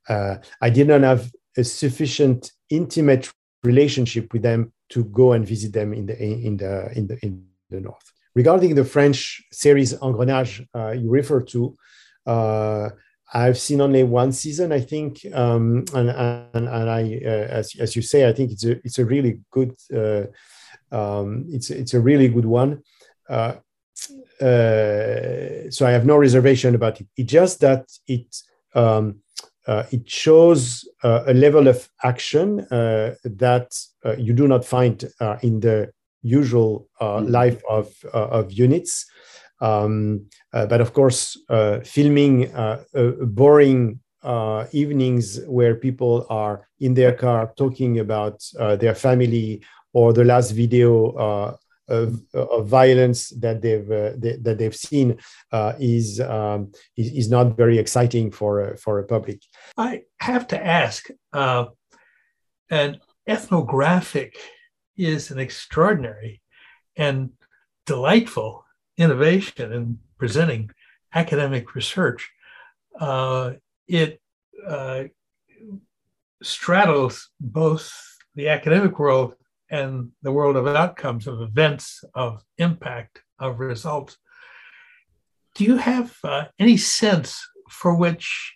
uh, 0.07 0.37
i 0.61 0.69
did 0.69 0.87
not 0.87 1.01
have 1.01 1.31
a 1.57 1.63
sufficient 1.63 2.51
intimate 2.69 3.31
relationship 3.63 4.31
with 4.33 4.41
them 4.41 4.71
to 4.89 5.03
go 5.05 5.33
and 5.33 5.45
visit 5.45 5.73
them 5.73 5.93
in 5.93 6.05
the 6.05 6.17
in 6.21 6.57
the 6.57 6.91
in 6.97 7.07
the 7.07 7.17
in 7.21 7.45
the 7.69 7.81
north. 7.81 8.11
Regarding 8.35 8.73
the 8.75 8.85
french 8.85 9.43
series 9.51 9.93
engrenage 9.95 10.65
you 11.01 11.09
refer 11.09 11.41
to 11.41 11.75
I've 13.33 13.57
seen 13.57 13.81
only 13.81 14.03
one 14.03 14.31
season, 14.31 14.71
I 14.71 14.79
think, 14.79 15.25
um, 15.33 15.85
and, 15.95 16.09
and, 16.09 16.69
and 16.69 16.89
I, 16.89 17.19
uh, 17.25 17.47
as, 17.49 17.75
as 17.79 17.95
you 17.95 18.03
say, 18.03 18.29
I 18.29 18.33
think 18.33 18.51
it's 18.51 18.63
a 18.63 18.71
it's 18.85 18.99
a 18.99 19.05
really 19.05 19.39
good 19.49 19.75
uh, 19.91 20.25
um, 20.91 21.45
it's 21.49 21.71
it's 21.71 21.95
a 21.95 21.99
really 21.99 22.27
good 22.27 22.45
one. 22.45 22.83
Uh, 23.27 23.55
uh 24.41 25.69
so 25.71 25.85
I 25.87 25.91
have 25.91 26.05
no 26.05 26.17
reservation 26.17 26.75
about 26.75 27.01
it. 27.01 27.07
It's 27.17 27.31
just 27.31 27.59
that 27.61 27.85
it 28.07 28.35
um, 28.75 29.21
uh, 29.65 29.83
it 29.91 30.07
shows 30.07 30.87
uh, 31.03 31.23
a 31.25 31.33
level 31.33 31.67
of 31.67 31.89
action 32.03 32.57
that 32.69 33.69
you 34.17 34.33
do 34.33 34.47
not 34.47 34.63
find 34.63 35.03
in 35.41 35.59
the 35.59 35.91
usual 36.21 36.87
mm-hmm. 37.01 37.31
life 37.31 37.63
of 37.67 37.93
of 38.13 38.51
units. 38.51 39.09
Um, 39.59 40.27
but 40.53 40.79
of 40.81 40.93
course, 40.93 41.37
uh, 41.49 41.79
filming 41.79 42.53
uh, 42.53 42.83
boring 43.21 43.99
evenings 44.71 45.39
where 45.47 45.75
people 45.75 46.25
are 46.29 46.67
in 46.79 46.93
their 46.93 47.13
car 47.13 47.51
talking 47.57 47.99
about 47.99 48.43
their 48.79 48.95
family 48.95 49.63
or 49.93 50.13
the 50.13 50.23
last 50.23 50.51
video 50.51 51.57
of, 51.87 52.21
of, 52.33 52.67
violence 52.67 53.29
that 53.29 53.61
they've 53.61 53.89
uh, 53.91 54.11
they, 54.17 54.37
that 54.37 54.57
they've 54.57 54.75
seen 54.75 55.17
uh, 55.51 55.73
is, 55.79 56.19
um, 56.21 56.71
is, 56.97 57.11
is 57.11 57.29
not 57.29 57.57
very 57.57 57.77
exciting 57.77 58.31
for 58.31 58.75
for 58.77 58.99
a 58.99 59.03
public. 59.03 59.41
I 59.77 60.03
have 60.19 60.47
to 60.47 60.65
ask, 60.65 61.09
uh, 61.33 61.65
an 62.69 62.99
ethnographic 63.27 64.37
is 64.97 65.31
an 65.31 65.39
extraordinary 65.39 66.41
and 66.95 67.31
delightful 67.85 68.65
innovation 68.97 69.73
in 69.73 69.99
presenting 70.17 70.69
academic 71.13 71.75
research, 71.75 72.31
uh, 72.99 73.53
it 73.87 74.21
uh, 74.67 75.03
straddles 76.41 77.29
both 77.39 77.91
the 78.35 78.49
academic 78.49 78.99
world 78.99 79.35
and 79.69 80.11
the 80.21 80.31
world 80.31 80.55
of 80.55 80.67
outcomes, 80.67 81.27
of 81.27 81.41
events, 81.41 82.03
of 82.13 82.43
impact, 82.57 83.21
of 83.39 83.59
results. 83.59 84.17
Do 85.55 85.63
you 85.63 85.77
have 85.77 86.15
uh, 86.23 86.45
any 86.59 86.77
sense 86.77 87.41
for 87.69 87.95
which 87.95 88.55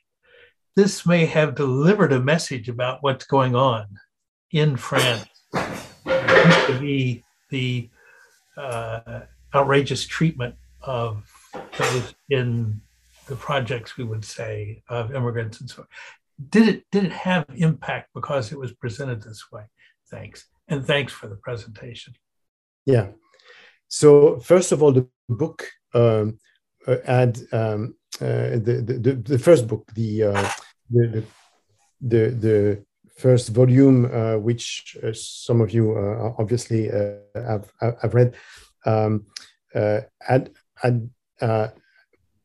this 0.75 1.05
may 1.05 1.25
have 1.25 1.55
delivered 1.55 2.11
a 2.11 2.19
message 2.19 2.69
about 2.69 3.01
what's 3.01 3.25
going 3.25 3.55
on 3.55 3.87
in 4.51 4.77
France? 4.77 5.27
to 6.67 6.77
be 6.79 7.23
the 7.49 7.89
uh, 8.57 9.21
outrageous 9.53 10.05
treatment 10.05 10.55
of 10.81 11.23
those 11.77 12.15
in 12.29 12.81
the 13.27 13.35
projects 13.35 13.97
we 13.97 14.03
would 14.03 14.25
say 14.25 14.83
of 14.89 15.13
immigrants 15.13 15.59
and 15.59 15.69
so 15.69 15.81
on. 15.81 15.87
Did 16.49 16.67
it 16.67 16.83
did 16.91 17.05
it 17.05 17.11
have 17.11 17.45
impact 17.55 18.09
because 18.13 18.51
it 18.51 18.59
was 18.59 18.71
presented 18.73 19.21
this 19.21 19.51
way? 19.51 19.63
Thanks. 20.09 20.45
And 20.67 20.85
thanks 20.85 21.13
for 21.13 21.27
the 21.27 21.35
presentation. 21.35 22.13
Yeah. 22.85 23.07
So 23.87 24.39
first 24.39 24.71
of 24.71 24.83
all, 24.83 24.91
the 24.91 25.07
book 25.29 25.67
um, 25.93 26.39
uh, 26.85 26.97
had 27.05 27.39
um, 27.51 27.95
uh, 28.21 28.57
the, 28.57 28.99
the, 29.01 29.13
the 29.13 29.39
first 29.39 29.67
book, 29.67 29.89
the 29.93 30.23
uh, 30.23 30.49
the, 30.89 31.23
the 32.01 32.29
the 32.29 32.85
first 33.17 33.49
volume, 33.49 34.05
uh, 34.05 34.37
which 34.37 34.97
uh, 35.03 35.11
some 35.13 35.61
of 35.61 35.71
you 35.71 35.97
uh, 35.97 36.33
obviously 36.37 36.87
have 37.35 37.71
have 37.81 38.13
read, 38.13 38.35
um, 38.85 39.25
had 39.73 40.51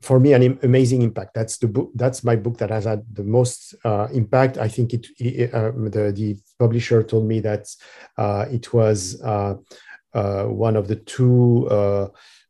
for 0.03 0.19
me 0.19 0.33
an 0.33 0.59
amazing 0.63 1.01
impact. 1.03 1.33
That's 1.33 1.59
the 1.59 1.69
book. 1.69 1.93
That's 1.95 2.25
my 2.25 2.35
book 2.35 2.59
that 2.59 2.71
has 2.71 2.85
had 2.85 3.05
the 3.13 3.23
most 3.23 3.75
uh, 3.85 4.09
impact. 4.13 4.59
I 4.59 4.69
think 4.69 4.93
it. 4.93 5.07
it 5.19 5.55
uh, 5.55 5.71
the 5.71 6.13
the 6.13 6.37
publisher 6.59 7.03
told 7.05 7.27
me 7.27 7.41
that 7.41 7.69
uh, 8.19 8.47
it 8.51 8.75
was 8.75 9.23
uh, 9.23 9.55
uh, 10.13 10.45
one 10.45 10.77
of 10.77 10.89
the 10.89 10.97
two 10.97 11.69
uh, 11.71 12.09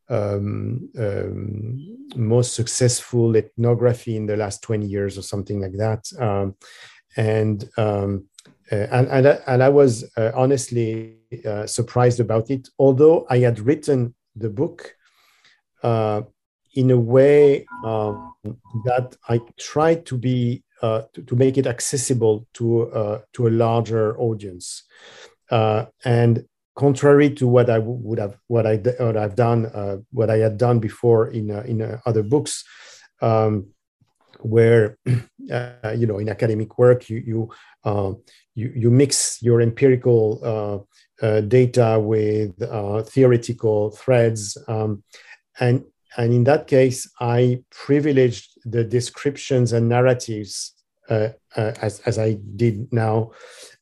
um, 0.08 0.88
um, 0.98 2.08
most 2.16 2.54
successful 2.54 3.36
ethnography 3.36 4.16
in 4.16 4.26
the 4.26 4.36
last 4.36 4.62
twenty 4.62 4.86
years 4.86 5.18
or 5.18 5.22
something 5.22 5.60
like 5.60 5.76
that. 5.76 6.10
Um, 6.18 6.56
and 7.16 7.68
um, 7.76 8.24
and 8.70 9.08
and 9.08 9.26
and 9.26 9.62
I 9.62 9.68
was 9.68 10.10
honestly 10.16 11.18
surprised 11.66 12.20
about 12.20 12.50
it. 12.50 12.70
Although 12.78 13.26
I 13.28 13.38
had 13.38 13.60
written 13.60 14.14
the 14.34 14.48
book 14.48 14.94
in 16.74 16.90
a 16.90 16.98
way 16.98 17.66
um, 17.84 18.34
that 18.84 19.16
I 19.28 19.40
try 19.58 19.96
to 19.96 20.16
be 20.16 20.62
uh, 20.82 21.02
to, 21.12 21.22
to, 21.22 21.36
make 21.36 21.56
it 21.58 21.66
accessible 21.66 22.46
to 22.54 22.90
uh, 22.90 23.20
to 23.34 23.46
a 23.46 23.50
larger 23.50 24.18
audience. 24.18 24.82
Uh, 25.50 25.86
and 26.04 26.44
contrary 26.74 27.30
to 27.30 27.46
what 27.46 27.70
I 27.70 27.78
would 27.78 28.18
have 28.18 28.36
what 28.48 28.66
I 28.66 28.76
what 28.76 29.16
I've 29.16 29.36
done 29.36 29.66
uh, 29.66 29.98
what 30.10 30.28
I 30.28 30.38
had 30.38 30.56
done 30.56 30.80
before 30.80 31.28
in 31.28 31.50
uh, 31.50 31.62
in 31.66 31.82
uh, 31.82 32.00
other 32.04 32.24
books, 32.24 32.64
um, 33.20 33.68
where 34.40 34.98
you 35.06 36.06
know 36.06 36.18
in 36.18 36.28
academic 36.28 36.78
work 36.78 37.08
you 37.08 37.22
you 37.24 37.50
you, 38.54 38.72
you 38.74 38.90
mix 38.90 39.40
your 39.40 39.60
empirical 39.60 40.88
data 41.20 42.00
with 42.00 42.56
theoretical 43.08 43.90
threads. 43.92 44.58
Um, 44.66 45.04
and 45.60 45.84
and 46.16 46.32
in 46.32 46.44
that 46.44 46.66
case, 46.66 47.10
I 47.20 47.62
privileged 47.70 48.58
the 48.64 48.84
descriptions 48.84 49.72
and 49.72 49.88
narratives 49.88 50.74
uh, 51.08 51.30
uh, 51.56 51.72
as, 51.80 52.00
as 52.00 52.18
I 52.18 52.38
did 52.56 52.92
now, 52.92 53.32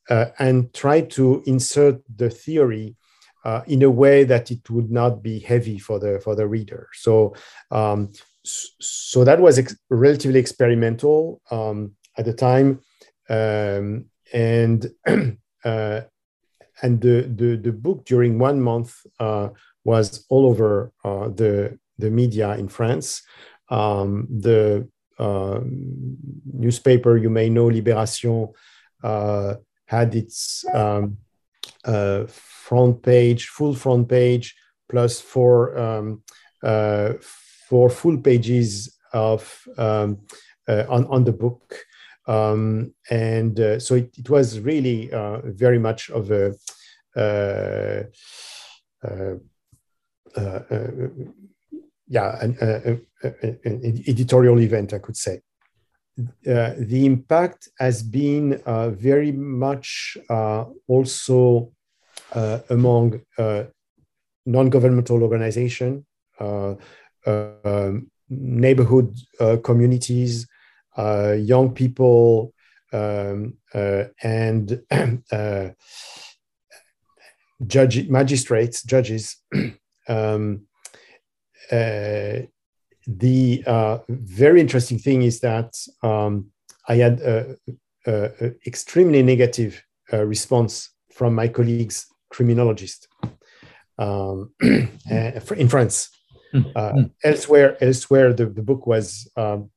uh, 0.09 0.25
and 0.39 0.73
tried 0.73 1.09
to 1.11 1.43
insert 1.45 2.01
the 2.15 2.29
theory 2.29 2.95
uh, 3.43 3.61
in 3.67 3.83
a 3.83 3.89
way 3.89 4.23
that 4.23 4.51
it 4.51 4.69
would 4.69 4.91
not 4.91 5.21
be 5.21 5.39
heavy 5.39 5.77
for 5.77 5.99
the 5.99 6.19
for 6.19 6.35
the 6.35 6.47
reader. 6.47 6.87
So, 6.93 7.35
um, 7.69 8.11
so 8.43 9.23
that 9.23 9.39
was 9.39 9.59
ex- 9.59 9.77
relatively 9.89 10.39
experimental 10.39 11.41
um, 11.51 11.93
at 12.17 12.25
the 12.25 12.33
time, 12.33 12.81
um, 13.29 14.05
and 14.33 14.91
uh, 15.63 16.01
and 16.81 17.01
the, 17.01 17.31
the 17.35 17.55
the 17.57 17.71
book 17.71 18.05
during 18.05 18.39
one 18.39 18.61
month 18.61 18.95
uh, 19.19 19.49
was 19.83 20.25
all 20.29 20.45
over 20.47 20.91
the 21.03 21.77
the 22.01 22.09
media 22.09 22.51
in 22.57 22.67
France. 22.67 23.23
Um, 23.69 24.27
the 24.29 24.87
uh, 25.17 25.61
newspaper 26.63 27.17
you 27.17 27.29
may 27.29 27.49
know, 27.49 27.67
Libération, 27.69 28.51
uh, 29.03 29.55
had 29.85 30.15
its 30.15 30.65
um, 30.73 31.17
uh, 31.85 32.25
front 32.27 33.01
page, 33.01 33.47
full 33.47 33.75
front 33.75 34.09
page, 34.09 34.55
plus 34.89 35.21
four 35.21 35.77
um, 35.77 36.23
uh, 36.63 37.13
four 37.69 37.89
full 37.89 38.17
pages 38.17 38.97
of 39.13 39.41
um, 39.77 40.19
uh, 40.67 40.83
on 40.89 41.05
on 41.07 41.23
the 41.23 41.33
book. 41.33 41.85
Um, 42.27 42.93
and 43.09 43.59
uh, 43.59 43.79
so 43.79 43.95
it, 43.95 44.15
it, 44.17 44.29
was 44.29 44.59
really 44.59 45.09
very 45.43 45.79
much 45.79 46.09
of 46.11 46.29
a 46.31 46.53
uh, 49.03 49.35
uh, 50.37 50.59
uh, 50.69 51.07
yeah, 52.11 52.37
an, 52.43 52.57
an, 52.59 54.03
editorial 54.05 54.59
event, 54.59 54.93
I 54.93 54.99
could 54.99 55.15
say. 55.15 55.39
Uh, 56.19 56.73
the 56.77 57.05
impact 57.05 57.69
has 57.79 58.03
been 58.03 58.61
uh, 58.65 58.89
very 58.89 59.31
much 59.31 60.17
uh, 60.29 60.65
also 60.87 61.71
uh, 62.33 62.59
among 62.69 63.21
uh, 63.37 63.63
non-governmental 64.45 65.23
organizations, 65.23 66.03
uh, 66.41 66.75
um, 67.25 68.11
neighborhood 68.29 69.15
communities, 69.63 70.47
young 70.97 71.73
people, 71.73 72.53
um, 72.91 73.53
and 74.21 74.81
judge, 77.65 78.09
magistrates, 78.09 78.83
judges. 78.83 79.37
um, 80.09 80.67
uh, 80.70 80.70
the 83.07 83.63
uh, 83.65 83.97
very 84.09 84.61
interesting 84.61 84.99
thing 84.99 85.21
is 85.21 85.39
that 85.39 85.75
um, 86.03 86.51
I 86.87 86.95
had 86.95 87.19
an 87.21 88.55
extremely 88.65 89.23
negative 89.23 89.83
uh, 90.13 90.25
response 90.25 90.89
from 91.13 91.35
my 91.35 91.47
colleagues, 91.47 92.05
criminologists, 92.29 93.07
um, 93.97 94.51
in 94.61 95.67
France. 95.69 96.09
Uh, 96.75 97.03
elsewhere, 97.23 97.77
elsewhere, 97.81 98.33
the, 98.33 98.45
the 98.45 98.61
book 98.61 98.85
was 98.85 99.29
um, 99.37 99.71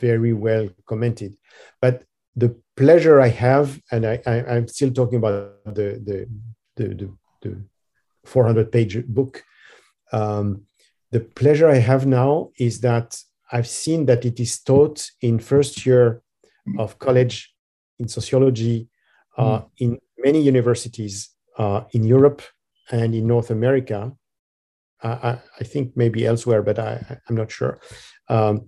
very 0.00 0.32
well 0.32 0.68
commented. 0.86 1.36
But 1.80 2.02
the 2.34 2.56
pleasure 2.76 3.20
I 3.20 3.28
have, 3.28 3.80
and 3.92 4.04
I, 4.04 4.20
am 4.26 4.68
still 4.68 4.92
talking 4.92 5.18
about 5.18 5.64
the 5.64 6.00
the 6.04 6.28
the, 6.76 6.94
the, 6.94 7.16
the 7.42 7.64
400 8.24 8.72
page 8.72 9.06
book. 9.06 9.42
Um, 10.12 10.66
the 11.12 11.20
pleasure 11.20 11.68
I 11.68 11.76
have 11.78 12.06
now 12.06 12.50
is 12.58 12.80
that 12.80 13.20
I've 13.52 13.68
seen 13.68 14.06
that 14.06 14.24
it 14.24 14.40
is 14.40 14.60
taught 14.60 15.08
in 15.20 15.38
first 15.38 15.86
year 15.86 16.22
of 16.78 16.98
college 16.98 17.54
in 17.98 18.08
sociology 18.08 18.88
uh, 19.38 19.60
mm. 19.60 19.68
in 19.78 19.98
many 20.18 20.42
universities 20.42 21.30
uh, 21.58 21.82
in 21.92 22.04
Europe 22.04 22.42
and 22.90 23.14
in 23.14 23.26
North 23.26 23.50
America. 23.50 24.12
Uh, 25.02 25.18
I, 25.22 25.38
I, 25.60 25.64
think 25.64 25.96
maybe 25.96 26.26
elsewhere, 26.26 26.62
but 26.62 26.78
I, 26.78 27.18
am 27.28 27.36
not 27.36 27.50
sure. 27.50 27.78
Um, 28.28 28.66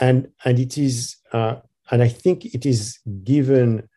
and 0.00 0.28
and 0.44 0.58
it 0.58 0.78
is 0.78 1.16
uh, 1.32 1.56
and 1.90 2.02
I 2.02 2.08
think 2.08 2.44
it 2.46 2.66
is 2.66 2.98
given 3.24 3.88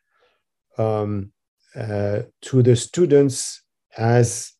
um, 0.77 1.31
uh, 1.75 2.21
to 2.41 2.61
the 2.61 2.75
students 2.75 3.63
as 3.97 4.53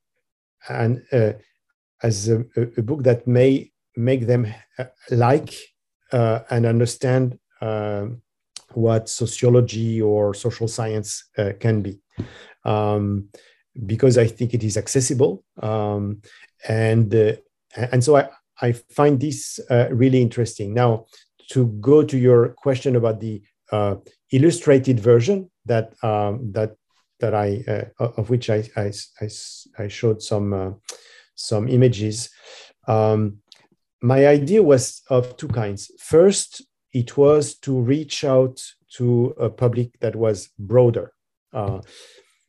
an 0.68 1.06
uh, 1.12 1.34
as 2.04 2.30
a, 2.30 2.46
a, 2.78 2.82
book 2.82 3.04
that 3.04 3.28
may 3.28 3.72
make 3.96 4.26
them 4.26 4.48
uh, 4.78 4.86
like 5.12 5.54
uh, 6.12 6.40
and 6.50 6.66
understand 6.66 7.38
uh, 7.62 8.08
what 8.74 9.10
sociology 9.10 10.02
or 10.02 10.34
social 10.34 10.68
science 10.68 11.26
uh, 11.38 11.52
can 11.60 11.82
be. 11.82 12.00
Um, 12.64 13.30
because 13.86 14.18
I 14.18 14.28
think 14.28 14.54
it 14.54 14.64
is 14.64 14.78
accessible. 14.78 15.44
Um, 15.62 16.22
and, 16.68 17.14
uh, 17.14 17.34
and 17.76 18.04
so 18.04 18.18
I, 18.18 18.30
I 18.62 18.74
find 18.74 19.20
this 19.20 19.60
uh, 19.70 19.88
really 19.92 20.22
interesting. 20.22 20.74
Now, 20.74 21.06
to 21.52 21.68
go 21.80 22.04
to 22.04 22.18
your 22.18 22.50
question 22.50 22.96
about 22.96 23.20
the 23.20 23.42
illustrated 24.32 25.00
version 25.00 25.50
that, 25.66 25.94
um, 26.04 26.52
that, 26.52 26.76
that 27.20 27.34
I, 27.34 27.64
of 28.00 28.30
which 28.30 28.50
I, 28.50 28.64
I, 28.76 28.92
I, 29.22 29.30
I 29.78 29.88
showed 29.88 30.22
some 30.22 30.80
some 31.40 31.68
images. 31.68 32.30
Um, 32.88 33.38
my 34.02 34.28
idea 34.28 34.62
was 34.62 35.02
of 35.10 35.38
two 35.38 35.48
kinds. 35.48 35.92
First, 36.00 36.62
it 36.94 37.18
was 37.18 37.56
to 37.60 37.80
reach 37.80 38.24
out 38.24 38.62
to 38.96 39.34
a 39.40 39.50
public 39.50 40.00
that 40.00 40.16
was 40.16 40.50
broader. 40.58 41.12
Uh, 41.54 41.82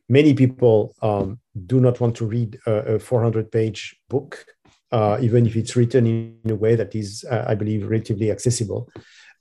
many 0.09 0.33
people 0.33 0.95
um, 1.01 1.39
do 1.67 1.79
not 1.79 1.99
want 1.99 2.15
to 2.15 2.25
read 2.25 2.59
a, 2.65 2.95
a 2.95 2.99
400 2.99 3.51
page 3.51 3.97
book, 4.09 4.45
uh, 4.91 5.17
even 5.21 5.45
if 5.45 5.55
it's 5.55 5.75
written 5.75 6.05
in 6.05 6.51
a 6.51 6.55
way 6.55 6.75
that 6.75 6.95
is, 6.95 7.23
uh, 7.29 7.45
I 7.47 7.55
believe, 7.55 7.87
relatively 7.87 8.31
accessible. 8.31 8.89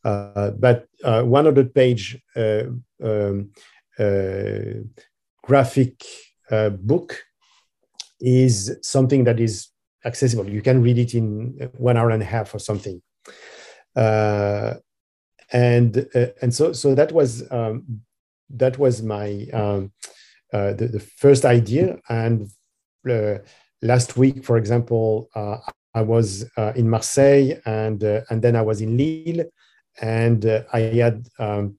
Uh, 0.05 0.51
but 0.53 0.87
100 1.03 1.67
uh, 1.67 1.71
page 1.75 2.19
uh, 2.37 2.65
um, 3.03 3.51
graphic 5.43 6.05
book 6.51 7.23
is 8.21 8.79
something 8.83 9.25
that 9.25 9.41
is 9.41 9.69
accessible. 10.05 10.49
You 10.49 10.63
can 10.63 10.83
read 10.83 10.99
it 10.99 11.15
in 11.15 11.71
one 11.77 11.97
hour 11.97 12.11
and 12.11 12.23
a 12.23 12.27
half 12.27 12.55
or 12.55 12.59
something. 12.59 13.03
Uh, 13.97 14.75
and 15.53 16.07
uh, 16.15 16.27
and 16.43 16.55
so 16.55 16.73
so 16.73 16.95
that 16.95 17.13
was 17.13 17.51
um, 17.51 18.03
that 18.51 18.79
was 18.79 19.03
my 19.03 19.47
um, 19.53 19.93
uh, 20.53 20.73
the, 20.75 20.89
the 20.89 21.01
first 21.01 21.45
idea. 21.45 21.99
And 22.09 22.49
uh, 23.09 23.39
last 23.83 24.17
week, 24.17 24.45
for 24.45 24.57
example, 24.59 25.29
uh, 25.35 25.59
I 25.95 26.03
was 26.03 26.49
uh, 26.57 26.73
in 26.77 26.89
Marseille, 26.89 27.61
and 27.67 28.03
and 28.03 28.43
then 28.43 28.55
I 28.55 28.63
was 28.63 28.81
in 28.81 28.97
Lille, 28.97 29.47
and 30.01 30.65
I 30.73 30.81
had 30.81 31.27
um, 31.39 31.79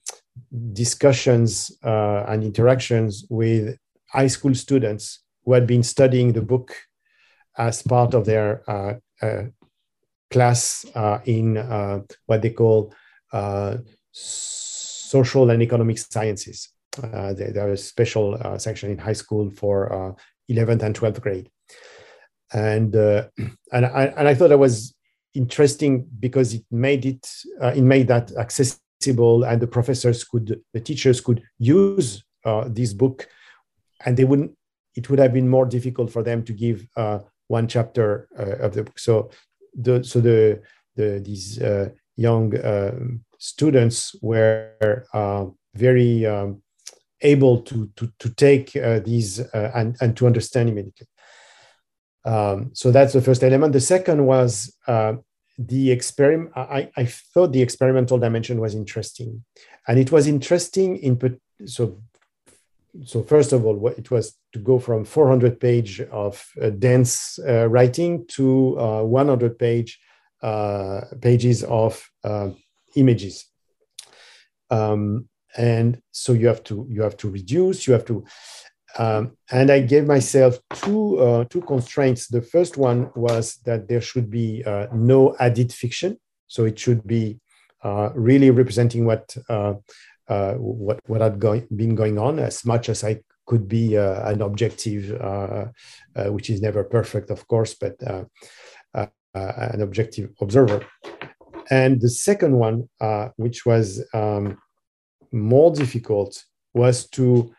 discussions 0.73 1.71
and 1.81 2.43
interactions 2.43 3.25
with 3.29 3.77
high 4.09 4.27
school 4.27 4.53
students 4.53 5.23
who 5.43 5.53
had 5.53 5.67
been 5.67 5.83
studying 5.83 6.33
the 6.33 6.41
book 6.41 6.75
as 7.57 7.81
part 7.81 8.13
of 8.13 8.25
their 8.25 8.69
uh, 8.69 8.93
uh, 9.21 9.43
class 10.29 10.85
uh, 10.95 11.19
in 11.25 11.55
what 12.25 12.41
they 12.41 12.51
call 12.51 12.93
social 14.11 15.49
and 15.49 15.61
economic 15.61 15.97
sciences. 15.97 16.69
Uh, 17.01 17.33
there, 17.33 17.71
is 17.71 17.81
a 17.81 17.83
special 17.83 18.37
uh, 18.41 18.57
section 18.57 18.91
in 18.91 18.97
high 18.97 19.13
school 19.13 19.49
for 19.49 19.93
uh, 19.93 20.13
11th 20.51 20.83
and 20.83 20.95
12th 20.95 21.21
grade. 21.21 21.49
And, 22.53 22.93
and, 23.71 23.85
I, 23.85 24.13
and 24.17 24.27
I 24.27 24.33
thought 24.33 24.49
that 24.49 24.57
was 24.57 24.93
interesting 25.33 26.05
because 26.19 26.53
it 26.53 26.65
made 26.69 27.05
it, 27.05 27.29
it 27.61 27.83
made 27.83 28.09
that 28.09 28.33
accessible 28.37 29.43
and 29.43 29.61
the 29.61 29.67
professors 29.67 30.25
could, 30.25 30.61
the 30.73 30.81
teachers 30.81 31.21
could 31.21 31.41
use 31.57 32.23
this 32.67 32.91
book 32.93 33.27
and 34.05 34.17
they 34.17 34.25
wouldn't, 34.25 34.51
it 34.95 35.09
would 35.09 35.19
have 35.19 35.33
been 35.33 35.49
more 35.49 35.65
difficult 35.65 36.11
for 36.11 36.23
them 36.23 36.43
to 36.43 36.53
give 36.53 36.87
one 37.51 37.67
chapter 37.67 38.27
uh, 38.39 38.65
of 38.65 38.73
the 38.73 38.83
book. 38.83 38.97
So 38.97 39.29
the 39.75 40.03
so 40.03 40.21
the 40.21 40.61
the 40.95 41.21
these 41.23 41.61
uh, 41.61 41.89
young 42.15 42.47
um, 42.65 43.23
students 43.37 44.15
were 44.21 45.05
uh, 45.13 45.45
very 45.75 46.25
um, 46.25 46.61
able 47.21 47.61
to 47.61 47.89
to 47.97 48.11
to 48.19 48.29
take 48.33 48.75
uh, 48.75 48.99
these 48.99 49.39
uh, 49.39 49.71
and 49.75 49.95
and 50.01 50.17
to 50.17 50.25
understand 50.25 50.69
immediately. 50.69 51.07
Um, 52.23 52.71
so 52.73 52.91
that's 52.91 53.13
the 53.13 53.21
first 53.21 53.43
element. 53.43 53.73
The 53.73 53.79
second 53.79 54.25
was 54.25 54.75
uh, 54.87 55.13
the 55.57 55.91
experiment. 55.91 56.51
I, 56.55 56.89
I 56.95 57.05
thought 57.05 57.51
the 57.51 57.61
experimental 57.61 58.19
dimension 58.19 58.59
was 58.59 58.75
interesting, 58.75 59.43
and 59.87 59.99
it 59.99 60.11
was 60.11 60.27
interesting 60.27 60.97
in 60.97 61.39
so 61.65 62.01
so 63.05 63.23
first 63.23 63.53
of 63.53 63.65
all, 63.65 63.87
it 63.87 64.11
was 64.11 64.37
to 64.53 64.59
go 64.59 64.77
from 64.77 65.05
400 65.05 65.59
page 65.59 66.01
of 66.11 66.45
uh, 66.61 66.69
dense 66.69 67.39
uh, 67.39 67.67
writing 67.69 68.25
to 68.27 68.77
uh, 68.79 69.03
100 69.03 69.57
page 69.57 69.99
uh, 70.43 71.01
pages 71.21 71.63
of 71.63 72.09
uh, 72.23 72.49
images. 72.95 73.45
Um, 74.69 75.29
and 75.55 76.01
so 76.11 76.33
you 76.33 76.47
have 76.47 76.63
to 76.65 76.87
you 76.89 77.01
have 77.01 77.17
to 77.17 77.29
reduce. 77.29 77.87
You 77.87 77.93
have 77.93 78.05
to. 78.05 78.25
Um, 78.97 79.37
and 79.51 79.71
I 79.71 79.81
gave 79.81 80.05
myself 80.05 80.59
two 80.73 81.17
uh, 81.19 81.45
two 81.45 81.61
constraints. 81.61 82.27
The 82.27 82.41
first 82.41 82.77
one 82.77 83.11
was 83.15 83.57
that 83.65 83.87
there 83.87 84.01
should 84.01 84.29
be 84.29 84.63
no 84.93 85.35
added 85.39 85.73
fiction, 85.73 86.17
so 86.47 86.65
it 86.65 86.79
should 86.79 87.05
be 87.05 87.39
really 88.15 88.49
representing 88.49 89.05
what 89.05 89.35
uh, 90.31 90.53
what 90.53 90.99
what 91.07 91.19
had 91.19 91.39
going, 91.39 91.67
been 91.75 91.93
going 91.93 92.17
on 92.17 92.39
as 92.39 92.65
much 92.65 92.87
as 92.87 93.03
I 93.03 93.19
could 93.45 93.67
be 93.67 93.97
uh, 93.97 94.29
an 94.31 94.41
objective, 94.41 95.03
uh, 95.19 95.65
uh 96.15 96.31
which 96.35 96.49
is 96.49 96.61
never 96.61 96.83
perfect, 96.85 97.29
of 97.31 97.45
course, 97.47 97.73
but 97.73 97.95
uh, 98.11 98.23
an 99.33 99.81
objective 99.81 100.29
observer. 100.39 100.85
And 101.69 101.99
the 101.99 102.09
second 102.09 102.53
one, 102.67 102.89
which 103.35 103.65
was 103.65 103.87
um, 104.13 104.57
more 105.31 105.71
difficult, 105.71 106.43
was 106.73 107.07
to 107.17 107.53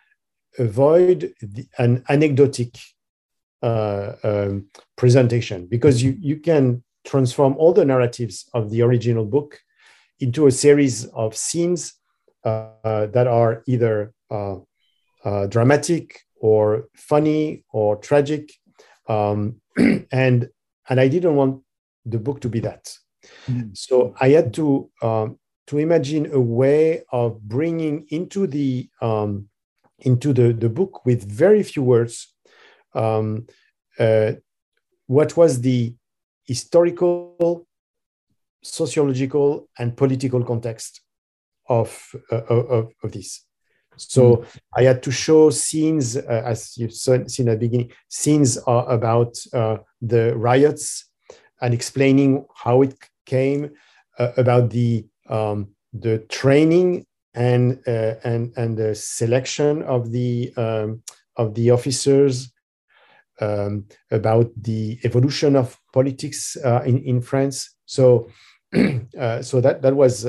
avoid 0.59 1.35
the, 1.41 1.67
an 1.79 2.05
anecdotic 2.09 2.73
um, 3.63 4.69
presentation 4.97 5.67
because 5.67 6.03
you 6.03 6.17
you 6.21 6.37
can 6.49 6.83
transform 7.05 7.53
all 7.57 7.73
the 7.75 7.85
narratives 7.85 8.49
of 8.55 8.71
the 8.71 8.81
original 8.83 9.27
book 9.27 9.61
into 10.21 10.47
a 10.47 10.51
series 10.51 11.07
of 11.25 11.37
scenes 11.37 12.02
that 12.45 13.27
are 13.27 13.63
either 13.67 14.13
uh, 14.31 14.57
uh, 15.25 15.47
dramatic 15.47 16.21
or 16.41 16.89
funny 16.97 17.65
or 17.71 17.97
tragic, 17.97 18.53
um, 19.09 19.61
and 19.79 20.49
and 20.89 21.01
I 21.01 21.09
didn't 21.09 21.37
want 21.37 21.63
the 22.05 22.19
book 22.19 22.41
to 22.41 22.49
be 22.49 22.61
that. 22.61 22.93
Mm-hmm. 23.49 23.71
So 23.75 24.15
I 24.21 24.31
had 24.31 24.53
to 24.55 24.91
um, 25.03 25.39
to 25.69 25.79
imagine 25.79 26.33
a 26.33 26.41
way 26.41 27.03
of 27.13 27.41
bringing 27.41 28.07
into 28.09 28.47
the 28.47 28.89
um, 29.01 29.49
into 30.01 30.33
the, 30.33 30.53
the 30.53 30.69
book 30.69 31.07
with 31.07 31.31
very 31.31 31.63
few 31.63 31.83
words 31.83 32.35
um, 32.95 33.47
uh, 33.99 34.33
what 35.07 35.37
was 35.37 35.61
the 35.61 35.95
historical, 36.45 37.67
sociological, 38.63 39.69
and 39.79 39.97
political 39.97 40.43
context 40.45 41.02
of, 41.73 42.15
uh, 42.31 42.43
of, 42.49 42.93
of 43.03 43.13
this. 43.13 43.45
So 43.97 44.37
mm. 44.37 44.47
I 44.77 44.83
had 44.83 45.03
to 45.05 45.11
show 45.11 45.51
scenes, 45.51 46.17
uh, 46.17 46.43
as 46.45 46.77
you've 46.77 46.95
seen 46.95 47.23
at 47.23 47.37
the 47.37 47.57
beginning, 47.57 47.93
scenes 48.09 48.59
uh, 48.67 48.85
about 48.89 49.37
uh, 49.53 49.79
the 50.01 50.37
riots 50.37 51.11
and 51.61 51.73
explaining 51.75 52.45
how 52.55 52.83
it 52.83 52.95
came, 53.27 53.71
uh, 54.19 54.33
about 54.37 54.71
the 54.71 55.07
um, 55.29 55.69
the 55.93 56.19
training 56.29 57.07
and 57.35 57.81
uh, 57.87 58.15
and 58.25 58.53
and 58.57 58.77
the 58.77 58.95
selection 58.95 59.83
of 59.83 60.11
the 60.11 60.53
um, 60.57 61.03
of 61.37 61.55
the 61.55 61.71
officers, 61.71 62.53
um, 63.41 63.87
about 64.11 64.51
the 64.57 64.99
evolution 65.05 65.57
of 65.57 65.79
politics 65.93 66.57
in 66.85 67.03
in 67.05 67.21
France. 67.21 67.77
So 67.87 68.31
so 68.73 69.61
that 69.61 69.81
that 69.83 69.95
was 69.95 70.27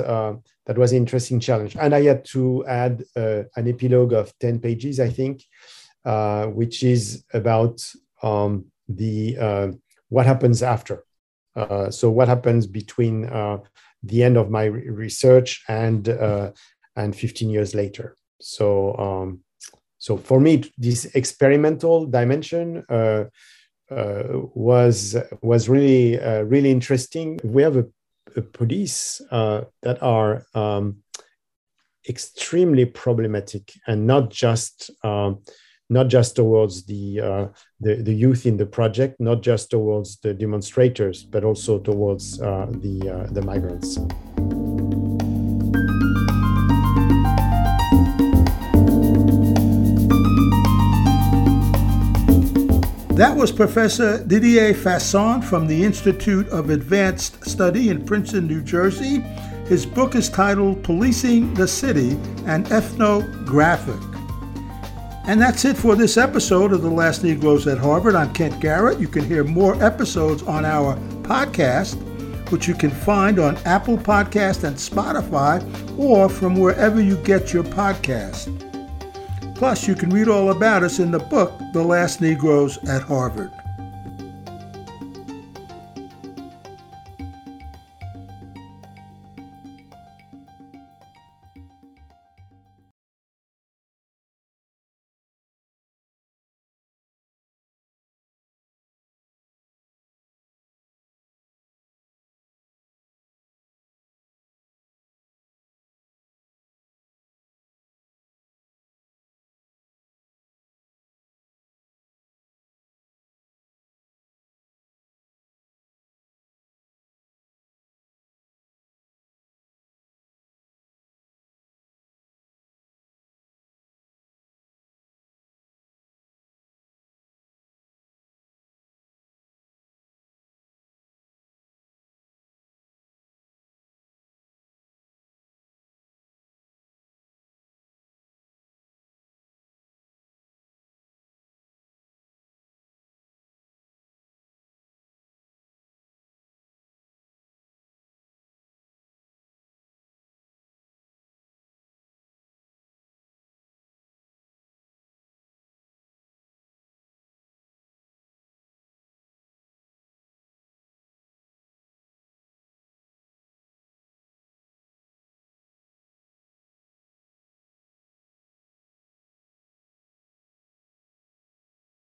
that 0.66 0.78
was 0.78 0.92
an 0.92 0.98
interesting 0.98 1.40
challenge. 1.40 1.76
And 1.76 1.94
I 1.94 2.02
had 2.02 2.24
to 2.26 2.64
add 2.66 3.04
uh, 3.16 3.42
an 3.56 3.68
epilogue 3.68 4.12
of 4.12 4.32
10 4.38 4.60
pages, 4.60 4.98
I 4.98 5.10
think, 5.10 5.44
uh, 6.04 6.46
which 6.46 6.82
is 6.82 7.24
about 7.32 7.82
um, 8.22 8.66
the 8.88 9.36
uh, 9.38 9.68
what 10.08 10.26
happens 10.26 10.62
after. 10.62 11.04
Uh, 11.56 11.90
so 11.90 12.10
what 12.10 12.28
happens 12.28 12.66
between 12.66 13.26
uh, 13.26 13.58
the 14.02 14.22
end 14.22 14.36
of 14.36 14.50
my 14.50 14.64
research 14.64 15.62
and 15.68 16.08
uh, 16.08 16.50
and 16.96 17.14
15 17.14 17.50
years 17.50 17.74
later. 17.74 18.16
So 18.40 18.96
um, 18.96 19.40
so 19.98 20.16
for 20.16 20.40
me, 20.40 20.70
this 20.76 21.06
experimental 21.14 22.06
dimension 22.06 22.84
was 23.90 25.16
was 25.42 25.68
really 25.68 26.18
really 26.44 26.70
interesting. 26.70 27.38
We 27.44 27.62
have 27.62 27.76
a 27.76 27.86
police 28.42 29.20
uh, 29.30 29.62
that 29.82 30.02
are 30.02 30.46
um, 30.54 30.98
extremely 32.08 32.84
problematic 32.84 33.72
and 33.86 34.06
not 34.06 34.30
just 34.30 34.90
um, 35.02 35.40
not 35.90 36.08
just 36.08 36.34
towards 36.34 36.86
the, 36.86 37.20
uh, 37.20 37.46
the, 37.80 37.96
the 37.96 38.14
youth 38.14 38.46
in 38.46 38.56
the 38.56 38.66
project, 38.66 39.20
not 39.20 39.42
just 39.42 39.70
towards 39.70 40.18
the 40.20 40.32
demonstrators, 40.32 41.22
but 41.22 41.44
also 41.44 41.78
towards 41.78 42.40
uh, 42.40 42.66
the 42.70 43.10
uh, 43.10 43.32
the 43.32 43.42
migrants. 43.42 43.98
That 53.16 53.36
was 53.36 53.52
Professor 53.52 54.24
Didier 54.24 54.74
Fassin 54.74 55.40
from 55.40 55.68
the 55.68 55.84
Institute 55.84 56.48
of 56.48 56.70
Advanced 56.70 57.48
Study 57.48 57.90
in 57.90 58.04
Princeton, 58.04 58.48
New 58.48 58.60
Jersey. 58.60 59.20
His 59.68 59.86
book 59.86 60.16
is 60.16 60.28
titled 60.28 60.82
Policing 60.82 61.54
the 61.54 61.68
City 61.68 62.18
and 62.44 62.66
Ethnographic. 62.72 64.02
And 65.28 65.40
that's 65.40 65.64
it 65.64 65.76
for 65.76 65.94
this 65.94 66.16
episode 66.16 66.72
of 66.72 66.82
The 66.82 66.90
Last 66.90 67.22
Negroes 67.22 67.68
at 67.68 67.78
Harvard. 67.78 68.16
I'm 68.16 68.32
Kent 68.34 68.60
Garrett. 68.60 68.98
You 68.98 69.06
can 69.06 69.22
hear 69.24 69.44
more 69.44 69.80
episodes 69.80 70.42
on 70.42 70.64
our 70.64 70.96
podcast, 71.22 71.94
which 72.50 72.66
you 72.66 72.74
can 72.74 72.90
find 72.90 73.38
on 73.38 73.56
Apple 73.58 73.96
Podcast 73.96 74.64
and 74.64 74.74
Spotify 74.74 75.62
or 75.96 76.28
from 76.28 76.56
wherever 76.56 77.00
you 77.00 77.16
get 77.18 77.52
your 77.52 77.62
podcast. 77.62 78.73
Plus, 79.54 79.86
you 79.86 79.94
can 79.94 80.10
read 80.10 80.28
all 80.28 80.50
about 80.50 80.82
us 80.82 80.98
in 80.98 81.10
the 81.10 81.18
book, 81.18 81.52
The 81.72 81.82
Last 81.82 82.20
Negroes 82.20 82.78
at 82.88 83.02
Harvard. 83.02 83.52